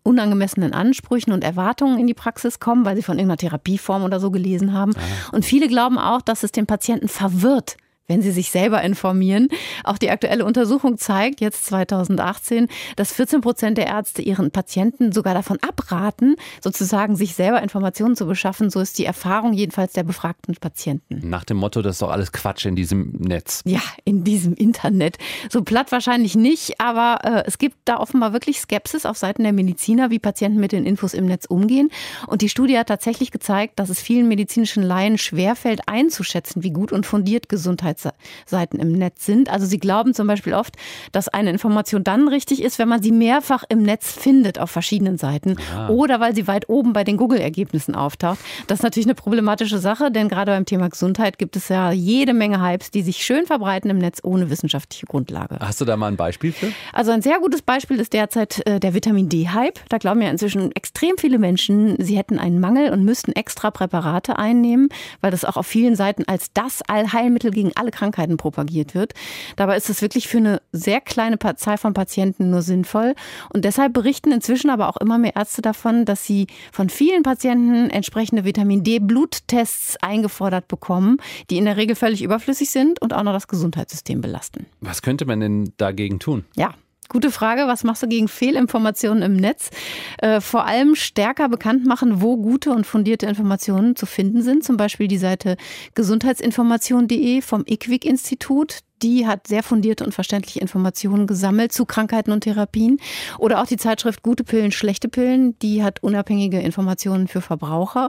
unangemessenen 0.02 0.72
Ansprüchen 0.72 1.32
und 1.32 1.42
Erwartungen 1.42 1.98
in 1.98 2.06
die 2.06 2.14
Praxis 2.14 2.60
kommen, 2.60 2.84
weil 2.84 2.96
sie 2.96 3.02
von 3.02 3.18
irgendeiner 3.18 3.38
Therapieform 3.38 4.04
oder 4.04 4.20
so 4.20 4.30
gelesen 4.30 4.72
haben. 4.72 4.92
Ah. 4.96 5.34
Und 5.34 5.44
viele 5.44 5.68
glauben 5.68 5.98
auch, 5.98 6.22
dass 6.22 6.42
es 6.42 6.52
den 6.52 6.66
Patienten 6.66 7.08
verwirrt, 7.08 7.76
wenn 8.08 8.22
Sie 8.22 8.30
sich 8.30 8.50
selber 8.50 8.82
informieren. 8.82 9.48
Auch 9.84 9.98
die 9.98 10.10
aktuelle 10.10 10.44
Untersuchung 10.44 10.98
zeigt, 10.98 11.40
jetzt 11.40 11.66
2018, 11.66 12.68
dass 12.96 13.12
14 13.12 13.40
Prozent 13.40 13.78
der 13.78 13.86
Ärzte 13.86 14.22
ihren 14.22 14.50
Patienten 14.50 15.12
sogar 15.12 15.34
davon 15.34 15.58
abraten, 15.60 16.36
sozusagen 16.62 17.16
sich 17.16 17.34
selber 17.34 17.62
Informationen 17.62 18.16
zu 18.16 18.26
beschaffen. 18.26 18.70
So 18.70 18.80
ist 18.80 18.98
die 18.98 19.04
Erfahrung 19.04 19.52
jedenfalls 19.52 19.92
der 19.92 20.04
befragten 20.04 20.54
Patienten. 20.56 21.28
Nach 21.28 21.44
dem 21.44 21.56
Motto, 21.56 21.82
das 21.82 21.96
ist 21.96 22.02
doch 22.02 22.10
alles 22.10 22.32
Quatsch 22.32 22.66
in 22.66 22.76
diesem 22.76 23.12
Netz. 23.18 23.62
Ja, 23.64 23.82
in 24.04 24.24
diesem 24.24 24.54
Internet. 24.54 25.18
So 25.50 25.62
platt 25.62 25.92
wahrscheinlich 25.92 26.36
nicht, 26.36 26.80
aber 26.80 27.18
äh, 27.24 27.42
es 27.46 27.58
gibt 27.58 27.76
da 27.84 27.98
offenbar 27.98 28.32
wirklich 28.32 28.60
Skepsis 28.60 29.06
auf 29.06 29.16
Seiten 29.18 29.42
der 29.42 29.52
Mediziner, 29.52 30.10
wie 30.10 30.18
Patienten 30.18 30.60
mit 30.60 30.72
den 30.72 30.84
Infos 30.84 31.14
im 31.14 31.26
Netz 31.26 31.46
umgehen. 31.46 31.90
Und 32.26 32.42
die 32.42 32.48
Studie 32.48 32.78
hat 32.78 32.88
tatsächlich 32.88 33.30
gezeigt, 33.30 33.78
dass 33.78 33.90
es 33.90 34.00
vielen 34.00 34.28
medizinischen 34.28 34.82
Laien 34.82 35.18
schwerfällt 35.18 35.88
einzuschätzen, 35.88 36.62
wie 36.62 36.70
gut 36.70 36.92
und 36.92 37.06
fundiert 37.06 37.48
Gesundheit 37.48 37.95
Gesundheitsseiten 37.96 38.80
im 38.80 38.92
Netz 38.92 39.26
sind. 39.26 39.50
Also 39.50 39.66
sie 39.66 39.78
glauben 39.78 40.14
zum 40.14 40.26
Beispiel 40.26 40.54
oft, 40.54 40.74
dass 41.12 41.28
eine 41.28 41.50
Information 41.50 42.04
dann 42.04 42.28
richtig 42.28 42.62
ist, 42.62 42.78
wenn 42.78 42.88
man 42.88 43.02
sie 43.02 43.12
mehrfach 43.12 43.64
im 43.68 43.82
Netz 43.82 44.12
findet 44.12 44.58
auf 44.58 44.70
verschiedenen 44.70 45.18
Seiten 45.18 45.56
ah. 45.74 45.88
oder 45.88 46.20
weil 46.20 46.34
sie 46.34 46.46
weit 46.46 46.68
oben 46.68 46.92
bei 46.92 47.04
den 47.04 47.16
Google-Ergebnissen 47.16 47.94
auftaucht. 47.94 48.38
Das 48.66 48.80
ist 48.80 48.82
natürlich 48.82 49.06
eine 49.06 49.14
problematische 49.14 49.78
Sache, 49.78 50.10
denn 50.10 50.28
gerade 50.28 50.52
beim 50.52 50.64
Thema 50.64 50.88
Gesundheit 50.88 51.38
gibt 51.38 51.56
es 51.56 51.68
ja 51.68 51.92
jede 51.92 52.34
Menge 52.34 52.62
Hypes, 52.62 52.90
die 52.90 53.02
sich 53.02 53.24
schön 53.24 53.46
verbreiten 53.46 53.90
im 53.90 53.98
Netz 53.98 54.20
ohne 54.22 54.50
wissenschaftliche 54.50 55.06
Grundlage. 55.06 55.58
Hast 55.60 55.80
du 55.80 55.84
da 55.84 55.96
mal 55.96 56.08
ein 56.08 56.16
Beispiel 56.16 56.52
für? 56.52 56.72
Also 56.92 57.10
ein 57.10 57.22
sehr 57.22 57.38
gutes 57.38 57.62
Beispiel 57.62 58.00
ist 58.00 58.12
derzeit 58.12 58.66
äh, 58.66 58.80
der 58.80 58.94
Vitamin 58.94 59.28
D-Hype. 59.28 59.80
Da 59.88 59.98
glauben 59.98 60.22
ja 60.22 60.30
inzwischen 60.30 60.74
extrem 60.74 61.16
viele 61.18 61.38
Menschen, 61.38 61.96
sie 61.98 62.16
hätten 62.16 62.38
einen 62.38 62.60
Mangel 62.60 62.92
und 62.92 63.04
müssten 63.04 63.32
extra 63.32 63.70
Präparate 63.70 64.38
einnehmen, 64.38 64.88
weil 65.20 65.30
das 65.30 65.44
auch 65.44 65.56
auf 65.56 65.66
vielen 65.66 65.96
Seiten 65.96 66.24
als 66.26 66.52
das 66.52 66.82
Allheilmittel 66.82 67.50
gegen 67.50 67.72
alle 67.74 67.85
Krankheiten 67.90 68.36
propagiert 68.36 68.94
wird. 68.94 69.14
Dabei 69.56 69.76
ist 69.76 69.90
es 69.90 70.02
wirklich 70.02 70.28
für 70.28 70.38
eine 70.38 70.62
sehr 70.72 71.00
kleine 71.00 71.38
Zahl 71.56 71.78
von 71.78 71.94
Patienten 71.94 72.50
nur 72.50 72.62
sinnvoll. 72.62 73.14
Und 73.52 73.64
deshalb 73.64 73.92
berichten 73.92 74.32
inzwischen 74.32 74.70
aber 74.70 74.88
auch 74.88 74.96
immer 74.96 75.18
mehr 75.18 75.36
Ärzte 75.36 75.62
davon, 75.62 76.04
dass 76.04 76.24
sie 76.24 76.46
von 76.72 76.88
vielen 76.88 77.22
Patienten 77.22 77.90
entsprechende 77.90 78.44
Vitamin 78.44 78.82
D-Bluttests 78.82 79.96
eingefordert 80.02 80.68
bekommen, 80.68 81.18
die 81.50 81.58
in 81.58 81.64
der 81.64 81.76
Regel 81.76 81.96
völlig 81.96 82.22
überflüssig 82.22 82.70
sind 82.70 83.00
und 83.00 83.14
auch 83.14 83.22
noch 83.22 83.32
das 83.32 83.48
Gesundheitssystem 83.48 84.20
belasten. 84.20 84.66
Was 84.80 85.02
könnte 85.02 85.24
man 85.24 85.40
denn 85.40 85.72
dagegen 85.76 86.18
tun? 86.18 86.44
Ja, 86.56 86.74
Gute 87.08 87.30
Frage. 87.30 87.66
Was 87.66 87.84
machst 87.84 88.02
du 88.02 88.08
gegen 88.08 88.28
Fehlinformationen 88.28 89.22
im 89.22 89.36
Netz? 89.36 89.70
Äh, 90.18 90.40
vor 90.40 90.66
allem 90.66 90.94
stärker 90.94 91.48
bekannt 91.48 91.86
machen, 91.86 92.20
wo 92.20 92.36
gute 92.36 92.72
und 92.72 92.86
fundierte 92.86 93.26
Informationen 93.26 93.96
zu 93.96 94.06
finden 94.06 94.42
sind. 94.42 94.64
Zum 94.64 94.76
Beispiel 94.76 95.08
die 95.08 95.18
Seite 95.18 95.56
gesundheitsinformation.de 95.94 97.42
vom 97.42 97.64
IQWIC-Institut 97.66 98.80
die 99.02 99.26
hat 99.26 99.46
sehr 99.46 99.62
fundierte 99.62 100.04
und 100.04 100.14
verständliche 100.14 100.60
Informationen 100.60 101.26
gesammelt 101.26 101.72
zu 101.72 101.84
Krankheiten 101.84 102.32
und 102.32 102.42
Therapien. 102.42 102.98
Oder 103.38 103.60
auch 103.60 103.66
die 103.66 103.76
Zeitschrift 103.76 104.22
Gute 104.22 104.44
Pillen, 104.44 104.72
schlechte 104.72 105.08
Pillen, 105.08 105.58
die 105.58 105.82
hat 105.82 106.02
unabhängige 106.02 106.60
Informationen 106.60 107.28
für 107.28 107.40
Verbraucher. 107.40 108.08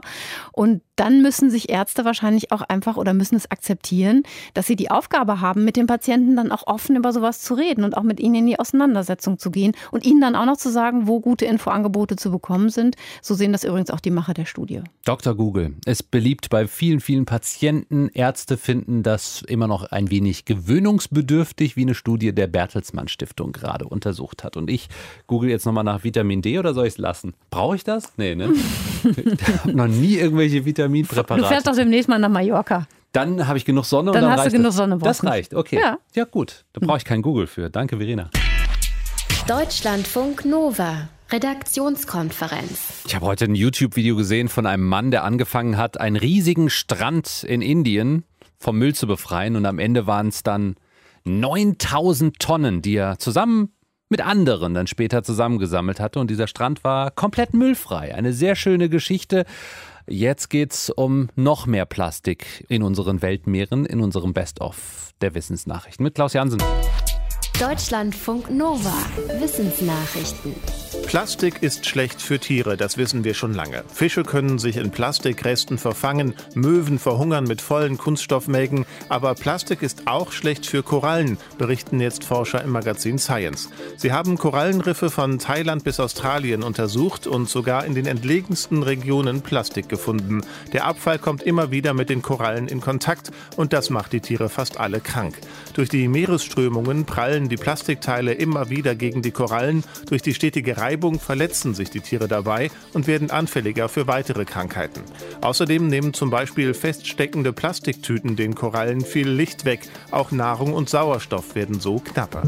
Und 0.52 0.82
dann 0.98 1.22
müssen 1.22 1.48
sich 1.50 1.68
Ärzte 1.68 2.04
wahrscheinlich 2.04 2.50
auch 2.50 2.62
einfach 2.62 2.96
oder 2.96 3.14
müssen 3.14 3.36
es 3.36 3.50
akzeptieren, 3.50 4.24
dass 4.54 4.66
sie 4.66 4.74
die 4.74 4.90
Aufgabe 4.90 5.40
haben, 5.40 5.64
mit 5.64 5.76
den 5.76 5.86
Patienten 5.86 6.34
dann 6.34 6.50
auch 6.50 6.66
offen 6.66 6.96
über 6.96 7.12
sowas 7.12 7.40
zu 7.40 7.54
reden 7.54 7.84
und 7.84 7.96
auch 7.96 8.02
mit 8.02 8.18
ihnen 8.18 8.34
in 8.34 8.46
die 8.46 8.58
Auseinandersetzung 8.58 9.38
zu 9.38 9.50
gehen 9.50 9.72
und 9.92 10.04
ihnen 10.04 10.20
dann 10.20 10.34
auch 10.34 10.44
noch 10.44 10.56
zu 10.56 10.70
sagen, 10.70 11.06
wo 11.06 11.20
gute 11.20 11.44
Infoangebote 11.44 12.16
zu 12.16 12.32
bekommen 12.32 12.68
sind. 12.68 12.96
So 13.22 13.34
sehen 13.34 13.52
das 13.52 13.62
übrigens 13.62 13.90
auch 13.90 14.00
die 14.00 14.10
Macher 14.10 14.34
der 14.34 14.44
Studie. 14.44 14.82
Dr. 15.04 15.36
Google 15.36 15.76
ist 15.86 16.10
beliebt 16.10 16.50
bei 16.50 16.66
vielen, 16.66 16.98
vielen 16.98 17.26
Patienten. 17.26 18.08
Ärzte 18.12 18.56
finden 18.56 19.04
das 19.04 19.42
immer 19.42 19.68
noch 19.68 19.84
ein 19.92 20.10
wenig 20.10 20.46
gewöhnungsbedürftig, 20.46 21.76
wie 21.76 21.82
eine 21.82 21.94
Studie 21.94 22.34
der 22.34 22.48
Bertelsmann 22.48 23.06
Stiftung 23.06 23.52
gerade 23.52 23.84
untersucht 23.84 24.42
hat. 24.42 24.56
Und 24.56 24.68
ich 24.68 24.88
google 25.28 25.50
jetzt 25.50 25.64
nochmal 25.64 25.84
nach 25.84 26.02
Vitamin 26.02 26.42
D 26.42 26.58
oder 26.58 26.74
soll 26.74 26.86
ich 26.86 26.94
es 26.94 26.98
lassen? 26.98 27.34
Brauche 27.50 27.76
ich 27.76 27.84
das? 27.84 28.14
Nee, 28.16 28.34
ne? 28.34 28.52
ich 29.04 29.58
habe 29.58 29.74
noch 29.74 29.86
nie 29.86 30.16
irgendwelche 30.16 30.64
Vitaminpräparate. 30.88 31.42
Du 31.42 31.48
fährst 31.48 31.66
doch 31.66 31.74
demnächst 31.74 32.08
mal 32.08 32.18
nach 32.18 32.28
Mallorca. 32.28 32.86
Dann 33.12 33.46
habe 33.46 33.58
ich 33.58 33.64
genug 33.64 33.84
Sonne 33.84 34.12
dann 34.12 34.24
und 34.24 34.30
dann 34.30 34.38
hast 34.38 34.46
du 34.46 34.56
genug 34.56 34.72
Sonne. 34.72 34.98
Das 34.98 35.24
reicht, 35.24 35.54
okay. 35.54 35.78
Ja, 35.80 35.98
ja 36.14 36.24
gut. 36.24 36.64
Da 36.72 36.80
brauche 36.84 36.98
ich 36.98 37.04
kein 37.04 37.22
Google 37.22 37.46
für. 37.46 37.70
Danke, 37.70 37.96
Verena. 37.96 38.30
Deutschlandfunk 39.46 40.44
Nova. 40.44 41.08
Redaktionskonferenz. 41.30 43.02
Ich 43.06 43.14
habe 43.14 43.26
heute 43.26 43.44
ein 43.44 43.54
YouTube-Video 43.54 44.16
gesehen 44.16 44.48
von 44.48 44.64
einem 44.64 44.86
Mann, 44.86 45.10
der 45.10 45.24
angefangen 45.24 45.76
hat, 45.76 46.00
einen 46.00 46.16
riesigen 46.16 46.70
Strand 46.70 47.44
in 47.44 47.60
Indien 47.60 48.24
vom 48.58 48.78
Müll 48.78 48.94
zu 48.94 49.06
befreien. 49.06 49.56
Und 49.56 49.66
am 49.66 49.78
Ende 49.78 50.06
waren 50.06 50.28
es 50.28 50.42
dann 50.42 50.76
9000 51.24 52.38
Tonnen, 52.38 52.80
die 52.80 52.96
er 52.96 53.18
zusammen 53.18 53.72
mit 54.08 54.24
anderen 54.24 54.72
dann 54.72 54.86
später 54.86 55.22
zusammengesammelt 55.22 56.00
hatte. 56.00 56.18
Und 56.18 56.30
dieser 56.30 56.46
Strand 56.46 56.82
war 56.82 57.10
komplett 57.10 57.52
müllfrei. 57.52 58.14
Eine 58.14 58.32
sehr 58.32 58.56
schöne 58.56 58.88
Geschichte. 58.88 59.44
Jetzt 60.10 60.48
geht 60.48 60.72
es 60.72 60.88
um 60.88 61.28
noch 61.36 61.66
mehr 61.66 61.84
Plastik 61.84 62.64
in 62.68 62.82
unseren 62.82 63.20
Weltmeeren, 63.20 63.84
in 63.84 64.00
unserem 64.00 64.32
Best-of 64.32 65.12
der 65.20 65.34
Wissensnachrichten 65.34 66.02
mit 66.02 66.14
Klaus 66.14 66.32
Jansen. 66.32 66.62
Deutschlandfunk 67.60 68.52
Nova. 68.52 68.94
Wissensnachrichten. 69.40 70.54
Plastik 71.06 71.62
ist 71.62 71.86
schlecht 71.86 72.20
für 72.20 72.38
Tiere, 72.38 72.76
das 72.76 72.98
wissen 72.98 73.24
wir 73.24 73.32
schon 73.32 73.54
lange. 73.54 73.82
Fische 73.92 74.24
können 74.24 74.58
sich 74.58 74.76
in 74.76 74.90
Plastikresten 74.90 75.78
verfangen, 75.78 76.34
Möwen 76.54 76.98
verhungern 76.98 77.44
mit 77.44 77.62
vollen 77.62 77.96
Kunststoffmägen, 77.96 78.84
aber 79.08 79.34
Plastik 79.34 79.80
ist 79.80 80.06
auch 80.06 80.32
schlecht 80.32 80.66
für 80.66 80.82
Korallen, 80.82 81.38
berichten 81.56 81.98
jetzt 81.98 82.24
Forscher 82.24 82.62
im 82.62 82.70
Magazin 82.70 83.18
Science. 83.18 83.70
Sie 83.96 84.12
haben 84.12 84.36
Korallenriffe 84.36 85.08
von 85.08 85.38
Thailand 85.38 85.82
bis 85.82 85.98
Australien 85.98 86.62
untersucht 86.62 87.26
und 87.26 87.48
sogar 87.48 87.86
in 87.86 87.94
den 87.94 88.06
entlegensten 88.06 88.82
Regionen 88.82 89.40
Plastik 89.40 89.88
gefunden. 89.88 90.42
Der 90.74 90.84
Abfall 90.84 91.18
kommt 91.18 91.42
immer 91.42 91.70
wieder 91.70 91.94
mit 91.94 92.10
den 92.10 92.20
Korallen 92.20 92.68
in 92.68 92.82
Kontakt 92.82 93.30
und 93.56 93.72
das 93.72 93.88
macht 93.88 94.12
die 94.12 94.20
Tiere 94.20 94.50
fast 94.50 94.78
alle 94.78 95.00
krank. 95.00 95.38
Durch 95.72 95.88
die 95.88 96.06
Meeresströmungen 96.06 97.06
prallen 97.06 97.47
die 97.48 97.56
Plastikteile 97.56 98.32
immer 98.32 98.70
wieder 98.70 98.94
gegen 98.94 99.22
die 99.22 99.30
Korallen, 99.30 99.84
durch 100.08 100.22
die 100.22 100.34
stetige 100.34 100.76
Reibung 100.76 101.20
verletzen 101.20 101.74
sich 101.74 101.90
die 101.90 102.00
Tiere 102.00 102.28
dabei 102.28 102.70
und 102.92 103.06
werden 103.06 103.30
anfälliger 103.30 103.88
für 103.88 104.06
weitere 104.06 104.44
Krankheiten. 104.44 105.02
Außerdem 105.40 105.86
nehmen 105.86 106.14
zum 106.14 106.30
Beispiel 106.30 106.74
feststeckende 106.74 107.52
Plastiktüten 107.52 108.36
den 108.36 108.54
Korallen 108.54 109.00
viel 109.00 109.28
Licht 109.28 109.64
weg. 109.64 109.80
Auch 110.10 110.30
Nahrung 110.30 110.72
und 110.72 110.88
Sauerstoff 110.88 111.54
werden 111.54 111.80
so 111.80 111.98
knapper. 111.98 112.42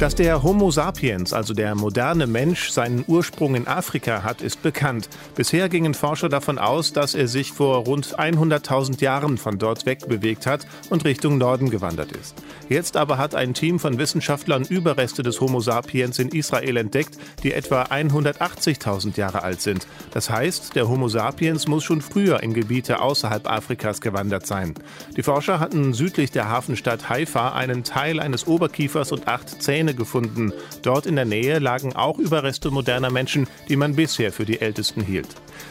Dass 0.00 0.16
der 0.16 0.42
Homo 0.42 0.72
sapiens, 0.72 1.32
also 1.32 1.54
der 1.54 1.76
moderne 1.76 2.26
Mensch, 2.26 2.70
seinen 2.70 3.04
Ursprung 3.06 3.54
in 3.54 3.68
Afrika 3.68 4.24
hat, 4.24 4.42
ist 4.42 4.60
bekannt. 4.60 5.08
Bisher 5.36 5.68
gingen 5.68 5.94
Forscher 5.94 6.28
davon 6.28 6.58
aus, 6.58 6.92
dass 6.92 7.14
er 7.14 7.28
sich 7.28 7.52
vor 7.52 7.84
rund 7.84 8.18
100.000 8.18 9.00
Jahren 9.00 9.38
von 9.38 9.56
dort 9.56 9.86
weg 9.86 10.08
bewegt 10.08 10.46
hat 10.46 10.66
und 10.90 11.04
Richtung 11.04 11.38
Norden 11.38 11.70
gewandert 11.70 12.10
ist. 12.10 12.34
Jetzt 12.68 12.96
aber 12.96 13.18
hat 13.18 13.36
ein 13.36 13.54
Team 13.54 13.78
von 13.78 13.96
Wissenschaftlern 13.96 14.64
Überreste 14.64 15.22
des 15.22 15.40
Homo 15.40 15.60
sapiens 15.60 16.18
in 16.18 16.30
Israel 16.30 16.76
entdeckt, 16.76 17.16
die 17.44 17.52
etwa 17.52 17.84
180.000 17.84 19.16
Jahre 19.16 19.42
alt 19.42 19.60
sind. 19.60 19.86
Das 20.12 20.28
heißt, 20.28 20.74
der 20.74 20.88
Homo 20.88 21.08
sapiens 21.08 21.68
muss 21.68 21.84
schon 21.84 22.00
früher 22.00 22.42
in 22.42 22.52
Gebiete 22.52 23.00
außerhalb 23.00 23.48
Afrikas 23.48 24.00
gewandert 24.00 24.46
sein. 24.46 24.74
Die 25.16 25.22
Forscher 25.22 25.60
hatten 25.60 25.94
südlich 25.94 26.32
der 26.32 26.48
Hafenstadt 26.48 27.08
Haifa 27.08 27.52
einen 27.52 27.84
Teil 27.84 28.18
eines 28.18 28.48
Oberkiefers 28.48 29.12
und 29.12 29.28
acht 29.28 29.62
Zähne 29.62 29.83
Steine 29.84 29.94
gefunden. 29.94 30.52
Dort 30.82 31.06
in 31.06 31.16
der 31.16 31.24
Nähe 31.24 31.58
lagen 31.58 31.94
auch 31.94 32.18
Überreste 32.18 32.70
moderner 32.70 33.10
Menschen, 33.10 33.46
die 33.68 33.76
man 33.76 33.94
bisher 33.94 34.32
für 34.32 34.44
die 34.44 34.60
ältesten 34.60 35.02
hielt. 35.02 35.28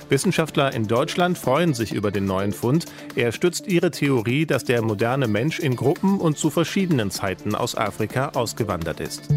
Wissenschaftler 0.10 0.74
in 0.74 0.88
Deutschland 0.88 1.38
freuen 1.38 1.74
sich 1.74 1.94
über 1.94 2.12
den 2.12 2.26
neuen 2.26 2.54
Fund. 2.54 2.86
Er 3.16 3.32
stützt 3.32 3.68
ihre 3.68 3.90
Theorie, 3.90 4.46
dass 4.46 4.64
der 4.64 4.82
moderne 4.84 5.28
Mensch 5.28 5.60
in 5.60 5.76
Gruppen 5.76 6.20
und 6.20 6.38
zu 6.38 6.50
verschiedenen 6.50 7.10
Zeiten 7.10 7.56
aus 7.56 7.76
Afrika 7.76 8.30
ausgewandert 8.30 9.00
ist. 9.00 9.30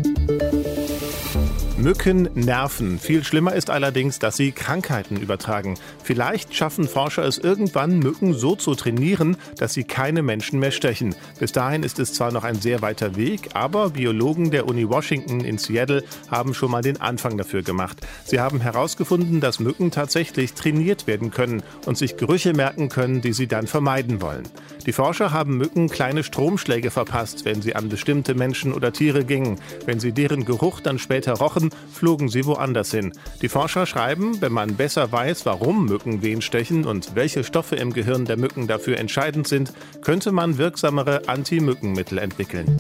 Mücken 1.87 2.29
nerven. 2.35 2.99
Viel 2.99 3.23
schlimmer 3.23 3.55
ist 3.55 3.71
allerdings, 3.71 4.19
dass 4.19 4.37
sie 4.37 4.51
Krankheiten 4.51 5.19
übertragen. 5.19 5.77
Vielleicht 6.03 6.53
schaffen 6.53 6.89
Forscher 6.89 7.25
es 7.25 7.39
irgendwann, 7.39 8.01
Mücken 8.01 8.35
so 8.35 8.57
zu 8.57 8.75
trainieren, 8.75 9.37
dass 9.59 9.75
sie 9.75 9.85
keine 9.85 10.23
Menschen 10.23 10.59
mehr 10.59 10.73
stechen. 10.73 11.15
Bis 11.39 11.53
dahin 11.53 11.85
ist 11.85 12.01
es 12.01 12.13
zwar 12.13 12.33
noch 12.33 12.43
ein 12.43 12.61
sehr 12.61 12.83
weiter 12.83 13.15
Weg, 13.15 13.51
aber 13.55 13.91
Biologen 13.91 14.51
der 14.51 14.67
Uni 14.67 14.89
Washington 14.89 15.45
in 15.45 15.59
Seattle 15.59 16.03
haben 16.29 16.55
schon 16.55 16.73
mal 16.73 16.83
den 16.83 17.01
Anfang 17.01 17.39
dafür 17.39 17.63
gemacht. 17.63 18.05
Sie 18.25 18.41
haben 18.41 18.61
herausgefunden, 18.61 19.41
dass 19.41 19.61
Mücken 19.61 19.93
tatsächlich 19.93 20.55
trainiert 20.55 21.07
werden 21.07 21.31
können 21.31 21.63
und 21.85 21.97
sich 21.97 22.17
Gerüche 22.17 22.53
merken 22.53 22.89
können, 22.89 23.21
die 23.21 23.33
sie 23.33 23.47
dann 23.47 23.69
vermeiden 23.69 24.21
wollen. 24.21 24.49
Die 24.87 24.93
Forscher 24.93 25.33
haben 25.33 25.57
Mücken 25.57 25.89
kleine 25.89 26.25
Stromschläge 26.25 26.91
verpasst, 26.91 27.45
wenn 27.45 27.63
sie 27.63 27.77
an 27.77 27.89
bestimmte 27.89 28.35
Menschen 28.35 28.73
oder 28.73 28.93
Tiere 28.93 29.25
gingen. 29.25 29.61
Wenn 29.85 30.01
sie 30.01 30.11
deren 30.11 30.45
Geruch 30.45 30.81
dann 30.81 30.99
später 30.99 31.35
rochen, 31.35 31.71
flogen 31.93 32.29
sie 32.29 32.45
woanders 32.45 32.91
hin. 32.91 33.13
Die 33.43 33.49
Forscher 33.49 33.87
schreiben, 33.87 34.41
wenn 34.41 34.53
man 34.53 34.77
besser 34.77 35.11
weiß, 35.11 35.47
warum 35.47 35.87
Mücken 35.87 36.23
wen 36.23 36.43
stechen 36.43 36.85
und 36.85 37.15
welche 37.15 37.45
Stoffe 37.45 37.77
im 37.77 37.93
Gehirn 37.93 38.25
der 38.25 38.37
Mücken 38.37 38.67
dafür 38.67 38.99
entscheidend 38.99 39.49
sind, 39.49 39.73
könnte 40.03 40.33
man 40.33 40.59
wirksamere 40.59 41.29
Anti-Mückenmittel 41.29 42.19
entwickeln. 42.19 42.77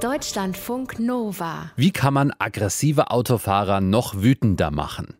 Deutschlandfunk 0.00 0.98
Nova. 0.98 1.70
Wie 1.76 1.90
kann 1.90 2.14
man 2.14 2.32
aggressive 2.38 3.10
Autofahrer 3.10 3.80
noch 3.80 4.14
wütender 4.22 4.70
machen? 4.70 5.14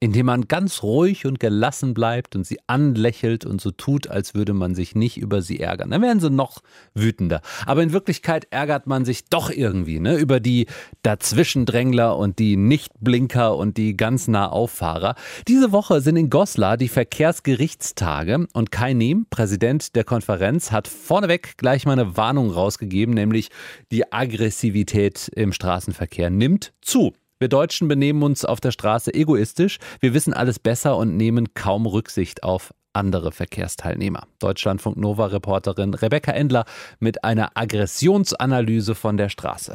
Indem 0.00 0.26
man 0.26 0.48
ganz 0.48 0.82
ruhig 0.82 1.26
und 1.26 1.38
gelassen 1.38 1.92
bleibt 1.92 2.34
und 2.34 2.46
sie 2.46 2.58
anlächelt 2.66 3.44
und 3.44 3.60
so 3.60 3.70
tut, 3.70 4.08
als 4.08 4.34
würde 4.34 4.54
man 4.54 4.74
sich 4.74 4.94
nicht 4.94 5.18
über 5.18 5.42
sie 5.42 5.60
ärgern. 5.60 5.90
Dann 5.90 6.00
werden 6.00 6.20
sie 6.20 6.30
noch 6.30 6.62
wütender. 6.94 7.42
Aber 7.66 7.82
in 7.82 7.92
Wirklichkeit 7.92 8.46
ärgert 8.50 8.86
man 8.86 9.04
sich 9.04 9.26
doch 9.26 9.50
irgendwie 9.50 10.00
ne? 10.00 10.16
über 10.16 10.40
die 10.40 10.66
Dazwischendrängler 11.02 12.16
und 12.16 12.38
die 12.38 12.56
Nichtblinker 12.56 13.56
und 13.56 13.76
die 13.76 13.94
ganz 13.94 14.26
nah 14.26 14.48
Auffahrer. 14.50 15.16
Diese 15.46 15.70
Woche 15.70 16.00
sind 16.00 16.16
in 16.16 16.30
Goslar 16.30 16.78
die 16.78 16.88
Verkehrsgerichtstage 16.88 18.46
und 18.54 18.72
Kai 18.72 18.94
Nehm, 18.94 19.26
Präsident 19.28 19.94
der 19.96 20.04
Konferenz, 20.04 20.72
hat 20.72 20.88
vorneweg 20.88 21.58
gleich 21.58 21.84
mal 21.84 21.92
eine 21.92 22.16
Warnung 22.16 22.50
rausgegeben, 22.50 23.14
nämlich 23.14 23.50
die 23.92 24.10
Aggressivität 24.10 25.28
im 25.34 25.52
Straßenverkehr 25.52 26.30
nimmt 26.30 26.72
zu. 26.80 27.12
Wir 27.42 27.48
Deutschen 27.48 27.88
benehmen 27.88 28.22
uns 28.22 28.44
auf 28.44 28.60
der 28.60 28.70
Straße 28.70 29.14
egoistisch. 29.14 29.78
Wir 30.00 30.12
wissen 30.12 30.34
alles 30.34 30.58
besser 30.58 30.98
und 30.98 31.16
nehmen 31.16 31.54
kaum 31.54 31.86
Rücksicht 31.86 32.42
auf 32.42 32.74
andere 32.92 33.32
Verkehrsteilnehmer. 33.32 34.24
Deutschlandfunk 34.40 34.98
Nova 34.98 35.24
Reporterin 35.24 35.94
Rebecca 35.94 36.32
Endler 36.32 36.66
mit 36.98 37.24
einer 37.24 37.52
Aggressionsanalyse 37.54 38.94
von 38.94 39.16
der 39.16 39.30
Straße. 39.30 39.74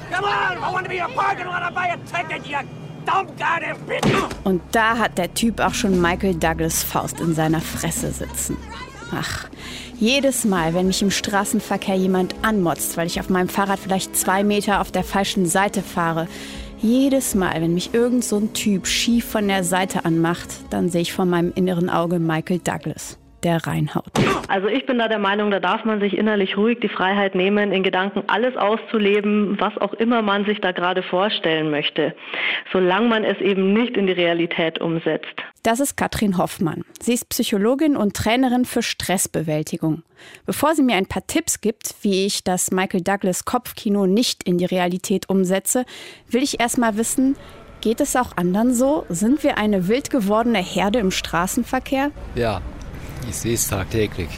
Und 4.43 4.61
da 4.71 4.97
hat 4.99 5.17
der 5.17 5.33
Typ 5.33 5.59
auch 5.59 5.73
schon 5.73 5.99
Michael 5.99 6.35
Douglas 6.35 6.83
Faust 6.83 7.19
in 7.19 7.33
seiner 7.33 7.61
Fresse 7.61 8.11
sitzen. 8.11 8.57
Ach, 9.11 9.47
jedes 9.97 10.45
Mal, 10.45 10.75
wenn 10.75 10.85
mich 10.85 11.01
im 11.01 11.09
Straßenverkehr 11.09 11.95
jemand 11.95 12.35
anmotzt, 12.43 12.95
weil 12.95 13.07
ich 13.07 13.19
auf 13.19 13.29
meinem 13.29 13.49
Fahrrad 13.49 13.79
vielleicht 13.79 14.15
zwei 14.15 14.43
Meter 14.43 14.81
auf 14.81 14.91
der 14.91 15.03
falschen 15.03 15.47
Seite 15.47 15.81
fahre, 15.81 16.27
jedes 16.85 17.33
Mal, 17.33 17.61
wenn 17.61 17.73
mich 17.73 17.93
irgend 17.93 18.23
so 18.23 18.37
ein 18.37 18.53
Typ 18.53 18.85
schief 18.85 19.25
von 19.25 19.47
der 19.47 19.63
Seite 19.63 20.05
anmacht, 20.05 20.49
dann 20.69 20.89
sehe 20.89 21.01
ich 21.01 21.13
vor 21.13 21.25
meinem 21.25 21.51
inneren 21.55 21.89
Auge 21.89 22.19
Michael 22.19 22.59
Douglas 22.59 23.19
der 23.43 23.65
reinhaut. 23.67 24.11
Also 24.47 24.67
ich 24.67 24.85
bin 24.87 24.97
da 24.97 25.07
der 25.07 25.19
Meinung, 25.19 25.51
da 25.51 25.59
darf 25.59 25.85
man 25.85 25.99
sich 25.99 26.17
innerlich 26.17 26.57
ruhig 26.57 26.79
die 26.79 26.89
Freiheit 26.89 27.35
nehmen, 27.35 27.71
in 27.71 27.83
Gedanken 27.83 28.23
alles 28.27 28.57
auszuleben, 28.57 29.59
was 29.59 29.77
auch 29.77 29.93
immer 29.93 30.23
man 30.23 30.45
sich 30.45 30.61
da 30.61 30.71
gerade 30.71 31.03
vorstellen 31.03 31.69
möchte, 31.69 32.15
solange 32.73 33.07
man 33.07 33.23
es 33.23 33.39
eben 33.39 33.71
nicht 33.73 33.97
in 33.97 34.07
die 34.07 34.13
Realität 34.13 34.81
umsetzt. 34.81 35.43
Das 35.65 35.79
ist 35.79 35.97
Katrin 35.97 36.37
Hoffmann. 36.37 36.85
Sie 37.01 37.13
ist 37.13 37.27
Psychologin 37.29 37.97
und 37.97 38.15
Trainerin 38.15 38.65
für 38.65 38.83
Stressbewältigung. 38.83 40.03
Bevor 40.45 40.75
sie 40.75 40.83
mir 40.83 40.95
ein 40.95 41.07
paar 41.07 41.25
Tipps 41.25 41.59
gibt, 41.59 41.95
wie 42.03 42.27
ich 42.27 42.43
das 42.43 42.69
Michael 42.69 43.01
Douglas 43.01 43.45
Kopfkino 43.45 44.05
nicht 44.05 44.43
in 44.43 44.59
die 44.59 44.65
Realität 44.65 45.27
umsetze, 45.27 45.85
will 46.29 46.43
ich 46.43 46.59
erstmal 46.59 46.97
wissen, 46.97 47.35
geht 47.81 47.99
es 47.99 48.15
auch 48.15 48.37
anderen 48.37 48.75
so? 48.75 49.07
Sind 49.09 49.41
wir 49.41 49.57
eine 49.57 49.87
wild 49.87 50.11
gewordene 50.11 50.59
Herde 50.59 50.99
im 50.99 51.09
Straßenverkehr? 51.09 52.11
Ja, 52.35 52.61
ich 53.27 53.35
sehe 53.35 53.55
es 53.55 53.67
tagtäglich. 53.67 54.29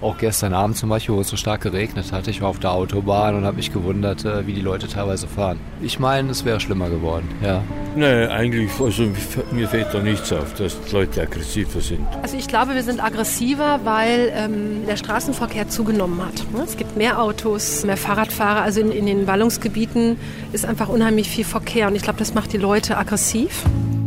Auch 0.00 0.18
gestern 0.18 0.54
Abend 0.54 0.76
zum 0.76 0.88
Beispiel, 0.88 1.14
wo 1.14 1.20
es 1.20 1.28
so 1.28 1.36
stark 1.36 1.62
geregnet 1.62 2.12
hat. 2.12 2.28
Ich 2.28 2.40
war 2.42 2.48
auf 2.48 2.58
der 2.58 2.72
Autobahn 2.72 3.36
und 3.36 3.44
habe 3.44 3.56
mich 3.56 3.72
gewundert, 3.72 4.24
äh, 4.24 4.46
wie 4.46 4.52
die 4.52 4.60
Leute 4.60 4.88
teilweise 4.88 5.26
fahren. 5.26 5.58
Ich 5.80 5.98
meine, 5.98 6.30
es 6.30 6.44
wäre 6.44 6.60
schlimmer 6.60 6.90
geworden, 6.90 7.28
ja. 7.42 7.62
Nee, 7.96 8.26
eigentlich, 8.26 8.70
also 8.80 9.04
mir 9.52 9.68
fällt 9.68 9.94
da 9.94 10.00
nichts 10.00 10.32
auf, 10.32 10.54
dass 10.54 10.76
Leute 10.90 11.22
aggressiver 11.22 11.80
sind. 11.80 12.06
Also 12.22 12.36
ich 12.36 12.48
glaube, 12.48 12.74
wir 12.74 12.82
sind 12.82 13.02
aggressiver, 13.02 13.80
weil 13.84 14.32
ähm, 14.34 14.84
der 14.86 14.96
Straßenverkehr 14.96 15.68
zugenommen 15.68 16.20
hat. 16.24 16.44
Ne? 16.52 16.64
Es 16.64 16.76
gibt 16.76 16.96
mehr 16.96 17.22
Autos, 17.22 17.84
mehr 17.84 17.96
Fahrradfahrer. 17.96 18.62
Also 18.62 18.80
in, 18.80 18.90
in 18.90 19.06
den 19.06 19.26
Ballungsgebieten 19.26 20.16
ist 20.52 20.66
einfach 20.66 20.88
unheimlich 20.88 21.28
viel 21.28 21.44
Verkehr. 21.44 21.86
Und 21.86 21.94
ich 21.94 22.02
glaube, 22.02 22.18
das 22.18 22.34
macht 22.34 22.52
die 22.52 22.58
Leute 22.58 22.96
aggressiv. 22.96 23.62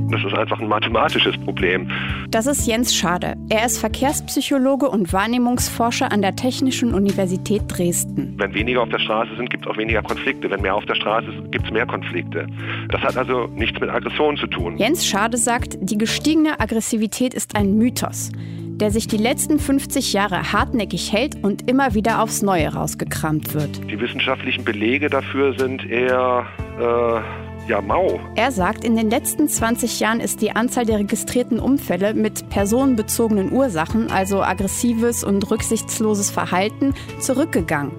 Das 0.09 0.23
ist 0.23 0.33
einfach 0.33 0.59
ein 0.59 0.67
mathematisches 0.67 1.37
Problem. 1.39 1.91
Das 2.29 2.47
ist 2.47 2.65
Jens 2.65 2.95
Schade. 2.95 3.35
Er 3.49 3.65
ist 3.65 3.77
Verkehrspsychologe 3.77 4.89
und 4.89 5.11
Wahrnehmungsforscher 5.11 6.11
an 6.11 6.21
der 6.21 6.35
Technischen 6.35 6.93
Universität 6.93 7.63
Dresden. 7.67 8.33
Wenn 8.37 8.53
weniger 8.53 8.83
auf 8.83 8.89
der 8.89 8.99
Straße 8.99 9.35
sind, 9.35 9.49
gibt 9.49 9.65
es 9.65 9.71
auch 9.71 9.77
weniger 9.77 10.01
Konflikte. 10.01 10.49
Wenn 10.49 10.61
mehr 10.61 10.75
auf 10.75 10.85
der 10.85 10.95
Straße 10.95 11.27
ist, 11.29 11.51
gibt 11.51 11.65
es 11.65 11.71
mehr 11.71 11.85
Konflikte. 11.85 12.47
Das 12.89 13.01
hat 13.01 13.17
also 13.17 13.47
nichts 13.55 13.79
mit 13.81 13.89
Aggression 13.89 14.37
zu 14.37 14.47
tun. 14.47 14.77
Jens 14.77 15.05
Schade 15.05 15.37
sagt, 15.37 15.77
die 15.81 15.97
gestiegene 15.97 16.59
Aggressivität 16.59 17.33
ist 17.33 17.55
ein 17.55 17.77
Mythos 17.77 18.31
der 18.79 18.91
sich 18.91 19.07
die 19.07 19.17
letzten 19.17 19.57
50 19.57 20.13
Jahre 20.13 20.53
hartnäckig 20.53 21.11
hält 21.11 21.43
und 21.43 21.67
immer 21.67 21.95
wieder 21.95 22.21
aufs 22.21 22.43
Neue 22.43 22.71
rausgekramt 22.71 23.55
wird. 23.55 23.89
Die 23.89 23.99
wissenschaftlichen 23.99 24.63
Belege 24.63 25.09
dafür 25.09 25.57
sind 25.57 25.89
eher 25.89 26.45
äh, 26.79 27.46
ja 27.67 27.81
mau. 27.81 28.19
Er 28.35 28.51
sagt, 28.51 28.83
in 28.83 28.95
den 28.95 29.09
letzten 29.09 29.47
20 29.47 29.99
Jahren 29.99 30.19
ist 30.19 30.41
die 30.41 30.51
Anzahl 30.51 30.85
der 30.85 30.99
registrierten 30.99 31.59
Unfälle 31.59 32.13
mit 32.13 32.49
personenbezogenen 32.49 33.51
Ursachen, 33.51 34.09
also 34.11 34.41
aggressives 34.41 35.23
und 35.23 35.49
rücksichtsloses 35.51 36.31
Verhalten, 36.31 36.93
zurückgegangen. 37.19 37.91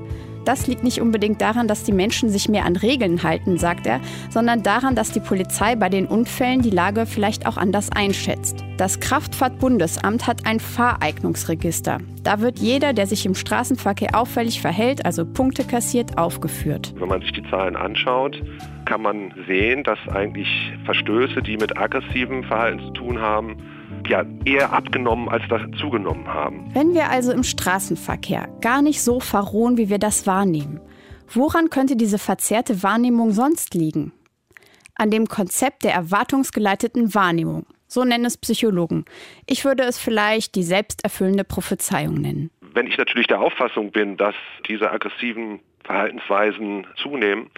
Das 0.49 0.66
liegt 0.66 0.82
nicht 0.82 1.03
unbedingt 1.03 1.42
daran, 1.42 1.68
dass 1.68 1.84
die 1.84 1.92
Menschen 1.92 2.30
sich 2.30 2.49
mehr 2.49 2.64
an 2.64 2.74
Regeln 2.74 3.22
halten, 3.22 3.59
sagt 3.59 3.86
er, 3.86 4.01
sondern 4.30 4.62
daran, 4.62 4.94
dass 4.94 5.12
die 5.12 5.20
Polizei 5.20 5.76
bei 5.76 5.90
den 5.90 6.07
Unfällen 6.07 6.62
die 6.62 6.70
Lage 6.70 7.05
vielleicht 7.05 7.46
auch 7.46 7.59
anders 7.59 7.92
einschätzt. 7.92 8.64
Das 8.78 8.99
Kraftfahrtbundesamt 8.99 10.26
hat 10.26 10.46
ein 10.46 10.59
Fahreignungsregister. 10.59 11.99
Da 12.22 12.40
wird 12.40 12.61
jeder, 12.61 12.94
der 12.94 13.07
sich 13.07 13.26
im 13.26 13.34
Straßenverkehr 13.34 14.18
auffällig 14.18 14.62
verhält, 14.62 15.05
also 15.05 15.26
Punkte 15.26 15.64
kassiert, 15.64 16.16
aufgeführt. 16.16 16.94
Wenn 16.96 17.09
man 17.09 17.20
sich 17.20 17.32
die 17.32 17.44
Zahlen 17.51 17.76
anschaut, 17.76 18.42
kann 18.86 19.03
man 19.03 19.34
sehen, 19.46 19.84
dass 19.84 19.99
eigentlich 20.11 20.49
Verstöße, 20.86 21.42
die 21.42 21.59
mit 21.59 21.76
aggressivem 21.76 22.42
Verhalten 22.44 22.80
zu 22.86 22.90
tun 22.92 23.20
haben, 23.20 23.59
ja 24.09 24.25
eher 24.45 24.73
abgenommen 24.73 25.29
als 25.29 25.43
zugenommen 25.79 26.27
haben. 26.27 26.71
Wenn 26.75 26.95
wir 26.95 27.11
also 27.11 27.33
im 27.33 27.43
Straßenverkehr 27.43 28.49
gar 28.61 28.83
nicht 28.83 29.03
so 29.03 29.21
verrohen, 29.21 29.77
wie 29.77 29.89
wir 29.89 29.99
das 29.99 30.27
wahrnehmen, 30.27 30.81
woran 31.33 31.71
könnte 31.71 31.97
diese 31.97 32.19
verzerrte 32.19 32.83
Wahrnehmung 32.83 33.33
sonst 33.33 33.75
liegen? 33.75 34.13
An 34.95 35.11
dem 35.11 35.27
Konzept 35.27 35.85
der 35.85 35.93
erwartungsgeleiteten 35.93 37.15
Wahrnehmung. 37.15 37.67
So 37.87 38.05
nennen 38.05 38.27
es 38.27 38.37
Psychologen. 38.37 39.05
Ich 39.47 39.65
würde 39.65 39.85
es 39.85 39.99
vielleicht 39.99 40.55
die 40.55 40.63
selbsterfüllende 40.63 41.45
Prophezeiung 41.45 42.15
nennen. 42.15 42.51
Wenn 42.61 42.87
ich 42.87 42.99
natürlich 42.99 43.27
der 43.29 43.41
Auffassung 43.41 43.93
bin, 43.93 44.17
dass 44.17 44.35
diese 44.69 44.91
aggressiven 44.91 45.61
Verhaltensweisen 45.85 46.87
zunehmen, 46.97 47.51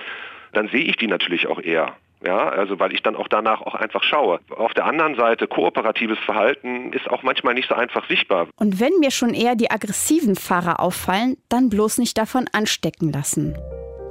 dann 0.52 0.68
sehe 0.68 0.84
ich 0.84 0.96
die 0.96 1.08
natürlich 1.08 1.48
auch 1.48 1.60
eher. 1.60 1.96
Ja, 2.24 2.50
also 2.50 2.78
weil 2.78 2.92
ich 2.92 3.02
dann 3.02 3.16
auch 3.16 3.28
danach 3.28 3.62
auch 3.62 3.74
einfach 3.74 4.02
schaue. 4.02 4.40
Auf 4.50 4.74
der 4.74 4.84
anderen 4.84 5.14
Seite, 5.14 5.46
kooperatives 5.46 6.18
Verhalten 6.18 6.92
ist 6.92 7.08
auch 7.08 7.22
manchmal 7.22 7.54
nicht 7.54 7.68
so 7.68 7.74
einfach 7.74 8.06
sichtbar. 8.08 8.48
Und 8.56 8.78
wenn 8.78 8.92
mir 9.00 9.10
schon 9.10 9.32
eher 9.32 9.54
die 9.54 9.70
aggressiven 9.70 10.36
Fahrer 10.36 10.80
auffallen, 10.80 11.36
dann 11.48 11.70
bloß 11.70 11.98
nicht 11.98 12.18
davon 12.18 12.46
anstecken 12.52 13.10
lassen. 13.10 13.56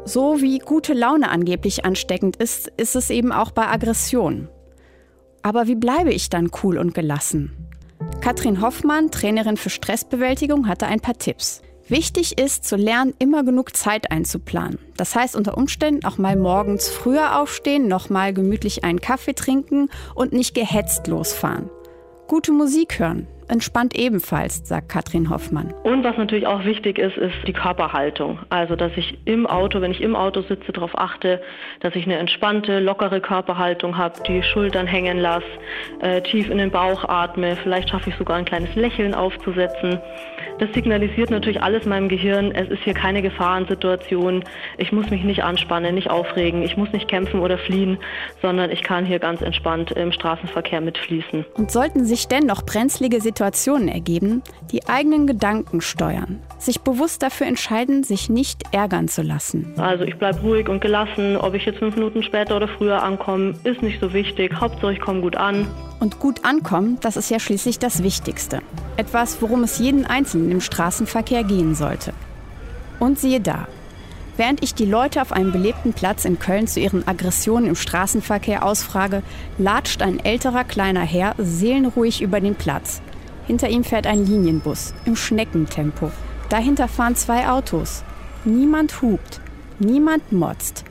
So 0.05 0.41
wie 0.41 0.57
gute 0.57 0.93
Laune 0.93 1.29
angeblich 1.29 1.85
ansteckend 1.85 2.35
ist, 2.37 2.67
ist 2.77 2.95
es 2.95 3.11
eben 3.11 3.31
auch 3.31 3.51
bei 3.51 3.67
Aggression. 3.67 4.49
Aber 5.43 5.67
wie 5.67 5.75
bleibe 5.75 6.11
ich 6.11 6.29
dann 6.29 6.49
cool 6.63 6.79
und 6.79 6.95
gelassen? 6.95 7.69
Katrin 8.21 8.61
Hoffmann, 8.61 9.11
Trainerin 9.11 9.57
für 9.57 9.69
Stressbewältigung, 9.69 10.67
hatte 10.67 10.87
ein 10.87 10.99
paar 10.99 11.17
Tipps. 11.17 11.61
Wichtig 11.89 12.37
ist, 12.37 12.65
zu 12.65 12.75
lernen, 12.75 13.15
immer 13.17 13.43
genug 13.43 13.75
Zeit 13.75 14.11
einzuplanen. 14.11 14.77
Das 14.95 15.15
heißt 15.15 15.35
unter 15.35 15.57
Umständen 15.57 16.05
auch 16.05 16.19
mal 16.19 16.35
morgens 16.35 16.87
früher 16.87 17.39
aufstehen, 17.39 17.87
nochmal 17.87 18.31
gemütlich 18.31 18.83
einen 18.83 19.01
Kaffee 19.01 19.33
trinken 19.33 19.89
und 20.13 20.31
nicht 20.31 20.53
gehetzt 20.53 21.07
losfahren. 21.07 21.67
Gute 22.27 22.51
Musik 22.51 22.99
hören, 22.99 23.27
entspannt 23.49 23.97
ebenfalls, 23.97 24.67
sagt 24.67 24.89
Katrin 24.89 25.29
Hoffmann. 25.29 25.73
Und 25.83 26.03
was 26.03 26.17
natürlich 26.17 26.47
auch 26.47 26.63
wichtig 26.65 26.97
ist, 26.99 27.17
ist 27.17 27.35
die 27.47 27.53
Körperhaltung. 27.53 28.39
Also, 28.49 28.75
dass 28.75 28.91
ich 28.95 29.17
im 29.25 29.47
Auto, 29.47 29.81
wenn 29.81 29.91
ich 29.91 30.01
im 30.01 30.15
Auto 30.15 30.41
sitze, 30.41 30.71
darauf 30.71 30.97
achte, 30.97 31.41
dass 31.79 31.95
ich 31.95 32.05
eine 32.05 32.17
entspannte, 32.17 32.79
lockere 32.79 33.19
Körperhaltung 33.19 33.97
habe, 33.97 34.21
die 34.27 34.43
Schultern 34.43 34.87
hängen 34.87 35.19
lasse, 35.19 35.45
äh, 36.01 36.21
tief 36.21 36.49
in 36.49 36.57
den 36.57 36.71
Bauch 36.71 37.03
atme. 37.07 37.55
Vielleicht 37.63 37.89
schaffe 37.89 38.11
ich 38.11 38.15
sogar 38.17 38.37
ein 38.37 38.45
kleines 38.45 38.75
Lächeln 38.75 39.15
aufzusetzen. 39.15 39.99
Das 40.59 40.71
signalisiert 40.73 41.29
natürlich 41.29 41.61
alles 41.61 41.85
meinem 41.85 42.09
Gehirn, 42.09 42.51
es 42.51 42.69
ist 42.69 42.83
hier 42.83 42.93
keine 42.93 43.21
Gefahrensituation. 43.21 44.43
Ich 44.77 44.91
muss 44.91 45.09
mich 45.09 45.23
nicht 45.23 45.43
anspannen, 45.43 45.95
nicht 45.95 46.09
aufregen, 46.09 46.63
ich 46.63 46.75
muss 46.77 46.91
nicht 46.91 47.07
kämpfen 47.07 47.39
oder 47.39 47.57
fliehen, 47.57 47.97
sondern 48.41 48.69
ich 48.69 48.83
kann 48.83 49.05
hier 49.05 49.19
ganz 49.19 49.41
entspannt 49.41 49.91
im 49.91 50.11
Straßenverkehr 50.11 50.81
mitfließen. 50.81 51.45
Und 51.55 51.71
sollten 51.71 52.05
sich 52.05 52.27
dennoch 52.27 52.65
brenzlige 52.65 53.21
Situationen 53.21 53.38
ergeben, 53.87 54.41
die 54.71 54.87
eigenen 54.87 55.27
Gedanken 55.27 55.81
steuern, 55.81 56.39
sich 56.57 56.81
bewusst 56.81 57.23
dafür 57.23 57.47
entscheiden, 57.47 58.03
sich 58.03 58.29
nicht 58.29 58.63
ärgern 58.71 59.07
zu 59.07 59.21
lassen. 59.21 59.73
Also 59.77 60.03
ich 60.03 60.17
bleibe 60.17 60.41
ruhig 60.41 60.67
und 60.69 60.81
gelassen, 60.81 61.37
ob 61.37 61.53
ich 61.53 61.65
jetzt 61.65 61.79
fünf 61.79 61.95
Minuten 61.95 62.23
später 62.23 62.55
oder 62.55 62.67
früher 62.67 63.01
ankomme, 63.03 63.53
ist 63.63 63.81
nicht 63.81 63.99
so 63.99 64.13
wichtig. 64.13 64.53
Hauptsache 64.59 64.93
ich 64.93 65.01
komme 65.01 65.21
gut 65.21 65.35
an. 65.35 65.67
Und 65.99 66.19
gut 66.19 66.45
ankommen, 66.45 66.97
das 67.01 67.17
ist 67.17 67.29
ja 67.29 67.39
schließlich 67.39 67.79
das 67.79 68.03
Wichtigste. 68.03 68.61
Etwas, 68.97 69.41
worum 69.41 69.63
es 69.63 69.79
jeden 69.79 70.05
Einzelnen 70.05 70.51
im 70.51 70.61
Straßenverkehr 70.61 71.43
gehen 71.43 71.75
sollte. 71.75 72.13
Und 72.99 73.19
siehe 73.19 73.39
da, 73.39 73.67
Während 74.39 74.63
ich 74.63 74.73
die 74.73 74.85
Leute 74.85 75.21
auf 75.21 75.33
einem 75.33 75.51
belebten 75.51 75.91
Platz 75.91 76.23
in 76.23 76.39
Köln 76.39 76.65
zu 76.65 76.79
ihren 76.79 77.05
Aggressionen 77.05 77.67
im 77.67 77.75
Straßenverkehr 77.75 78.65
ausfrage, 78.65 79.21
latscht 79.57 80.01
ein 80.01 80.23
älterer 80.23 80.63
kleiner 80.63 81.01
Herr 81.01 81.35
seelenruhig 81.37 82.21
über 82.21 82.39
den 82.39 82.55
Platz. 82.55 83.01
Hinter 83.49 83.67
ihm 83.67 83.83
fährt 83.83 84.05
ein 84.05 84.27
Linienbus 84.27 84.93
im 85.05 85.15
Schneckentempo. 85.15 86.11
Dahinter 86.49 86.87
fahren 86.87 87.15
zwei 87.15 87.49
Autos. 87.49 88.03
Niemand 88.45 89.01
hupt, 89.01 89.41
niemand 89.79 90.31
motzt. 90.31 90.83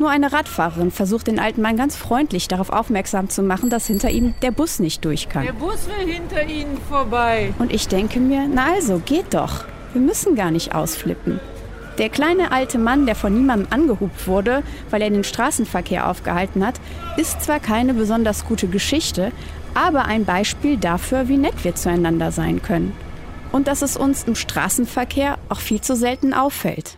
Nur 0.00 0.10
eine 0.10 0.32
Radfahrerin 0.32 0.90
versucht 0.90 1.28
den 1.28 1.38
alten 1.38 1.62
Mann 1.62 1.76
ganz 1.76 1.94
freundlich 1.94 2.48
darauf 2.48 2.70
aufmerksam 2.70 3.28
zu 3.28 3.44
machen, 3.44 3.70
dass 3.70 3.86
hinter 3.86 4.10
ihm 4.10 4.34
der 4.42 4.50
Bus 4.50 4.80
nicht 4.80 5.04
durch 5.04 5.28
kann. 5.28 5.44
Der 5.44 5.52
Bus 5.52 5.86
will 5.86 6.12
hinter 6.12 6.44
Ihnen 6.44 6.78
vorbei. 6.88 7.54
Und 7.60 7.72
ich 7.72 7.86
denke 7.86 8.18
mir, 8.18 8.48
na 8.52 8.72
also, 8.74 9.00
geht 9.06 9.32
doch. 9.32 9.64
Wir 9.92 10.02
müssen 10.02 10.34
gar 10.34 10.50
nicht 10.50 10.74
ausflippen. 10.74 11.38
Der 11.98 12.08
kleine 12.08 12.50
alte 12.50 12.78
Mann, 12.78 13.06
der 13.06 13.14
von 13.14 13.34
niemandem 13.34 13.68
angehupt 13.70 14.26
wurde, 14.26 14.64
weil 14.88 15.02
er 15.02 15.10
den 15.10 15.22
Straßenverkehr 15.22 16.08
aufgehalten 16.08 16.66
hat, 16.66 16.80
ist 17.16 17.42
zwar 17.42 17.60
keine 17.60 17.94
besonders 17.94 18.46
gute 18.46 18.66
Geschichte, 18.66 19.30
aber 19.74 20.04
ein 20.04 20.24
Beispiel 20.24 20.76
dafür, 20.76 21.28
wie 21.28 21.36
nett 21.36 21.64
wir 21.64 21.74
zueinander 21.74 22.32
sein 22.32 22.62
können. 22.62 22.92
Und 23.52 23.66
dass 23.66 23.82
es 23.82 23.96
uns 23.96 24.24
im 24.24 24.34
Straßenverkehr 24.34 25.38
auch 25.48 25.60
viel 25.60 25.80
zu 25.80 25.96
selten 25.96 26.32
auffällt. 26.34 26.96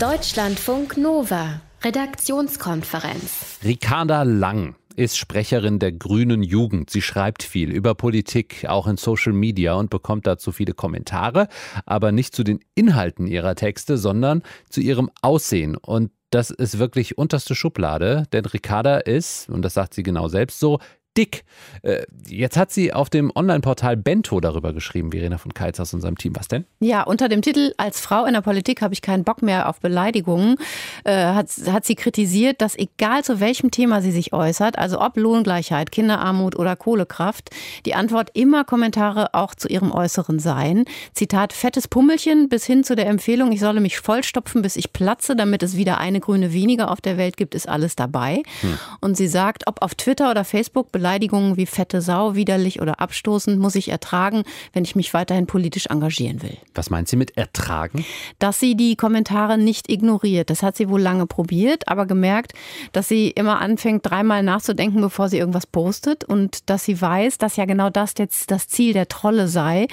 Deutschlandfunk 0.00 0.96
Nova, 0.96 1.60
Redaktionskonferenz. 1.82 3.58
Ricarda 3.64 4.22
Lang 4.22 4.74
ist 4.98 5.16
Sprecherin 5.16 5.78
der 5.78 5.92
Grünen 5.92 6.42
Jugend. 6.42 6.90
Sie 6.90 7.02
schreibt 7.02 7.44
viel 7.44 7.70
über 7.70 7.94
Politik, 7.94 8.66
auch 8.68 8.88
in 8.88 8.96
Social 8.96 9.32
Media 9.32 9.74
und 9.74 9.90
bekommt 9.90 10.26
dazu 10.26 10.50
viele 10.50 10.72
Kommentare, 10.74 11.46
aber 11.86 12.10
nicht 12.10 12.34
zu 12.34 12.42
den 12.42 12.58
Inhalten 12.74 13.28
ihrer 13.28 13.54
Texte, 13.54 13.96
sondern 13.96 14.42
zu 14.68 14.80
ihrem 14.80 15.08
Aussehen. 15.22 15.76
Und 15.76 16.10
das 16.30 16.50
ist 16.50 16.78
wirklich 16.78 17.16
unterste 17.16 17.54
Schublade, 17.54 18.24
denn 18.32 18.44
Ricarda 18.44 18.98
ist, 18.98 19.48
und 19.48 19.62
das 19.62 19.74
sagt 19.74 19.94
sie 19.94 20.02
genau 20.02 20.28
selbst 20.28 20.58
so, 20.58 20.80
dick. 21.18 21.44
Äh, 21.82 22.04
jetzt 22.28 22.56
hat 22.56 22.70
sie 22.70 22.92
auf 22.92 23.10
dem 23.10 23.32
Online-Portal 23.34 23.96
Bento 23.96 24.40
darüber 24.40 24.72
geschrieben, 24.72 25.10
Verena 25.10 25.36
von 25.36 25.52
Keitz 25.52 25.80
aus 25.80 25.92
unserem 25.92 26.16
Team. 26.16 26.34
Was 26.36 26.48
denn? 26.48 26.64
Ja, 26.80 27.02
unter 27.02 27.28
dem 27.28 27.42
Titel 27.42 27.74
Als 27.76 28.00
Frau 28.00 28.24
in 28.24 28.34
der 28.34 28.40
Politik 28.40 28.80
habe 28.80 28.94
ich 28.94 29.02
keinen 29.02 29.24
Bock 29.24 29.42
mehr 29.42 29.68
auf 29.68 29.80
Beleidigungen, 29.80 30.56
äh, 31.04 31.12
hat, 31.34 31.50
hat 31.70 31.84
sie 31.84 31.96
kritisiert, 31.96 32.62
dass 32.62 32.78
egal 32.78 33.24
zu 33.24 33.40
welchem 33.40 33.70
Thema 33.70 34.00
sie 34.00 34.12
sich 34.12 34.32
äußert, 34.32 34.78
also 34.78 35.00
ob 35.00 35.16
Lohngleichheit, 35.16 35.90
Kinderarmut 35.90 36.56
oder 36.56 36.76
Kohlekraft, 36.76 37.50
die 37.84 37.94
Antwort 37.94 38.30
immer 38.34 38.64
Kommentare 38.64 39.34
auch 39.34 39.54
zu 39.56 39.68
ihrem 39.68 39.90
Äußeren 39.90 40.38
seien. 40.38 40.84
Zitat, 41.14 41.52
fettes 41.52 41.88
Pummelchen 41.88 42.48
bis 42.48 42.64
hin 42.64 42.84
zu 42.84 42.94
der 42.94 43.08
Empfehlung, 43.08 43.50
ich 43.50 43.60
solle 43.60 43.80
mich 43.80 43.98
vollstopfen, 43.98 44.62
bis 44.62 44.76
ich 44.76 44.92
platze, 44.92 45.34
damit 45.34 45.64
es 45.64 45.76
wieder 45.76 45.98
eine 45.98 46.20
Grüne 46.20 46.52
weniger 46.52 46.92
auf 46.92 47.00
der 47.00 47.16
Welt 47.16 47.36
gibt, 47.36 47.56
ist 47.56 47.68
alles 47.68 47.96
dabei. 47.96 48.42
Hm. 48.60 48.78
Und 49.00 49.16
sie 49.16 49.26
sagt, 49.26 49.66
ob 49.66 49.82
auf 49.82 49.96
Twitter 49.96 50.30
oder 50.30 50.44
Facebook 50.44 50.92
Beleidigungen 50.92 51.07
Beleidigungen 51.08 51.56
wie 51.56 51.64
fette 51.64 52.02
Sau, 52.02 52.34
widerlich 52.34 52.82
oder 52.82 53.00
abstoßend 53.00 53.58
muss 53.58 53.76
ich 53.76 53.88
ertragen, 53.88 54.42
wenn 54.74 54.84
ich 54.84 54.94
mich 54.94 55.14
weiterhin 55.14 55.46
politisch 55.46 55.86
engagieren 55.86 56.42
will. 56.42 56.58
Was 56.74 56.90
meint 56.90 57.08
sie 57.08 57.16
mit 57.16 57.34
ertragen? 57.34 58.04
Dass 58.38 58.60
sie 58.60 58.76
die 58.76 58.94
Kommentare 58.94 59.56
nicht 59.56 59.90
ignoriert. 59.90 60.50
Das 60.50 60.62
hat 60.62 60.76
sie 60.76 60.90
wohl 60.90 61.00
lange 61.00 61.24
probiert, 61.24 61.88
aber 61.88 62.04
gemerkt, 62.04 62.52
dass 62.92 63.08
sie 63.08 63.30
immer 63.30 63.58
anfängt, 63.62 64.04
dreimal 64.04 64.42
nachzudenken, 64.42 65.00
bevor 65.00 65.30
sie 65.30 65.38
irgendwas 65.38 65.66
postet 65.66 66.24
und 66.24 66.68
dass 66.68 66.84
sie 66.84 67.00
weiß, 67.00 67.38
dass 67.38 67.56
ja 67.56 67.64
genau 67.64 67.88
das 67.88 68.12
jetzt 68.18 68.50
das 68.50 68.68
Ziel 68.68 68.92
der 68.92 69.08
Trolle 69.08 69.48
sei. 69.48 69.88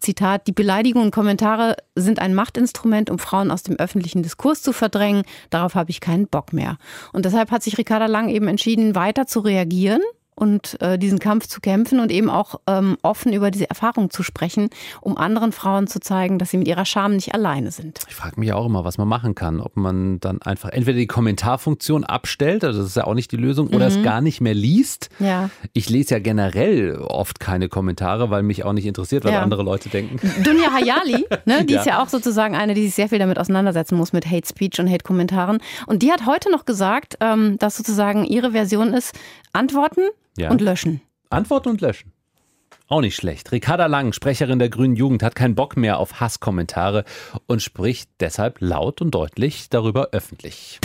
Zitat, 0.00 0.46
die 0.48 0.52
Beleidigungen 0.52 1.06
und 1.06 1.14
Kommentare 1.14 1.76
sind 1.94 2.18
ein 2.18 2.34
Machtinstrument, 2.34 3.08
um 3.08 3.18
Frauen 3.18 3.50
aus 3.50 3.62
dem 3.62 3.76
öffentlichen 3.76 4.22
Diskurs 4.22 4.60
zu 4.60 4.74
verdrängen. 4.74 5.22
Darauf 5.48 5.74
habe 5.74 5.90
ich 5.90 6.02
keinen 6.02 6.28
Bock 6.28 6.52
mehr. 6.52 6.76
Und 7.14 7.24
deshalb 7.24 7.50
hat 7.52 7.62
sich 7.62 7.78
Ricarda 7.78 8.04
Lang 8.04 8.28
eben 8.28 8.48
entschieden, 8.48 8.94
weiter 8.94 9.26
zu 9.26 9.40
reagieren 9.40 10.02
und 10.38 10.80
äh, 10.80 10.98
diesen 10.98 11.18
Kampf 11.18 11.48
zu 11.48 11.60
kämpfen 11.60 12.00
und 12.00 12.12
eben 12.12 12.30
auch 12.30 12.60
ähm, 12.66 12.96
offen 13.02 13.32
über 13.32 13.50
diese 13.50 13.68
Erfahrung 13.68 14.10
zu 14.10 14.22
sprechen, 14.22 14.70
um 15.00 15.16
anderen 15.16 15.52
Frauen 15.52 15.86
zu 15.88 16.00
zeigen, 16.00 16.38
dass 16.38 16.50
sie 16.50 16.58
mit 16.58 16.68
ihrer 16.68 16.84
Scham 16.84 17.14
nicht 17.14 17.34
alleine 17.34 17.70
sind. 17.70 18.00
Ich 18.08 18.14
frage 18.14 18.38
mich 18.38 18.52
auch 18.52 18.66
immer, 18.66 18.84
was 18.84 18.98
man 18.98 19.08
machen 19.08 19.34
kann. 19.34 19.60
Ob 19.60 19.76
man 19.76 20.20
dann 20.20 20.40
einfach 20.42 20.70
entweder 20.70 20.98
die 20.98 21.06
Kommentarfunktion 21.06 22.04
abstellt, 22.04 22.64
also 22.64 22.78
das 22.78 22.88
ist 22.88 22.96
ja 22.96 23.04
auch 23.04 23.14
nicht 23.14 23.32
die 23.32 23.36
Lösung, 23.36 23.68
oder 23.68 23.90
mhm. 23.90 23.96
es 23.96 24.02
gar 24.02 24.20
nicht 24.20 24.40
mehr 24.40 24.54
liest. 24.54 25.10
Ja. 25.18 25.50
Ich 25.72 25.90
lese 25.90 26.14
ja 26.14 26.20
generell 26.20 26.96
oft 26.96 27.40
keine 27.40 27.68
Kommentare, 27.68 28.30
weil 28.30 28.42
mich 28.42 28.64
auch 28.64 28.72
nicht 28.72 28.86
interessiert, 28.86 29.24
was 29.24 29.32
ja. 29.32 29.42
andere 29.42 29.62
Leute 29.62 29.88
denken. 29.88 30.20
Dunja 30.44 30.72
Hayali, 30.72 31.26
ne, 31.46 31.64
die 31.64 31.74
ja. 31.74 31.80
ist 31.80 31.86
ja 31.86 32.02
auch 32.02 32.08
sozusagen 32.08 32.54
eine, 32.54 32.74
die 32.74 32.84
sich 32.84 32.94
sehr 32.94 33.08
viel 33.08 33.18
damit 33.18 33.38
auseinandersetzen 33.38 33.96
muss 33.96 34.12
mit 34.12 34.30
Hate 34.30 34.46
Speech 34.46 34.78
und 34.78 34.88
Hate 34.88 35.02
Kommentaren. 35.02 35.58
Und 35.86 36.02
die 36.02 36.12
hat 36.12 36.26
heute 36.26 36.50
noch 36.50 36.64
gesagt, 36.64 37.16
ähm, 37.20 37.58
dass 37.58 37.76
sozusagen 37.76 38.24
ihre 38.24 38.52
Version 38.52 38.94
ist, 38.94 39.14
Antworten 39.52 40.02
ja. 40.38 40.50
und 40.50 40.60
löschen. 40.60 41.00
Antworten 41.30 41.68
und 41.70 41.80
löschen. 41.80 42.12
Auch 42.86 43.02
nicht 43.02 43.16
schlecht. 43.16 43.52
Ricarda 43.52 43.84
Lang, 43.86 44.14
Sprecherin 44.14 44.58
der 44.58 44.70
Grünen 44.70 44.96
Jugend, 44.96 45.22
hat 45.22 45.34
keinen 45.34 45.54
Bock 45.54 45.76
mehr 45.76 45.98
auf 45.98 46.20
Hasskommentare 46.20 47.04
und 47.46 47.62
spricht 47.62 48.10
deshalb 48.20 48.60
laut 48.60 49.02
und 49.02 49.10
deutlich 49.10 49.68
darüber 49.68 50.08
öffentlich. 50.12 50.80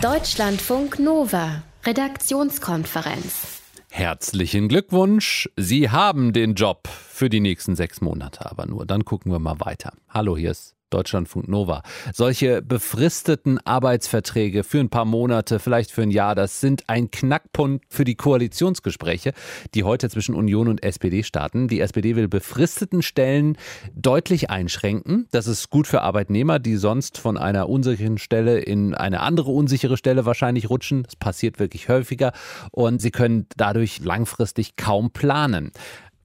Deutschlandfunk 0.00 1.00
Nova, 1.00 1.62
Redaktionskonferenz. 1.84 3.62
Herzlichen 3.90 4.68
Glückwunsch. 4.68 5.48
Sie 5.56 5.90
haben 5.90 6.32
den 6.32 6.54
Job 6.54 6.88
für 6.88 7.28
die 7.28 7.40
nächsten 7.40 7.74
sechs 7.76 8.00
Monate, 8.00 8.50
aber 8.50 8.66
nur. 8.66 8.86
Dann 8.86 9.04
gucken 9.04 9.32
wir 9.32 9.38
mal 9.38 9.60
weiter. 9.60 9.92
Hallo, 10.08 10.36
hier 10.36 10.50
ist 10.50 10.74
Deutschlandfunk 10.94 11.48
Nova. 11.48 11.82
Solche 12.12 12.62
befristeten 12.62 13.58
Arbeitsverträge 13.64 14.62
für 14.62 14.78
ein 14.78 14.90
paar 14.90 15.04
Monate, 15.04 15.58
vielleicht 15.58 15.90
für 15.90 16.02
ein 16.02 16.12
Jahr, 16.12 16.36
das 16.36 16.60
sind 16.60 16.84
ein 16.88 17.10
Knackpunkt 17.10 17.84
für 17.88 18.04
die 18.04 18.14
Koalitionsgespräche, 18.14 19.32
die 19.74 19.82
heute 19.82 20.08
zwischen 20.08 20.36
Union 20.36 20.68
und 20.68 20.84
SPD 20.84 21.24
starten. 21.24 21.66
Die 21.66 21.80
SPD 21.80 22.14
will 22.14 22.28
befristeten 22.28 23.02
Stellen 23.02 23.58
deutlich 23.96 24.50
einschränken. 24.50 25.26
Das 25.32 25.48
ist 25.48 25.68
gut 25.68 25.88
für 25.88 26.02
Arbeitnehmer, 26.02 26.60
die 26.60 26.76
sonst 26.76 27.18
von 27.18 27.36
einer 27.36 27.68
unsicheren 27.68 28.18
Stelle 28.18 28.60
in 28.60 28.94
eine 28.94 29.20
andere 29.20 29.50
unsichere 29.50 29.96
Stelle 29.96 30.26
wahrscheinlich 30.26 30.70
rutschen. 30.70 31.02
Das 31.02 31.16
passiert 31.16 31.58
wirklich 31.58 31.88
häufiger 31.88 32.32
und 32.70 33.02
sie 33.02 33.10
können 33.10 33.46
dadurch 33.56 33.98
langfristig 33.98 34.76
kaum 34.76 35.10
planen. 35.10 35.72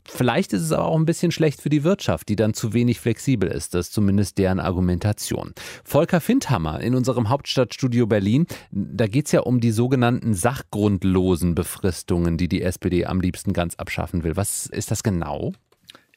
Vielleicht 0.09 0.53
ist 0.53 0.63
es 0.63 0.71
aber 0.71 0.85
auch 0.85 0.97
ein 0.97 1.05
bisschen 1.05 1.31
schlecht 1.31 1.61
für 1.61 1.69
die 1.69 1.83
Wirtschaft, 1.83 2.29
die 2.29 2.35
dann 2.35 2.53
zu 2.53 2.73
wenig 2.73 2.99
flexibel 2.99 3.49
ist. 3.49 3.73
Das 3.73 3.87
ist 3.87 3.93
zumindest 3.93 4.37
deren 4.37 4.59
Argumentation. 4.59 5.53
Volker 5.83 6.19
Findhammer 6.19 6.81
in 6.81 6.95
unserem 6.95 7.29
Hauptstadtstudio 7.29 8.07
Berlin, 8.07 8.47
da 8.71 9.07
geht 9.07 9.27
es 9.27 9.31
ja 9.31 9.41
um 9.41 9.59
die 9.59 9.71
sogenannten 9.71 10.33
sachgrundlosen 10.33 11.55
Befristungen, 11.55 12.37
die 12.37 12.47
die 12.47 12.61
SPD 12.61 13.05
am 13.05 13.21
liebsten 13.21 13.53
ganz 13.53 13.75
abschaffen 13.75 14.23
will. 14.23 14.35
Was 14.35 14.65
ist 14.65 14.91
das 14.91 15.03
genau? 15.03 15.53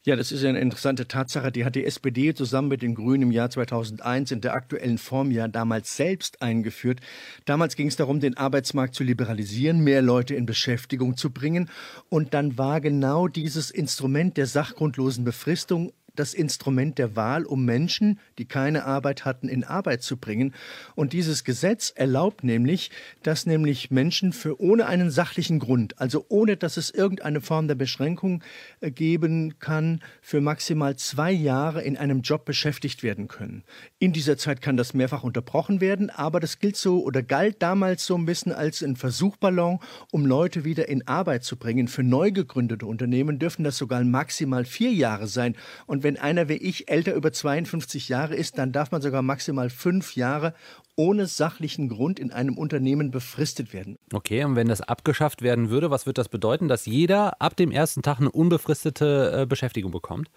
Ja, 0.05 0.17
das 0.17 0.33
ist 0.33 0.45
eine 0.45 0.59
interessante 0.59 1.07
Tatsache. 1.07 1.53
Die 1.53 1.65
hat 1.65 1.77
die 1.77 1.85
SPD 1.85 2.35
zusammen 2.35 2.67
mit 2.67 2.83
den 2.83 2.97
Grünen 2.97 3.23
im 3.23 3.31
Jahr 3.31 3.51
2001 3.51 4.33
in 4.33 4.41
der 4.41 4.55
aktuellen 4.55 4.99
Form 4.99 5.31
ja 5.31 5.47
damals 5.47 5.97
selbst 5.97 6.43
eingeführt. 6.43 6.99
Damals 7.45 7.77
ging 7.77 7.87
es 7.87 7.95
darum, 7.95 8.19
den 8.19 8.37
Arbeitsmarkt 8.37 8.97
zu 8.97 9.05
liberalisieren, 9.05 9.79
mehr 9.79 10.03
Leute 10.03 10.35
in 10.35 10.45
Beschäftigung 10.45 11.17
zu 11.17 11.31
bringen. 11.31 11.71
Und 12.09 12.35
dann 12.35 12.59
war 12.59 12.81
genau 12.81 13.29
dieses 13.29 13.71
Instrument 13.71 14.37
der 14.37 14.47
sachgrundlosen 14.47 15.23
Befristung 15.23 15.93
das 16.15 16.35
Instrument 16.35 16.99
der 16.99 17.17
Wahl, 17.17 17.45
um 17.45 17.65
Menschen, 17.65 18.21
die 18.39 18.45
keine 18.45 18.85
Arbeit 18.85 19.25
hatten, 19.25 19.49
in 19.49 19.65
Arbeit 19.65 20.03
zu 20.03 20.17
bringen. 20.17 20.55
Und 20.95 21.13
dieses 21.13 21.45
Gesetz 21.45 21.93
erlaubt 21.95 22.45
nämlich, 22.45 22.91
dass 23.23 23.47
nämlich 23.47 23.91
Menschen 23.91 24.33
für 24.33 24.61
ohne 24.61 24.87
einen 24.87 25.11
sachlichen 25.11 25.59
Grund, 25.59 25.99
also 26.01 26.27
ohne 26.29 26.57
dass 26.57 26.77
es 26.77 26.91
irgendeine 26.91 27.41
Form 27.41 27.69
der 27.69 27.75
Beschränkung 27.75 28.43
äh, 28.81 28.91
geben 28.91 29.59
kann, 29.59 30.01
für 30.21 30.41
maximal 30.41 30.97
zwei 30.97 31.33
Jahre 31.33 31.83
in 31.83 31.97
einem 31.97 32.23
Job 32.23 32.45
beschäftigt 32.45 33.03
werden 33.03 33.29
können. 33.29 33.65
In 33.99 34.13
dieser 34.13 34.37
Zeit 34.37 34.61
kann 34.61 34.77
das 34.77 34.95
mehrfach 34.95 35.23
unterbrochen 35.23 35.81
werden, 35.81 36.11
aber 36.11 36.41
das 36.41 36.59
gilt 36.59 36.77
so 36.77 37.03
oder 37.03 37.23
galt 37.23 37.63
damals 37.63 38.05
so 38.05 38.17
ein 38.17 38.27
bisschen 38.27 38.53
als 38.53 38.83
ein 38.83 38.97
Versuchballon, 38.97 39.81
um 40.11 40.27
Leute 40.27 40.65
wieder 40.65 40.89
in 40.89 41.07
Arbeit 41.07 41.45
zu 41.45 41.57
bringen. 41.57 41.89
Für 41.89 42.03
neu 42.03 42.31
gegründete 42.31 42.87
Unternehmen 42.87 43.39
dürfen 43.39 43.65
das 43.65 43.77
sogar 43.77 44.03
maximal 44.05 44.65
vier 44.65 44.93
Jahre 44.93 45.27
sein. 45.27 45.57
Und 45.87 46.02
wenn 46.03 46.19
einer 46.19 46.49
wie 46.49 46.55
ich 46.55 46.91
älter 46.91 47.15
über 47.15 47.33
52 47.33 48.09
Jahre 48.09 48.35
ist, 48.35 48.59
dann 48.59 48.73
darf 48.73 48.91
man 48.91 49.03
sogar 49.03 49.23
maximal 49.23 49.71
fünf 49.71 50.17
Jahre 50.17 50.55
ohne 50.97 51.27
sachlichen 51.27 51.89
Grund 51.89 52.19
in 52.19 52.33
einem 52.33 52.59
Unternehmen 52.59 53.11
befristet 53.11 53.73
werden. 53.73 53.97
Okay, 54.13 54.45
und 54.45 54.57
wenn 54.57 54.69
das 54.69 54.83
abgeschafft 54.83 55.43
werden 55.43 55.71
würde, 55.71 55.91
was 55.91 56.07
würde 56.07 56.21
das 56.21 56.29
bedeuten, 56.29 56.69
dass 56.69 56.87
jeder 56.87 57.41
ab 57.41 57.57
dem 57.57 57.71
ersten 57.71 58.03
Tag 58.03 58.21
eine 58.21 58.31
unbefristete 58.31 59.43
äh, 59.43 59.47
Beschäftigung 59.47 59.91
bekommt? 59.91 60.31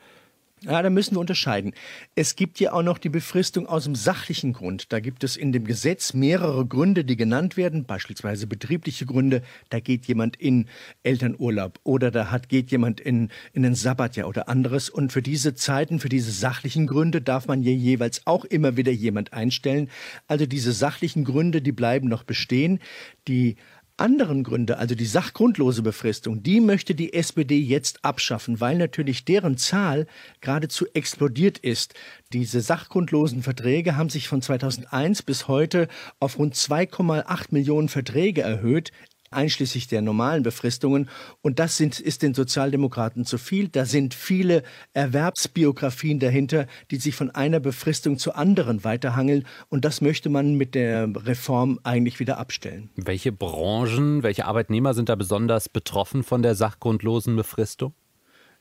Ja, 0.61 0.81
da 0.81 0.89
müssen 0.89 1.15
wir 1.15 1.19
unterscheiden. 1.19 1.73
Es 2.15 2.37
gibt 2.37 2.61
ja 2.61 2.71
auch 2.71 2.81
noch 2.81 2.97
die 2.97 3.09
Befristung 3.09 3.67
aus 3.67 3.83
dem 3.83 3.93
sachlichen 3.93 4.53
Grund. 4.53 4.93
Da 4.93 5.01
gibt 5.01 5.25
es 5.25 5.35
in 5.35 5.51
dem 5.51 5.65
Gesetz 5.65 6.13
mehrere 6.13 6.65
Gründe, 6.65 7.03
die 7.03 7.17
genannt 7.17 7.57
werden, 7.57 7.83
beispielsweise 7.83 8.47
betriebliche 8.47 9.05
Gründe. 9.05 9.43
Da 9.69 9.81
geht 9.81 10.05
jemand 10.05 10.37
in 10.37 10.67
Elternurlaub 11.03 11.79
oder 11.83 12.09
da 12.09 12.31
hat, 12.31 12.47
geht 12.47 12.71
jemand 12.71 13.01
in, 13.01 13.29
in 13.51 13.63
den 13.63 13.75
Sabbatjahr 13.75 14.29
oder 14.29 14.47
anderes. 14.47 14.89
Und 14.89 15.11
für 15.11 15.21
diese 15.21 15.55
Zeiten, 15.55 15.99
für 15.99 16.09
diese 16.09 16.31
sachlichen 16.31 16.87
Gründe 16.87 17.21
darf 17.21 17.47
man 17.47 17.61
ja 17.61 17.71
jeweils 17.71 18.25
auch 18.25 18.45
immer 18.45 18.77
wieder 18.77 18.93
jemand 18.93 19.33
einstellen. 19.33 19.89
Also 20.27 20.45
diese 20.45 20.71
sachlichen 20.71 21.25
Gründe, 21.25 21.61
die 21.61 21.73
bleiben 21.73 22.07
noch 22.07 22.23
bestehen. 22.23 22.79
Die 23.27 23.57
anderen 23.97 24.43
Gründe, 24.43 24.77
also 24.77 24.95
die 24.95 25.05
sachgrundlose 25.05 25.81
Befristung, 25.81 26.43
die 26.43 26.59
möchte 26.59 26.95
die 26.95 27.13
SPD 27.13 27.57
jetzt 27.57 28.03
abschaffen, 28.03 28.59
weil 28.59 28.77
natürlich 28.77 29.25
deren 29.25 29.57
Zahl 29.57 30.07
geradezu 30.41 30.85
explodiert 30.93 31.57
ist. 31.57 31.93
Diese 32.33 32.61
sachgrundlosen 32.61 33.43
Verträge 33.43 33.95
haben 33.95 34.09
sich 34.09 34.27
von 34.27 34.41
2001 34.41 35.23
bis 35.23 35.47
heute 35.47 35.87
auf 36.19 36.37
rund 36.37 36.55
2,8 36.55 37.47
Millionen 37.51 37.89
Verträge 37.89 38.41
erhöht 38.41 38.91
einschließlich 39.35 39.87
der 39.87 40.01
normalen 40.01 40.43
Befristungen. 40.43 41.09
Und 41.41 41.59
das 41.59 41.77
sind, 41.77 41.99
ist 41.99 42.21
den 42.21 42.33
Sozialdemokraten 42.33 43.25
zu 43.25 43.37
viel. 43.37 43.67
Da 43.67 43.85
sind 43.85 44.13
viele 44.13 44.63
Erwerbsbiografien 44.93 46.19
dahinter, 46.19 46.67
die 46.91 46.97
sich 46.97 47.15
von 47.15 47.31
einer 47.31 47.59
Befristung 47.59 48.17
zur 48.17 48.37
anderen 48.37 48.83
weiterhangeln. 48.83 49.45
Und 49.69 49.85
das 49.85 50.01
möchte 50.01 50.29
man 50.29 50.55
mit 50.55 50.75
der 50.75 51.09
Reform 51.25 51.79
eigentlich 51.83 52.19
wieder 52.19 52.37
abstellen. 52.37 52.89
Welche 52.95 53.31
Branchen, 53.31 54.23
welche 54.23 54.45
Arbeitnehmer 54.45 54.93
sind 54.93 55.09
da 55.09 55.15
besonders 55.15 55.69
betroffen 55.69 56.23
von 56.23 56.41
der 56.41 56.55
sachgrundlosen 56.55 57.35
Befristung? 57.35 57.93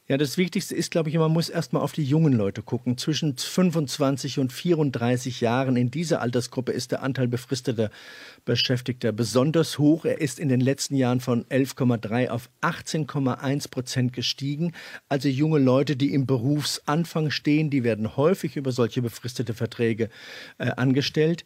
Ja, 0.06 0.18
das 0.18 0.36
Wichtigste 0.36 0.74
ist, 0.74 0.90
glaube 0.90 1.08
ich, 1.08 1.16
man 1.16 1.32
muss 1.32 1.48
erstmal 1.48 1.80
auf 1.80 1.92
die 1.92 2.04
jungen 2.04 2.34
Leute 2.34 2.60
gucken. 2.62 2.98
Zwischen 2.98 3.38
25 3.38 4.38
und 4.38 4.52
34 4.52 5.40
Jahren 5.40 5.76
in 5.76 5.90
dieser 5.90 6.20
Altersgruppe 6.20 6.72
ist 6.72 6.92
der 6.92 7.02
Anteil 7.02 7.26
befristeter 7.26 7.90
Beschäftigter 8.44 9.12
besonders 9.12 9.78
hoch. 9.78 10.04
Er 10.04 10.20
ist 10.20 10.38
in 10.38 10.50
den 10.50 10.60
letzten 10.60 10.94
Jahren 10.94 11.20
von 11.20 11.46
11,3 11.46 12.28
auf 12.28 12.50
18,1 12.60 13.70
Prozent 13.70 14.12
gestiegen. 14.12 14.72
Also 15.08 15.30
junge 15.30 15.58
Leute, 15.58 15.96
die 15.96 16.12
im 16.12 16.26
Berufsanfang 16.26 17.30
stehen, 17.30 17.70
die 17.70 17.82
werden 17.82 18.14
häufig 18.14 18.56
über 18.56 18.72
solche 18.72 19.00
befristete 19.00 19.54
Verträge 19.54 20.10
äh, 20.58 20.66
angestellt. 20.72 21.44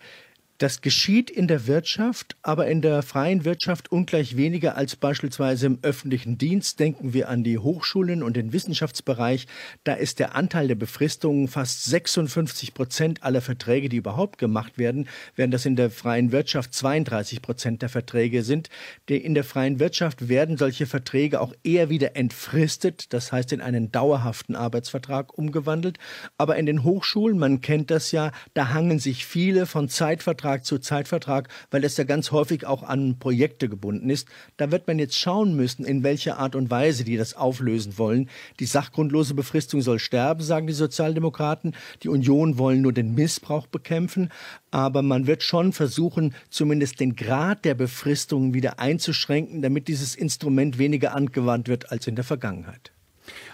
Das 0.59 0.81
geschieht 0.81 1.31
in 1.31 1.47
der 1.47 1.69
Wirtschaft, 1.69 2.35
aber 2.43 2.67
in 2.67 2.83
der 2.83 3.05
freien 3.05 3.45
Wirtschaft 3.45 3.93
ungleich 3.93 4.37
weniger 4.37 4.77
als 4.77 4.97
beispielsweise 4.97 5.67
im 5.67 5.79
öffentlichen 5.83 6.37
Dienst. 6.37 6.81
Denken 6.81 7.13
wir 7.13 7.29
an 7.29 7.45
die 7.45 7.59
Hochschulen 7.59 8.25
und 8.25 8.37
den 8.37 8.53
Wissenschaftsbereich. 8.53 9.47
Da 9.85 9.95
ist 9.95 10.19
der 10.19 10.35
Anteil 10.35 10.67
der 10.67 10.75
Befristungen 10.75 11.47
fast 11.47 11.85
56 11.85 12.75
Prozent 12.75 13.23
aller 13.23 13.41
Verträge, 13.41 13.89
die 13.89 13.99
überhaupt 13.99 14.39
gemacht 14.39 14.79
werden, 14.79 15.07
während 15.37 15.55
das 15.55 15.65
in 15.65 15.77
der 15.77 15.91
freien 15.91 16.33
Wirtschaft 16.33 16.75
32 16.75 17.41
Prozent 17.41 17.83
der 17.83 17.89
Verträge 17.89 18.43
sind. 18.43 18.69
In 19.07 19.35
der 19.35 19.45
freien 19.45 19.79
Wirtschaft 19.79 20.29
werden 20.29 20.57
solche 20.57 20.87
Verträge 20.87 21.41
auch 21.41 21.55
eher 21.63 21.89
wieder 21.89 22.17
entfristet, 22.17 23.13
das 23.13 23.31
heißt 23.31 23.53
in 23.53 23.61
einen 23.61 23.93
dauerhaften 23.93 24.57
Arbeitsvertrag 24.57 25.39
umgewandelt. 25.39 25.99
Aber 26.37 26.57
in 26.57 26.67
den 26.67 26.83
Hochschulen, 26.83 27.39
man 27.39 27.61
kennt 27.61 27.93
das 27.93 28.11
ja, 28.11 28.33
da 28.55 28.71
hangen 28.71 28.99
sich 28.99 29.25
viele 29.25 29.65
von 29.65 29.89
Zeitverträgen 29.89 30.48
Zeitvertrag 30.49 30.65
zu 30.65 30.79
Zeitvertrag, 30.79 31.49
weil 31.71 31.85
es 31.85 31.97
ja 31.97 32.05
ganz 32.05 32.31
häufig 32.31 32.67
auch 32.67 32.83
an 32.83 33.19
Projekte 33.19 33.69
gebunden 33.69 34.09
ist. 34.09 34.29
Da 34.57 34.71
wird 34.71 34.87
man 34.87 34.99
jetzt 34.99 35.19
schauen 35.19 35.55
müssen, 35.55 35.85
in 35.85 36.03
welcher 36.03 36.39
Art 36.39 36.55
und 36.55 36.71
Weise 36.71 37.05
die 37.05 37.17
das 37.17 37.35
auflösen 37.35 37.99
wollen. 37.99 38.31
Die 38.59 38.67
sachgrundlose 38.67 39.35
Befristung 39.35 39.83
soll 39.83 39.99
sterben, 39.99 40.43
sagen 40.43 40.67
die 40.67 40.73
Sozialdemokraten. 40.73 41.75
Die 42.03 42.09
Union 42.09 42.57
wollen 42.57 42.81
nur 42.81 42.93
den 42.93 43.15
Missbrauch 43.15 43.67
bekämpfen. 43.67 44.31
Aber 44.71 45.03
man 45.03 45.27
wird 45.27 45.43
schon 45.43 45.73
versuchen, 45.73 46.35
zumindest 46.51 47.01
den 47.01 47.17
Grad 47.17 47.65
der 47.65 47.75
Befristung 47.75 48.55
wieder 48.55 48.79
einzuschränken, 48.79 49.63
damit 49.63 49.89
dieses 49.89 50.15
Instrument 50.15 50.79
weniger 50.79 51.15
angewandt 51.15 51.69
wird 51.69 51.93
als 51.93 52.07
in 52.07 52.17
der 52.17 52.25
Vergangenheit. 52.25 52.93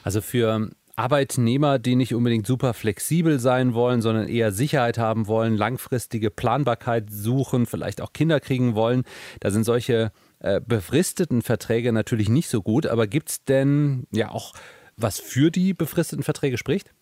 Also 0.04 0.20
für 0.20 0.70
Arbeitnehmer, 0.96 1.78
die 1.78 1.96
nicht 1.96 2.14
unbedingt 2.14 2.46
super 2.46 2.72
flexibel 2.74 3.40
sein 3.40 3.74
wollen, 3.74 4.00
sondern 4.00 4.28
eher 4.28 4.52
Sicherheit 4.52 4.98
haben 4.98 5.26
wollen, 5.26 5.56
langfristige 5.56 6.30
Planbarkeit 6.30 7.10
suchen, 7.10 7.66
vielleicht 7.66 8.00
auch 8.00 8.12
Kinder 8.12 8.40
kriegen 8.40 8.74
wollen. 8.74 9.02
Da 9.40 9.50
sind 9.50 9.64
solche 9.64 10.12
äh, 10.38 10.60
befristeten 10.60 11.42
Verträge 11.42 11.92
natürlich 11.92 12.28
nicht 12.28 12.48
so 12.48 12.62
gut. 12.62 12.86
Aber 12.86 13.06
gibt 13.06 13.30
es 13.30 13.44
denn 13.44 14.06
ja 14.12 14.30
auch 14.30 14.52
was 14.96 15.18
für 15.18 15.50
die 15.50 15.74
befristeten 15.74 16.22
Verträge 16.22 16.58
spricht? 16.58 16.92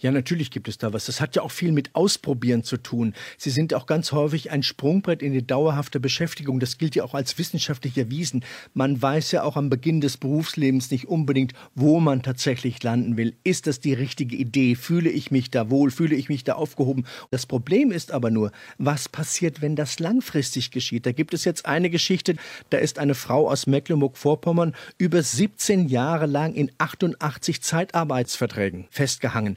Ja, 0.00 0.10
natürlich 0.10 0.50
gibt 0.50 0.68
es 0.68 0.78
da 0.78 0.92
was. 0.92 1.06
Das 1.06 1.20
hat 1.20 1.36
ja 1.36 1.42
auch 1.42 1.50
viel 1.50 1.72
mit 1.72 1.94
Ausprobieren 1.94 2.62
zu 2.62 2.76
tun. 2.76 3.14
Sie 3.36 3.50
sind 3.50 3.74
auch 3.74 3.86
ganz 3.86 4.12
häufig 4.12 4.50
ein 4.50 4.62
Sprungbrett 4.62 5.22
in 5.22 5.32
die 5.32 5.46
dauerhafte 5.46 6.00
Beschäftigung. 6.00 6.60
Das 6.60 6.78
gilt 6.78 6.94
ja 6.94 7.04
auch 7.04 7.14
als 7.14 7.38
wissenschaftlich 7.38 7.96
erwiesen. 7.96 8.44
Man 8.74 9.00
weiß 9.00 9.32
ja 9.32 9.42
auch 9.42 9.56
am 9.56 9.70
Beginn 9.70 10.00
des 10.00 10.16
Berufslebens 10.16 10.90
nicht 10.90 11.08
unbedingt, 11.08 11.52
wo 11.74 12.00
man 12.00 12.22
tatsächlich 12.22 12.82
landen 12.82 13.16
will. 13.16 13.34
Ist 13.44 13.66
das 13.66 13.80
die 13.80 13.94
richtige 13.94 14.36
Idee? 14.36 14.74
Fühle 14.74 15.10
ich 15.10 15.30
mich 15.30 15.50
da 15.50 15.70
wohl? 15.70 15.90
Fühle 15.90 16.16
ich 16.16 16.28
mich 16.28 16.44
da 16.44 16.54
aufgehoben? 16.54 17.06
Das 17.30 17.46
Problem 17.46 17.90
ist 17.90 18.12
aber 18.12 18.30
nur, 18.30 18.52
was 18.78 19.08
passiert, 19.08 19.62
wenn 19.62 19.76
das 19.76 19.98
langfristig 19.98 20.70
geschieht? 20.70 21.06
Da 21.06 21.12
gibt 21.12 21.34
es 21.34 21.44
jetzt 21.44 21.66
eine 21.66 21.90
Geschichte, 21.90 22.36
da 22.70 22.78
ist 22.78 22.98
eine 22.98 23.14
Frau 23.14 23.48
aus 23.48 23.66
Mecklenburg-Vorpommern 23.66 24.74
über 24.98 25.22
17 25.22 25.88
Jahre 25.88 26.26
lang 26.26 26.54
in 26.54 26.70
88 26.78 27.62
Zeitarbeitsverträgen 27.62 28.86
festgehangen. 28.90 29.56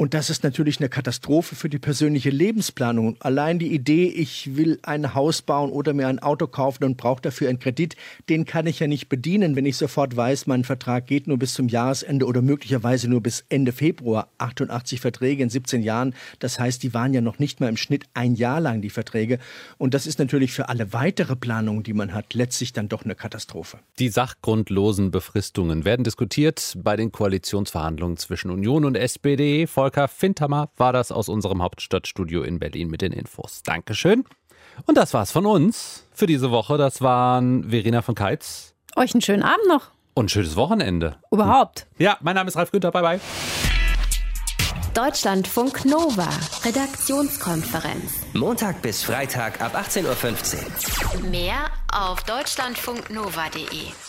Und 0.00 0.14
das 0.14 0.30
ist 0.30 0.44
natürlich 0.44 0.78
eine 0.78 0.88
Katastrophe 0.88 1.56
für 1.56 1.68
die 1.68 1.80
persönliche 1.80 2.30
Lebensplanung. 2.30 3.16
Allein 3.18 3.58
die 3.58 3.74
Idee, 3.74 4.06
ich 4.06 4.54
will 4.54 4.78
ein 4.82 5.12
Haus 5.12 5.42
bauen 5.42 5.72
oder 5.72 5.92
mir 5.92 6.06
ein 6.06 6.20
Auto 6.20 6.46
kaufen 6.46 6.84
und 6.84 6.96
brauche 6.96 7.20
dafür 7.20 7.48
einen 7.48 7.58
Kredit, 7.58 7.96
den 8.28 8.44
kann 8.44 8.68
ich 8.68 8.78
ja 8.78 8.86
nicht 8.86 9.08
bedienen, 9.08 9.56
wenn 9.56 9.66
ich 9.66 9.76
sofort 9.76 10.16
weiß, 10.16 10.46
mein 10.46 10.62
Vertrag 10.62 11.08
geht 11.08 11.26
nur 11.26 11.36
bis 11.36 11.54
zum 11.54 11.66
Jahresende 11.66 12.26
oder 12.26 12.42
möglicherweise 12.42 13.08
nur 13.08 13.20
bis 13.20 13.44
Ende 13.48 13.72
Februar. 13.72 14.28
88 14.38 15.00
Verträge 15.00 15.42
in 15.42 15.50
17 15.50 15.82
Jahren. 15.82 16.14
Das 16.38 16.60
heißt, 16.60 16.80
die 16.84 16.94
waren 16.94 17.12
ja 17.12 17.20
noch 17.20 17.40
nicht 17.40 17.58
mal 17.58 17.68
im 17.68 17.76
Schnitt 17.76 18.04
ein 18.14 18.36
Jahr 18.36 18.60
lang, 18.60 18.82
die 18.82 18.90
Verträge. 18.90 19.40
Und 19.78 19.94
das 19.94 20.06
ist 20.06 20.20
natürlich 20.20 20.52
für 20.52 20.68
alle 20.68 20.92
weitere 20.92 21.34
Planungen, 21.34 21.82
die 21.82 21.92
man 21.92 22.14
hat, 22.14 22.34
letztlich 22.34 22.72
dann 22.72 22.88
doch 22.88 23.04
eine 23.04 23.16
Katastrophe. 23.16 23.80
Die 23.98 24.10
sachgrundlosen 24.10 25.10
Befristungen 25.10 25.84
werden 25.84 26.04
diskutiert 26.04 26.78
bei 26.84 26.94
den 26.94 27.10
Koalitionsverhandlungen 27.10 28.16
zwischen 28.16 28.52
Union 28.52 28.84
und 28.84 28.94
SPD. 28.94 29.66
Volker 29.88 30.06
Findhammer 30.06 30.68
war 30.76 30.92
das 30.92 31.10
aus 31.10 31.30
unserem 31.30 31.62
Hauptstadtstudio 31.62 32.42
in 32.42 32.58
Berlin 32.58 32.90
mit 32.90 33.00
den 33.00 33.10
Infos. 33.10 33.62
Dankeschön. 33.62 34.26
Und 34.84 34.98
das 34.98 35.14
war's 35.14 35.32
von 35.32 35.46
uns 35.46 36.04
für 36.12 36.26
diese 36.26 36.50
Woche. 36.50 36.76
Das 36.76 37.00
waren 37.00 37.70
Verena 37.70 38.02
von 38.02 38.14
Keitz. 38.14 38.74
Euch 38.96 39.14
einen 39.14 39.22
schönen 39.22 39.42
Abend 39.42 39.66
noch. 39.66 39.90
Und 40.12 40.26
ein 40.26 40.28
schönes 40.28 40.56
Wochenende. 40.56 41.16
Überhaupt. 41.30 41.86
Ja, 41.96 42.18
mein 42.20 42.34
Name 42.34 42.48
ist 42.48 42.56
Ralf 42.56 42.70
Günther. 42.70 42.90
Bye, 42.90 43.00
bye. 43.00 43.20
Deutschlandfunk 44.92 45.86
Nova, 45.86 46.28
Redaktionskonferenz. 46.66 48.26
Montag 48.34 48.82
bis 48.82 49.02
Freitag 49.02 49.62
ab 49.62 49.74
18.15 49.74 51.22
Uhr. 51.24 51.30
Mehr 51.30 51.70
auf 51.90 52.22
deutschlandfunknova.de. 52.24 54.07